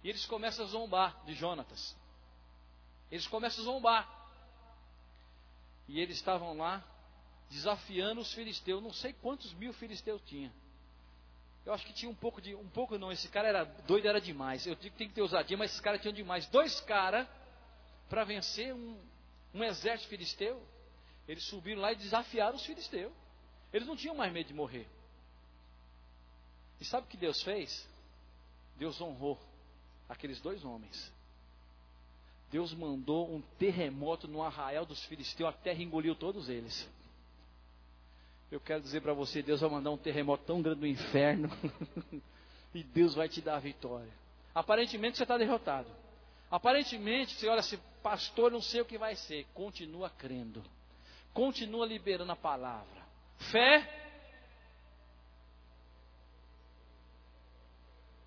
E 0.02 0.08
eles 0.08 0.24
começam 0.26 0.64
a 0.64 0.68
zombar 0.68 1.24
de 1.24 1.34
Jonatas. 1.34 1.96
Eles 3.10 3.26
começam 3.26 3.62
a 3.62 3.64
zombar. 3.64 4.18
E 5.88 6.00
eles 6.00 6.16
estavam 6.16 6.56
lá 6.56 6.84
desafiando 7.50 8.20
os 8.20 8.32
filisteus. 8.32 8.82
Não 8.82 8.92
sei 8.92 9.12
quantos 9.12 9.52
mil 9.54 9.72
filisteus 9.72 10.20
tinha. 10.26 10.52
Eu 11.64 11.72
acho 11.74 11.84
que 11.84 11.92
tinha 11.92 12.10
um 12.10 12.14
pouco 12.14 12.40
de. 12.40 12.54
Um 12.54 12.68
pouco 12.68 12.96
não, 12.98 13.10
esse 13.10 13.28
cara 13.28 13.48
era 13.48 13.64
doido, 13.64 14.06
era 14.06 14.20
demais. 14.20 14.66
Eu 14.66 14.74
digo 14.74 14.92
que 14.92 14.98
tem 14.98 15.08
que 15.08 15.14
ter 15.14 15.22
ousadia, 15.22 15.56
mas 15.56 15.70
esses 15.70 15.80
caras 15.80 16.00
tinham 16.00 16.14
demais. 16.14 16.46
Dois 16.46 16.80
caras 16.80 17.26
para 18.08 18.24
vencer 18.24 18.72
um, 18.72 18.98
um 19.52 19.64
exército 19.64 20.08
filisteu. 20.08 20.62
Eles 21.28 21.44
subiram 21.44 21.82
lá 21.82 21.92
e 21.92 21.96
desafiaram 21.96 22.56
os 22.56 22.64
filisteus. 22.64 23.12
Eles 23.72 23.86
não 23.86 23.94
tinham 23.94 24.14
mais 24.14 24.32
medo 24.32 24.46
de 24.46 24.54
morrer. 24.54 24.88
E 26.80 26.84
sabe 26.84 27.06
o 27.06 27.10
que 27.10 27.18
Deus 27.18 27.42
fez? 27.42 27.86
Deus 28.76 28.98
honrou 29.00 29.38
aqueles 30.08 30.40
dois 30.40 30.64
homens. 30.64 31.12
Deus 32.50 32.72
mandou 32.72 33.30
um 33.30 33.42
terremoto 33.58 34.26
no 34.26 34.42
arraial 34.42 34.86
dos 34.86 35.04
filisteus, 35.04 35.50
a 35.50 35.52
terra 35.52 35.82
engoliu 35.82 36.14
todos 36.14 36.48
eles. 36.48 36.88
Eu 38.50 38.58
quero 38.58 38.80
dizer 38.80 39.02
para 39.02 39.12
você, 39.12 39.42
Deus 39.42 39.60
vai 39.60 39.68
mandar 39.68 39.90
um 39.90 39.98
terremoto 39.98 40.44
tão 40.44 40.62
grande 40.62 40.80
no 40.80 40.86
inferno, 40.86 41.50
e 42.72 42.82
Deus 42.82 43.14
vai 43.14 43.28
te 43.28 43.42
dar 43.42 43.56
a 43.56 43.60
vitória. 43.60 44.10
Aparentemente 44.54 45.18
você 45.18 45.24
está 45.24 45.36
derrotado. 45.36 45.90
Aparentemente 46.50 47.34
você 47.34 47.46
olha 47.48 47.60
assim, 47.60 47.78
pastor, 48.02 48.50
não 48.50 48.62
sei 48.62 48.80
o 48.80 48.86
que 48.86 48.96
vai 48.96 49.14
ser. 49.14 49.44
Continua 49.52 50.08
crendo. 50.08 50.64
Continua 51.38 51.86
liberando 51.86 52.32
a 52.32 52.36
palavra. 52.36 53.06
Fé. 53.52 53.88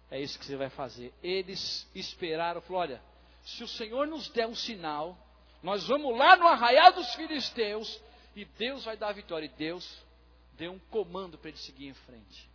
É 0.09 0.17
isso 0.17 0.39
que 0.39 0.45
você 0.45 0.55
vai 0.55 0.69
fazer. 0.69 1.13
Eles 1.21 1.85
esperaram, 1.93 2.61
falou: 2.61 2.83
olha, 2.83 3.01
se 3.43 3.65
o 3.65 3.67
Senhor 3.67 4.07
nos 4.07 4.29
der 4.29 4.47
um 4.47 4.55
sinal, 4.55 5.17
nós 5.61 5.89
vamos 5.89 6.17
lá 6.17 6.37
no 6.37 6.47
arraial 6.47 6.93
dos 6.93 7.13
filisteus 7.13 8.01
e 8.33 8.45
Deus 8.45 8.85
vai 8.85 8.95
dar 8.95 9.09
a 9.09 9.13
vitória. 9.13 9.45
E 9.45 9.57
Deus 9.57 10.05
deu 10.53 10.71
um 10.71 10.79
comando 10.89 11.37
para 11.37 11.49
ele 11.49 11.57
seguir 11.57 11.87
em 11.87 11.93
frente. 11.93 12.49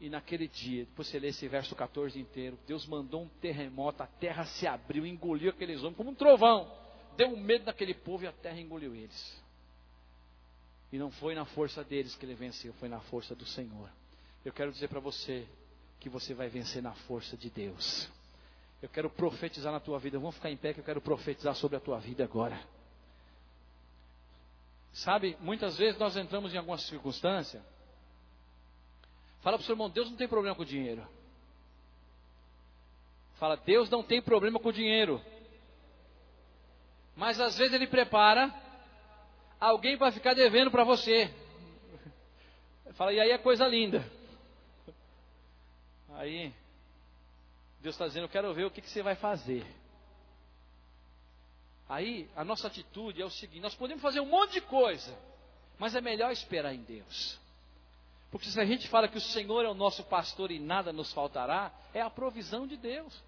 E 0.00 0.08
naquele 0.08 0.46
dia, 0.46 0.84
depois 0.84 1.08
você 1.08 1.18
lê 1.18 1.28
esse 1.30 1.48
verso 1.48 1.74
14 1.74 2.16
inteiro, 2.16 2.56
Deus 2.64 2.86
mandou 2.86 3.22
um 3.22 3.28
terremoto, 3.40 4.04
a 4.04 4.06
terra 4.06 4.44
se 4.44 4.68
abriu, 4.68 5.04
engoliu 5.04 5.50
aqueles 5.50 5.80
homens 5.80 5.96
como 5.96 6.10
um 6.10 6.14
trovão. 6.14 6.85
Deu 7.16 7.36
medo 7.36 7.64
naquele 7.66 7.94
povo 7.94 8.24
e 8.24 8.26
a 8.26 8.32
terra 8.32 8.60
engoliu 8.60 8.94
eles. 8.94 9.42
E 10.92 10.98
não 10.98 11.10
foi 11.10 11.34
na 11.34 11.44
força 11.44 11.82
deles 11.82 12.14
que 12.14 12.24
ele 12.24 12.34
venceu, 12.34 12.72
foi 12.74 12.88
na 12.88 13.00
força 13.00 13.34
do 13.34 13.44
Senhor. 13.44 13.90
Eu 14.44 14.52
quero 14.52 14.70
dizer 14.70 14.88
para 14.88 15.00
você 15.00 15.46
que 15.98 16.08
você 16.08 16.34
vai 16.34 16.48
vencer 16.48 16.82
na 16.82 16.92
força 16.92 17.36
de 17.36 17.50
Deus. 17.50 18.08
Eu 18.80 18.88
quero 18.88 19.10
profetizar 19.10 19.72
na 19.72 19.80
tua 19.80 19.98
vida. 19.98 20.18
Vamos 20.18 20.36
ficar 20.36 20.50
em 20.50 20.56
pé 20.56 20.72
que 20.72 20.80
eu 20.80 20.84
quero 20.84 21.00
profetizar 21.00 21.54
sobre 21.54 21.76
a 21.76 21.80
tua 21.80 21.98
vida 21.98 22.22
agora. 22.22 22.60
Sabe, 24.92 25.36
muitas 25.40 25.76
vezes 25.76 25.98
nós 25.98 26.16
entramos 26.16 26.54
em 26.54 26.58
alguma 26.58 26.78
circunstância. 26.78 27.62
Fala 29.40 29.56
para 29.58 29.62
o 29.62 29.66
seu 29.66 29.74
irmão, 29.74 29.90
Deus 29.90 30.08
não 30.10 30.16
tem 30.16 30.28
problema 30.28 30.54
com 30.56 30.62
o 30.62 30.66
dinheiro. 30.66 31.06
Fala, 33.38 33.56
Deus 33.56 33.90
não 33.90 34.02
tem 34.02 34.22
problema 34.22 34.58
com 34.58 34.68
o 34.68 34.72
dinheiro. 34.72 35.20
Mas 37.16 37.40
às 37.40 37.56
vezes 37.56 37.72
ele 37.72 37.86
prepara 37.86 38.54
alguém 39.58 39.96
para 39.96 40.12
ficar 40.12 40.34
devendo 40.34 40.70
para 40.70 40.84
você. 40.84 41.34
Fala, 42.92 43.12
e 43.12 43.18
aí 43.18 43.30
é 43.30 43.38
coisa 43.38 43.66
linda. 43.66 44.04
Aí 46.14 46.52
Deus 47.80 47.94
está 47.94 48.06
dizendo: 48.06 48.24
Eu 48.24 48.28
quero 48.28 48.52
ver 48.52 48.64
o 48.64 48.70
que, 48.70 48.80
que 48.80 48.90
você 48.90 49.02
vai 49.02 49.14
fazer. 49.14 49.66
Aí, 51.88 52.28
a 52.34 52.44
nossa 52.44 52.66
atitude 52.66 53.22
é 53.22 53.24
o 53.24 53.30
seguinte: 53.30 53.60
nós 53.60 53.74
podemos 53.74 54.02
fazer 54.02 54.20
um 54.20 54.26
monte 54.26 54.54
de 54.54 54.60
coisa, 54.60 55.16
mas 55.78 55.94
é 55.94 56.00
melhor 56.00 56.32
esperar 56.32 56.74
em 56.74 56.82
Deus. 56.82 57.38
Porque 58.30 58.48
se 58.48 58.60
a 58.60 58.64
gente 58.64 58.88
fala 58.88 59.08
que 59.08 59.18
o 59.18 59.20
Senhor 59.20 59.64
é 59.64 59.68
o 59.68 59.74
nosso 59.74 60.02
pastor 60.04 60.50
e 60.50 60.58
nada 60.58 60.92
nos 60.92 61.12
faltará, 61.12 61.72
é 61.94 62.00
a 62.00 62.10
provisão 62.10 62.66
de 62.66 62.76
Deus. 62.76 63.22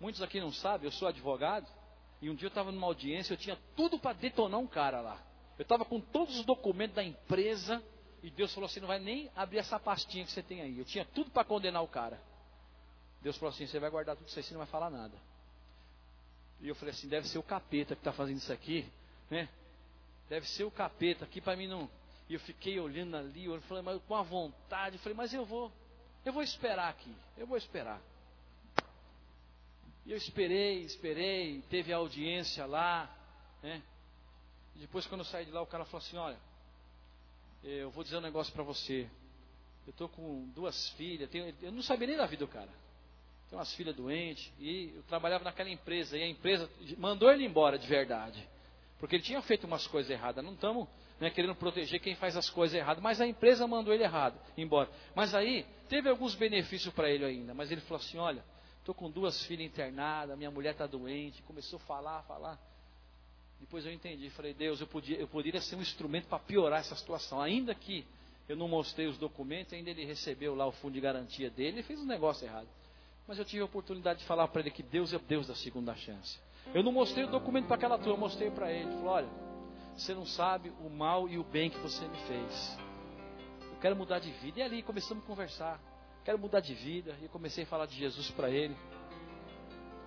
Muitos 0.00 0.22
aqui 0.22 0.40
não 0.40 0.50
sabem, 0.50 0.86
eu 0.86 0.92
sou 0.92 1.06
advogado, 1.06 1.68
e 2.22 2.30
um 2.30 2.34
dia 2.34 2.46
eu 2.46 2.50
estava 2.50 2.72
numa 2.72 2.86
audiência, 2.86 3.34
eu 3.34 3.36
tinha 3.36 3.58
tudo 3.76 3.98
para 3.98 4.14
detonar 4.14 4.58
um 4.58 4.66
cara 4.66 5.00
lá. 5.00 5.22
Eu 5.58 5.62
estava 5.62 5.84
com 5.84 6.00
todos 6.00 6.38
os 6.38 6.44
documentos 6.44 6.96
da 6.96 7.04
empresa, 7.04 7.82
e 8.22 8.30
Deus 8.30 8.52
falou 8.54 8.66
assim: 8.66 8.80
não 8.80 8.88
vai 8.88 8.98
nem 8.98 9.30
abrir 9.36 9.58
essa 9.58 9.78
pastinha 9.78 10.24
que 10.24 10.32
você 10.32 10.42
tem 10.42 10.62
aí. 10.62 10.78
Eu 10.78 10.84
tinha 10.84 11.04
tudo 11.04 11.30
para 11.30 11.44
condenar 11.44 11.82
o 11.82 11.88
cara. 11.88 12.20
Deus 13.20 13.36
falou 13.36 13.52
assim: 13.52 13.66
você 13.66 13.78
vai 13.78 13.90
guardar 13.90 14.16
tudo 14.16 14.26
isso 14.26 14.38
aí, 14.38 14.42
você 14.42 14.54
não 14.54 14.58
vai 14.58 14.66
falar 14.68 14.88
nada. 14.88 15.14
E 16.60 16.68
eu 16.68 16.74
falei 16.74 16.94
assim: 16.94 17.08
deve 17.08 17.28
ser 17.28 17.38
o 17.38 17.42
capeta 17.42 17.94
que 17.94 18.00
está 18.00 18.12
fazendo 18.12 18.38
isso 18.38 18.52
aqui, 18.52 18.90
né? 19.30 19.48
Deve 20.30 20.48
ser 20.48 20.64
o 20.64 20.70
capeta 20.70 21.24
aqui 21.24 21.40
para 21.40 21.56
mim 21.56 21.66
não. 21.66 21.90
E 22.28 22.34
eu 22.34 22.40
fiquei 22.40 22.78
olhando 22.78 23.16
ali, 23.16 23.46
eu 23.46 23.60
falei, 23.62 23.82
mas 23.82 24.00
com 24.06 24.14
a 24.14 24.22
vontade, 24.22 24.96
eu 24.96 25.00
falei, 25.00 25.16
mas 25.16 25.34
eu 25.34 25.44
vou, 25.44 25.72
eu 26.24 26.32
vou 26.32 26.44
esperar 26.44 26.88
aqui, 26.88 27.12
eu 27.36 27.44
vou 27.44 27.58
esperar. 27.58 28.00
E 30.06 30.12
eu 30.12 30.16
esperei, 30.16 30.80
esperei, 30.80 31.62
teve 31.68 31.92
a 31.92 31.96
audiência 31.96 32.66
lá, 32.66 33.14
né? 33.62 33.82
Depois 34.76 35.06
quando 35.06 35.20
eu 35.20 35.26
saí 35.26 35.44
de 35.44 35.50
lá, 35.50 35.60
o 35.60 35.66
cara 35.66 35.84
falou 35.84 35.98
assim, 35.98 36.16
olha, 36.16 36.38
eu 37.62 37.90
vou 37.90 38.02
dizer 38.02 38.16
um 38.16 38.22
negócio 38.22 38.52
para 38.52 38.62
você. 38.62 39.08
Eu 39.86 39.90
estou 39.90 40.08
com 40.08 40.48
duas 40.54 40.88
filhas, 40.90 41.28
tenho, 41.28 41.54
eu 41.60 41.72
não 41.72 41.82
sabia 41.82 42.06
nem 42.06 42.16
da 42.16 42.26
vida 42.26 42.44
do 42.46 42.50
cara. 42.50 42.70
Tenho 43.48 43.58
umas 43.58 43.74
filhas 43.74 43.94
doentes, 43.94 44.50
e 44.58 44.92
eu 44.94 45.02
trabalhava 45.02 45.44
naquela 45.44 45.68
empresa, 45.68 46.16
e 46.16 46.22
a 46.22 46.28
empresa 46.28 46.70
mandou 46.96 47.30
ele 47.30 47.44
embora 47.44 47.78
de 47.78 47.86
verdade. 47.86 48.48
Porque 48.98 49.16
ele 49.16 49.22
tinha 49.22 49.40
feito 49.42 49.66
umas 49.66 49.86
coisas 49.86 50.10
erradas. 50.10 50.44
Não 50.44 50.52
estamos 50.52 50.86
né, 51.18 51.30
querendo 51.30 51.54
proteger 51.54 52.00
quem 52.00 52.14
faz 52.14 52.36
as 52.36 52.48
coisas 52.50 52.78
erradas, 52.78 53.02
mas 53.02 53.20
a 53.20 53.26
empresa 53.26 53.66
mandou 53.66 53.92
ele 53.92 54.04
errado, 54.04 54.38
embora. 54.56 54.90
Mas 55.14 55.34
aí, 55.34 55.66
teve 55.88 56.08
alguns 56.08 56.34
benefícios 56.34 56.92
para 56.92 57.10
ele 57.10 57.24
ainda. 57.24 57.54
Mas 57.54 57.72
ele 57.72 57.80
falou 57.80 57.98
assim: 57.98 58.18
olha, 58.18 58.44
estou 58.80 58.94
com 58.94 59.10
duas 59.10 59.42
filhas 59.44 59.66
internadas, 59.66 60.36
minha 60.36 60.50
mulher 60.50 60.72
está 60.72 60.86
doente. 60.86 61.42
Começou 61.42 61.78
a 61.78 61.80
falar, 61.80 62.22
falar. 62.24 62.58
Depois 63.60 63.84
eu 63.84 63.92
entendi, 63.92 64.30
falei, 64.30 64.54
Deus, 64.54 64.80
eu, 64.80 64.86
podia, 64.86 65.18
eu 65.18 65.28
poderia 65.28 65.60
ser 65.60 65.76
um 65.76 65.82
instrumento 65.82 66.26
para 66.26 66.38
piorar 66.38 66.80
essa 66.80 66.96
situação. 66.96 67.40
Ainda 67.40 67.74
que 67.74 68.06
eu 68.48 68.56
não 68.56 68.66
mostrei 68.66 69.06
os 69.06 69.18
documentos, 69.18 69.74
ainda 69.74 69.90
ele 69.90 70.04
recebeu 70.04 70.54
lá 70.54 70.66
o 70.66 70.72
fundo 70.72 70.94
de 70.94 71.00
garantia 71.00 71.50
dele 71.50 71.80
e 71.80 71.82
fez 71.82 72.00
um 72.00 72.06
negócio 72.06 72.46
errado. 72.46 72.66
Mas 73.28 73.38
eu 73.38 73.44
tive 73.44 73.62
a 73.62 73.66
oportunidade 73.66 74.20
de 74.20 74.24
falar 74.24 74.48
para 74.48 74.62
ele 74.62 74.70
que 74.70 74.82
Deus 74.82 75.12
é 75.12 75.18
Deus 75.18 75.46
da 75.46 75.54
segunda 75.54 75.94
chance. 75.94 76.38
Eu 76.74 76.82
não 76.82 76.90
mostrei 76.90 77.24
o 77.24 77.30
documento 77.30 77.66
para 77.66 77.76
aquela 77.76 77.98
turma, 77.98 78.14
eu 78.14 78.18
mostrei 78.18 78.50
para 78.50 78.72
ele. 78.72 78.90
Falei, 78.90 79.06
olha, 79.06 79.28
você 79.96 80.14
não 80.14 80.26
sabe 80.26 80.72
o 80.80 80.88
mal 80.88 81.28
e 81.28 81.38
o 81.38 81.44
bem 81.44 81.68
que 81.68 81.78
você 81.78 82.04
me 82.08 82.16
fez. 82.26 82.78
Eu 83.70 83.78
quero 83.80 83.94
mudar 83.94 84.18
de 84.18 84.30
vida. 84.32 84.60
E 84.60 84.62
ali 84.62 84.82
começamos 84.82 85.22
a 85.22 85.26
conversar. 85.26 85.80
Quero 86.24 86.38
mudar 86.38 86.60
de 86.60 86.74
vida. 86.74 87.16
E 87.20 87.24
eu 87.24 87.30
comecei 87.30 87.64
a 87.64 87.66
falar 87.66 87.86
de 87.86 87.96
Jesus 87.96 88.30
para 88.30 88.50
ele. 88.50 88.76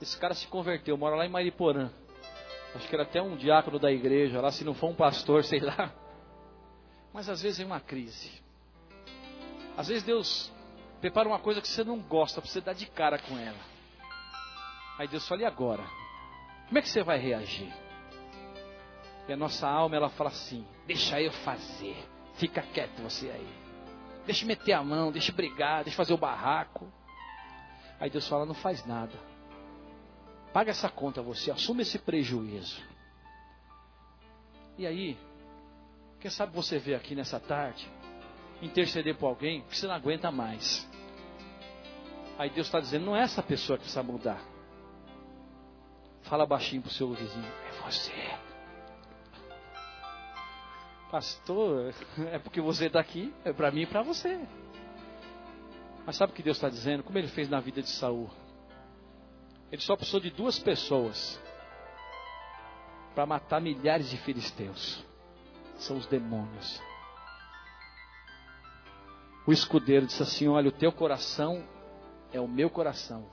Esse 0.01 0.17
cara 0.17 0.33
se 0.33 0.47
converteu, 0.47 0.97
mora 0.97 1.15
lá 1.15 1.25
em 1.25 1.29
Mariporã. 1.29 1.91
Acho 2.75 2.87
que 2.87 2.95
era 2.95 3.03
até 3.03 3.21
um 3.21 3.35
diácono 3.35 3.79
da 3.79 3.91
igreja 3.91 4.41
lá, 4.41 4.51
se 4.51 4.63
não 4.63 4.73
for 4.73 4.89
um 4.89 4.95
pastor, 4.95 5.43
sei 5.45 5.59
lá. 5.59 5.93
Mas 7.13 7.29
às 7.29 7.41
vezes 7.41 7.59
é 7.59 7.65
uma 7.65 7.79
crise. 7.79 8.31
Às 9.77 9.87
vezes 9.87 10.03
Deus 10.03 10.51
prepara 10.99 11.27
uma 11.27 11.39
coisa 11.39 11.61
que 11.61 11.67
você 11.67 11.83
não 11.83 11.99
gosta, 11.99 12.41
para 12.41 12.49
você 12.49 12.61
dar 12.61 12.73
de 12.73 12.85
cara 12.87 13.19
com 13.19 13.37
ela. 13.37 13.59
Aí 14.97 15.07
Deus 15.07 15.27
fala, 15.27 15.41
e 15.41 15.45
agora? 15.45 15.83
Como 16.67 16.77
é 16.77 16.81
que 16.81 16.89
você 16.89 17.03
vai 17.03 17.19
reagir? 17.19 17.71
E 19.27 19.33
a 19.33 19.37
nossa 19.37 19.67
alma, 19.67 19.95
ela 19.95 20.09
fala 20.09 20.29
assim: 20.29 20.65
deixa 20.85 21.21
eu 21.21 21.31
fazer, 21.31 21.95
fica 22.35 22.61
quieto 22.61 23.01
você 23.01 23.29
aí. 23.29 23.62
Deixa 24.25 24.43
eu 24.43 24.47
meter 24.47 24.73
a 24.73 24.83
mão, 24.83 25.11
deixa 25.11 25.31
eu 25.31 25.35
brigar, 25.35 25.83
deixa 25.83 25.95
eu 25.95 25.97
fazer 25.97 26.13
o 26.13 26.17
barraco. 26.17 26.87
Aí 27.99 28.09
Deus 28.09 28.27
fala: 28.27 28.45
não 28.45 28.53
faz 28.53 28.85
nada. 28.85 29.13
Paga 30.53 30.71
essa 30.71 30.89
conta 30.89 31.21
você, 31.21 31.51
assume 31.51 31.81
esse 31.81 31.97
prejuízo. 31.97 32.81
E 34.77 34.87
aí, 34.87 35.17
quem 36.19 36.31
sabe 36.31 36.53
você 36.53 36.79
vê 36.79 36.95
aqui 36.95 37.15
nessa 37.15 37.39
tarde, 37.39 37.89
interceder 38.61 39.15
por 39.15 39.27
alguém 39.27 39.61
que 39.61 39.77
você 39.77 39.87
não 39.87 39.95
aguenta 39.95 40.31
mais. 40.31 40.87
Aí 42.37 42.49
Deus 42.49 42.67
está 42.67 42.79
dizendo: 42.79 43.05
não 43.05 43.15
é 43.15 43.21
essa 43.21 43.43
pessoa 43.43 43.77
que 43.77 43.83
precisa 43.83 44.03
mudar. 44.03 44.41
Fala 46.23 46.45
baixinho 46.45 46.81
para 46.81 46.89
o 46.89 46.93
seu 46.93 47.13
vizinho: 47.13 47.51
é 47.67 47.81
você. 47.83 48.42
Pastor, 51.13 51.93
é 52.31 52.39
porque 52.39 52.59
você 52.59 52.87
está 52.87 52.99
aqui, 52.99 53.31
é 53.45 53.53
para 53.53 53.69
mim 53.69 53.81
e 53.81 53.85
para 53.85 54.01
você. 54.01 54.47
Mas 56.07 56.15
sabe 56.15 56.33
o 56.33 56.35
que 56.35 56.41
Deus 56.41 56.57
está 56.57 56.69
dizendo? 56.69 57.03
Como 57.03 57.15
ele 57.19 57.27
fez 57.27 57.47
na 57.47 57.59
vida 57.59 57.83
de 57.83 57.89
Saul? 57.91 58.31
Ele 59.71 59.79
só 59.79 59.95
precisou 59.95 60.19
de 60.19 60.31
duas 60.31 60.57
pessoas 60.57 61.39
para 63.13 63.27
matar 63.27 63.61
milhares 63.61 64.09
de 64.09 64.17
filisteus. 64.17 65.05
São 65.77 65.97
os 65.97 66.07
demônios. 66.07 66.81
O 69.45 69.53
escudeiro 69.53 70.07
disse 70.07 70.23
assim: 70.23 70.47
Olha, 70.47 70.69
o 70.69 70.71
teu 70.71 70.91
coração 70.91 71.63
é 72.31 72.41
o 72.41 72.47
meu 72.47 72.71
coração. 72.71 73.29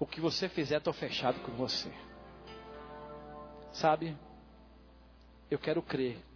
O 0.00 0.06
que 0.06 0.18
você 0.18 0.48
fizer, 0.48 0.78
estou 0.78 0.94
fechado 0.94 1.38
com 1.40 1.52
você. 1.52 1.92
Sabe? 3.70 4.16
Eu 5.50 5.58
quero 5.58 5.82
crer 5.82 6.26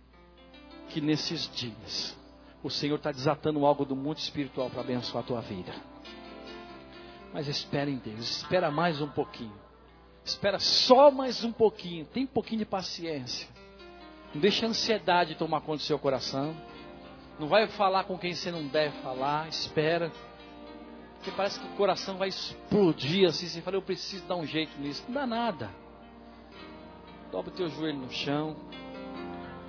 que 0.93 1.01
nesses 1.01 1.51
dias 1.55 2.17
o 2.63 2.71
Senhor 2.71 2.97
está 2.97 3.11
desatando 3.11 3.65
algo 3.67 3.85
do 3.85 3.97
mundo 3.97 4.19
espiritual 4.19 4.71
para 4.71 4.83
abençoar 4.83 5.25
a 5.25 5.27
tua 5.27 5.41
vida. 5.41 5.73
Mas 7.33 7.49
espera 7.49 7.91
em 7.91 7.97
Deus, 7.97 8.43
espera 8.43 8.71
mais 8.71 9.01
um 9.01 9.09
pouquinho. 9.09 9.63
Espera 10.25 10.59
só 10.59 11.11
mais 11.11 11.43
um 11.43 11.51
pouquinho. 11.51 12.05
Tem 12.07 12.25
um 12.25 12.29
pouquinho 12.29 12.61
de 12.61 12.65
paciência. 12.65 13.49
Não 14.33 14.41
deixa 14.41 14.67
a 14.67 14.69
ansiedade 14.69 15.35
tomar 15.35 15.61
conta 15.63 15.79
do 15.79 15.83
seu 15.83 15.99
coração. 15.99 16.55
Não 17.39 17.49
vai 17.49 17.67
falar 17.69 18.05
com 18.05 18.17
quem 18.17 18.35
você 18.35 18.53
não 18.53 18.67
deve 18.69 18.97
falar. 19.03 19.49
Espera. 19.49 20.13
Porque 21.17 21.31
parece 21.33 21.59
que 21.59 21.67
o 21.67 21.71
coração 21.71 22.17
vai 22.17 22.29
explodir 22.29 23.29
assim. 23.29 23.47
Você 23.47 23.61
fala, 23.63 23.77
eu 23.77 23.83
preciso 23.83 24.25
dar 24.27 24.37
um 24.37 24.47
jeito 24.47 24.79
nisso. 24.81 25.03
Não 25.09 25.15
dá 25.15 25.27
nada. 25.27 25.71
Dobra 27.33 27.51
o 27.51 27.55
teu 27.55 27.69
joelho 27.69 27.99
no 27.99 28.11
chão. 28.11 28.57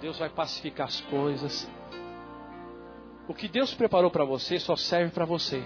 Deus 0.03 0.19
vai 0.19 0.27
pacificar 0.27 0.87
as 0.87 0.99
coisas. 0.99 1.65
O 3.25 3.33
que 3.33 3.47
Deus 3.47 3.73
preparou 3.73 4.11
para 4.11 4.25
você 4.25 4.59
só 4.59 4.75
serve 4.75 5.11
para 5.11 5.23
você. 5.23 5.63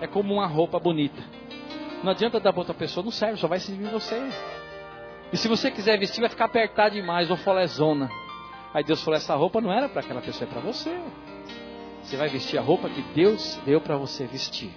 É 0.00 0.08
como 0.08 0.34
uma 0.34 0.46
roupa 0.48 0.80
bonita. 0.80 1.22
Não 2.02 2.10
adianta 2.10 2.40
dar 2.40 2.52
para 2.52 2.62
outra 2.62 2.74
pessoa, 2.74 3.04
não 3.04 3.12
serve, 3.12 3.38
só 3.38 3.46
vai 3.46 3.60
servir 3.60 3.88
você. 3.92 4.20
E 5.32 5.36
se 5.36 5.46
você 5.46 5.70
quiser 5.70 5.96
vestir, 6.00 6.20
vai 6.20 6.28
ficar 6.28 6.46
apertado 6.46 6.96
demais 6.96 7.30
ou 7.30 7.36
folezona. 7.36 8.10
Aí 8.74 8.82
Deus 8.82 9.04
falou: 9.04 9.16
essa 9.16 9.36
roupa 9.36 9.60
não 9.60 9.72
era 9.72 9.88
para 9.88 10.00
aquela 10.00 10.20
pessoa, 10.20 10.50
é 10.50 10.52
para 10.52 10.60
você. 10.60 11.00
Você 12.02 12.16
vai 12.16 12.28
vestir 12.28 12.58
a 12.58 12.60
roupa 12.60 12.90
que 12.90 13.02
Deus 13.14 13.56
deu 13.64 13.80
para 13.80 13.96
você 13.96 14.26
vestir. 14.26 14.72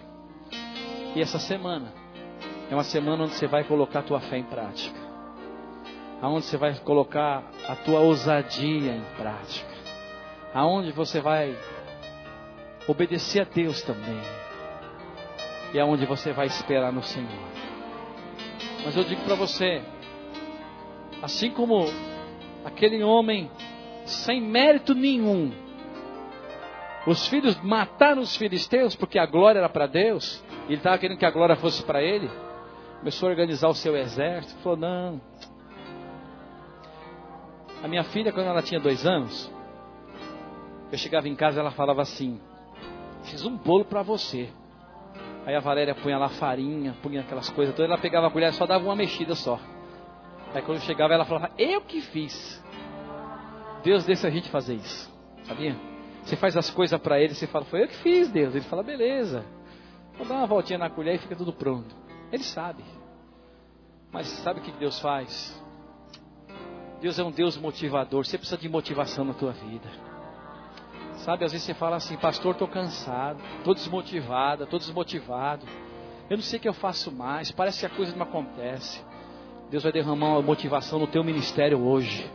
E 1.15 1.19
essa 1.19 1.39
semana 1.39 1.91
é 2.69 2.75
uma 2.75 2.83
semana 2.83 3.23
onde 3.23 3.33
você 3.33 3.47
vai 3.47 3.63
colocar 3.63 4.01
a 4.01 4.03
tua 4.03 4.19
fé 4.19 4.37
em 4.37 4.43
prática 4.43 5.06
aonde 6.21 6.45
você 6.45 6.57
vai 6.57 6.73
colocar 6.79 7.43
a 7.67 7.75
tua 7.75 7.99
ousadia 7.99 8.91
em 8.93 9.03
prática, 9.15 9.73
aonde 10.53 10.91
você 10.91 11.21
vai 11.21 11.55
obedecer 12.87 13.41
a 13.41 13.43
Deus 13.45 13.81
também, 13.81 14.19
e 15.73 15.79
aonde 15.79 16.05
você 16.05 16.31
vai 16.31 16.47
esperar 16.47 16.91
no 16.91 17.03
Senhor. 17.03 17.47
Mas 18.83 18.95
eu 18.95 19.03
digo 19.03 19.21
para 19.23 19.35
você, 19.35 19.81
assim 21.21 21.51
como 21.51 21.85
aquele 22.63 23.03
homem 23.03 23.51
sem 24.05 24.41
mérito 24.41 24.95
nenhum, 24.95 25.51
os 27.05 27.27
filhos 27.27 27.59
mataram 27.61 28.21
os 28.21 28.35
filisteus 28.35 28.95
porque 28.95 29.17
a 29.17 29.25
glória 29.25 29.59
era 29.59 29.69
para 29.69 29.87
Deus, 29.87 30.43
e 30.67 30.73
ele 30.73 30.75
estava 30.77 30.97
querendo 30.97 31.17
que 31.17 31.25
a 31.25 31.31
glória 31.31 31.55
fosse 31.55 31.83
para 31.83 32.01
ele. 32.01 32.29
Começou 32.99 33.29
a 33.29 33.31
organizar 33.31 33.69
o 33.69 33.73
seu 33.73 33.95
exército, 33.95 34.59
falou: 34.61 34.77
Não, 34.77 35.21
a 37.83 37.87
minha 37.87 38.03
filha, 38.05 38.31
quando 38.31 38.47
ela 38.47 38.61
tinha 38.61 38.79
dois 38.79 39.05
anos, 39.05 39.51
eu 40.91 40.97
chegava 40.97 41.27
em 41.27 41.35
casa 41.35 41.59
ela 41.59 41.71
falava 41.71 42.01
assim: 42.01 42.39
Fiz 43.23 43.45
um 43.45 43.57
bolo 43.57 43.85
para 43.85 44.01
você. 44.01 44.49
Aí 45.45 45.55
a 45.55 45.59
Valéria 45.59 45.95
punha 45.95 46.17
lá 46.17 46.29
farinha, 46.29 46.95
punha 47.01 47.21
aquelas 47.21 47.49
coisas 47.49 47.73
todas. 47.75 47.89
Ela 47.89 47.99
pegava 47.99 48.27
a 48.27 48.31
colher 48.31 48.49
e 48.49 48.53
só 48.53 48.65
dava 48.65 48.83
uma 48.83 48.95
mexida 48.95 49.35
só. 49.35 49.59
Aí 50.53 50.61
quando 50.61 50.77
eu 50.77 50.83
chegava, 50.83 51.13
ela 51.13 51.25
falava: 51.25 51.51
Eu 51.57 51.81
que 51.81 52.01
fiz. 52.01 52.63
Deus 53.83 54.05
deixa 54.05 54.27
a 54.27 54.31
gente 54.31 54.49
fazer 54.49 54.75
isso, 54.75 55.13
sabia? 55.43 55.75
Você 56.23 56.35
faz 56.35 56.57
as 56.57 56.69
coisas 56.69 56.99
para 56.99 57.19
ele, 57.19 57.33
você 57.33 57.47
fala: 57.47 57.65
Foi 57.65 57.83
eu 57.83 57.87
que 57.87 57.97
fiz, 57.97 58.29
Deus. 58.29 58.55
Ele 58.55 58.65
fala: 58.65 58.83
Beleza. 58.83 59.45
Vou 60.17 60.25
dar 60.25 60.35
uma 60.35 60.47
voltinha 60.47 60.79
na 60.79 60.89
colher 60.89 61.15
e 61.15 61.19
fica 61.19 61.35
tudo 61.35 61.53
pronto. 61.53 61.95
Ele 62.31 62.43
sabe. 62.43 62.83
Mas 64.11 64.27
sabe 64.27 64.59
o 64.59 64.63
que 64.63 64.71
Deus 64.71 64.99
faz? 64.99 65.61
Deus 67.01 67.19
é 67.19 67.23
um 67.23 67.31
Deus 67.31 67.57
motivador. 67.57 68.25
Você 68.25 68.37
precisa 68.37 68.59
de 68.59 68.67
motivação 68.67 69.23
na 69.23 69.33
tua 69.33 69.51
vida. 69.51 69.89
Sabe, 71.17 71.45
às 71.45 71.51
vezes 71.51 71.65
você 71.65 71.73
fala 71.73 71.95
assim, 71.95 72.15
pastor, 72.17 72.53
estou 72.53 72.67
cansado, 72.67 73.39
estou 73.57 73.73
desmotivada, 73.73 74.63
estou 74.63 74.79
desmotivado. 74.79 75.65
Eu 76.29 76.37
não 76.37 76.43
sei 76.43 76.59
o 76.59 76.61
que 76.61 76.67
eu 76.67 76.73
faço 76.73 77.11
mais, 77.11 77.51
parece 77.51 77.79
que 77.79 77.85
a 77.85 77.89
coisa 77.89 78.15
não 78.15 78.23
acontece. 78.23 79.03
Deus 79.69 79.83
vai 79.83 79.91
derramar 79.91 80.27
uma 80.27 80.41
motivação 80.41 80.99
no 80.99 81.07
teu 81.07 81.23
ministério 81.23 81.81
hoje. 81.81 82.29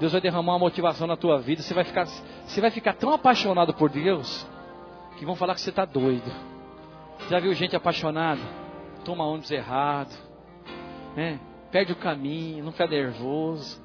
Deus 0.00 0.12
vai 0.12 0.20
derramar 0.20 0.52
uma 0.52 0.58
motivação 0.58 1.06
na 1.06 1.16
tua 1.16 1.38
vida. 1.38 1.62
Você 1.62 1.74
vai 1.74 1.84
ficar, 1.84 2.06
você 2.06 2.60
vai 2.60 2.70
ficar 2.70 2.94
tão 2.94 3.12
apaixonado 3.12 3.74
por 3.74 3.90
Deus 3.90 4.46
que 5.18 5.26
vão 5.26 5.36
falar 5.36 5.54
que 5.54 5.60
você 5.60 5.70
está 5.70 5.84
doido. 5.84 6.30
Já 7.28 7.38
viu 7.38 7.52
gente 7.54 7.76
apaixonada? 7.76 8.40
Toma 9.04 9.24
ônibus 9.24 9.50
errado, 9.50 10.12
né? 11.14 11.38
Perde 11.72 11.92
o 11.92 11.96
caminho, 11.96 12.62
não 12.62 12.70
fica 12.70 12.86
nervoso. 12.86 13.82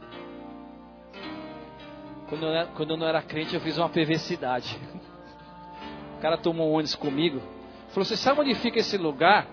Quando 2.28 2.44
eu, 2.44 2.50
era, 2.50 2.66
quando 2.68 2.92
eu 2.92 2.98
não 2.98 3.08
era 3.08 3.22
crente, 3.22 3.56
eu 3.56 3.62
fiz 3.62 3.78
uma 3.78 3.90
perversidade. 3.90 4.78
O 6.16 6.20
cara 6.20 6.36
tomou 6.36 6.72
um 6.72 6.74
ônibus 6.74 6.96
comigo. 6.96 7.40
Falou: 7.90 8.04
Você 8.04 8.18
sabe 8.18 8.42
onde 8.42 8.56
fica 8.56 8.80
esse 8.80 8.98
lugar? 8.98 9.46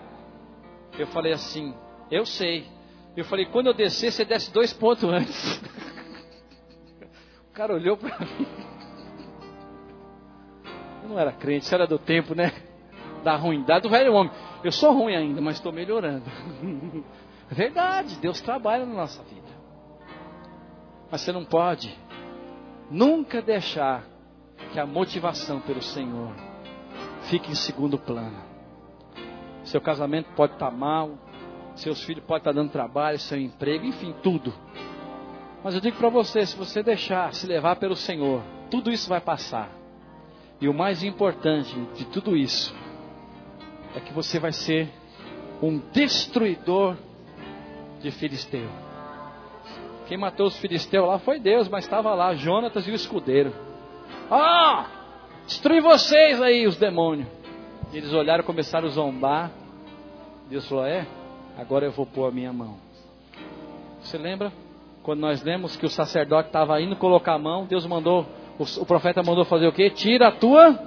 Eu 0.97 1.05
falei 1.05 1.31
assim: 1.31 1.75
Eu 2.09 2.25
sei. 2.25 2.65
Eu 3.15 3.23
falei: 3.23 3.45
Quando 3.45 3.67
eu 3.67 3.73
descer, 3.75 4.11
você 4.11 4.25
desce 4.25 4.51
dois 4.51 4.73
pontos 4.73 5.03
antes. 5.03 5.61
O 7.47 7.53
cara 7.55 7.71
olhou 7.73 7.95
para 7.95 8.17
mim. 8.19 8.47
Eu 11.03 11.09
não 11.09 11.19
era 11.19 11.31
crente, 11.31 11.65
isso 11.65 11.75
era 11.75 11.85
do 11.85 11.99
tempo, 11.99 12.33
né? 12.33 12.51
Da 13.23 13.35
ruindade 13.35 13.83
do 13.83 13.89
velho 13.89 14.11
homem. 14.11 14.33
Eu 14.63 14.71
sou 14.71 14.91
ruim 14.91 15.15
ainda, 15.15 15.39
mas 15.39 15.57
estou 15.57 15.71
melhorando. 15.71 16.25
Verdade, 17.49 18.17
Deus 18.17 18.41
trabalha 18.41 18.85
na 18.85 18.93
nossa 18.93 19.21
vida. 19.23 19.47
Mas 21.11 21.21
você 21.21 21.31
não 21.31 21.45
pode 21.45 21.95
nunca 22.89 23.41
deixar 23.41 24.03
que 24.71 24.79
a 24.79 24.85
motivação 24.85 25.59
pelo 25.61 25.81
Senhor 25.81 26.33
fique 27.29 27.51
em 27.51 27.55
segundo 27.55 27.97
plano. 27.97 28.43
Seu 29.63 29.81
casamento 29.81 30.29
pode 30.35 30.53
estar 30.53 30.71
mal, 30.71 31.17
seus 31.75 32.03
filhos 32.03 32.23
podem 32.23 32.41
estar 32.41 32.51
dando 32.51 32.71
trabalho, 32.71 33.19
seu 33.19 33.39
emprego, 33.39 33.85
enfim, 33.85 34.13
tudo. 34.23 34.53
Mas 35.63 35.73
eu 35.73 35.81
digo 35.81 35.97
para 35.97 36.09
você, 36.09 36.45
se 36.45 36.55
você 36.55 36.83
deixar 36.83 37.33
se 37.33 37.47
levar 37.47 37.75
pelo 37.77 37.95
Senhor, 37.95 38.41
tudo 38.69 38.91
isso 38.91 39.09
vai 39.09 39.19
passar. 39.19 39.69
E 40.61 40.67
o 40.69 40.73
mais 40.73 41.03
importante 41.03 41.75
de 41.95 42.05
tudo 42.05 42.37
isso 42.37 42.73
é 43.95 43.99
que 43.99 44.13
você 44.13 44.39
vai 44.39 44.51
ser 44.51 44.89
um 45.61 45.79
destruidor 45.91 46.95
de 48.05 48.11
filisteu. 48.11 48.69
Quem 50.07 50.17
matou 50.17 50.45
os 50.45 50.57
filisteus 50.59 51.07
lá 51.07 51.17
foi 51.17 51.39
Deus, 51.39 51.67
mas 51.67 51.85
estava 51.85 52.13
lá 52.13 52.35
Jonatas 52.35 52.87
e 52.87 52.91
o 52.91 52.95
escudeiro. 52.95 53.51
Ah! 54.29 54.85
Destrui 55.47 55.81
vocês 55.81 56.41
aí, 56.41 56.67
os 56.67 56.77
demônios. 56.77 57.27
Eles 57.91 58.13
olharam 58.13 58.43
começaram 58.43 58.87
a 58.87 58.91
zombar. 58.91 59.51
Deus 60.49 60.67
falou: 60.67 60.85
É, 60.85 61.07
agora 61.57 61.85
eu 61.85 61.91
vou 61.91 62.05
pôr 62.05 62.27
a 62.27 62.31
minha 62.31 62.53
mão. 62.53 62.77
Você 64.01 64.17
lembra? 64.17 64.51
Quando 65.01 65.19
nós 65.19 65.43
lemos 65.43 65.75
que 65.75 65.85
o 65.85 65.89
sacerdote 65.89 66.49
estava 66.49 66.79
indo 66.81 66.95
colocar 66.95 67.33
a 67.33 67.39
mão, 67.39 67.65
Deus 67.65 67.85
mandou, 67.85 68.25
o 68.57 68.85
profeta 68.85 69.21
mandou 69.23 69.45
fazer 69.45 69.67
o 69.67 69.71
quê? 69.71 69.89
Tira 69.89 70.27
a 70.27 70.31
tua. 70.31 70.79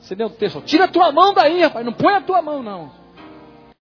Você 0.00 0.14
deu 0.14 0.26
o 0.26 0.30
texto? 0.30 0.60
Tira 0.62 0.84
a 0.84 0.88
tua 0.88 1.12
mão 1.12 1.32
daí, 1.32 1.62
rapaz. 1.62 1.84
Não 1.84 1.92
põe 1.92 2.14
a 2.14 2.20
tua 2.20 2.42
mão, 2.42 2.62
não. 2.62 3.01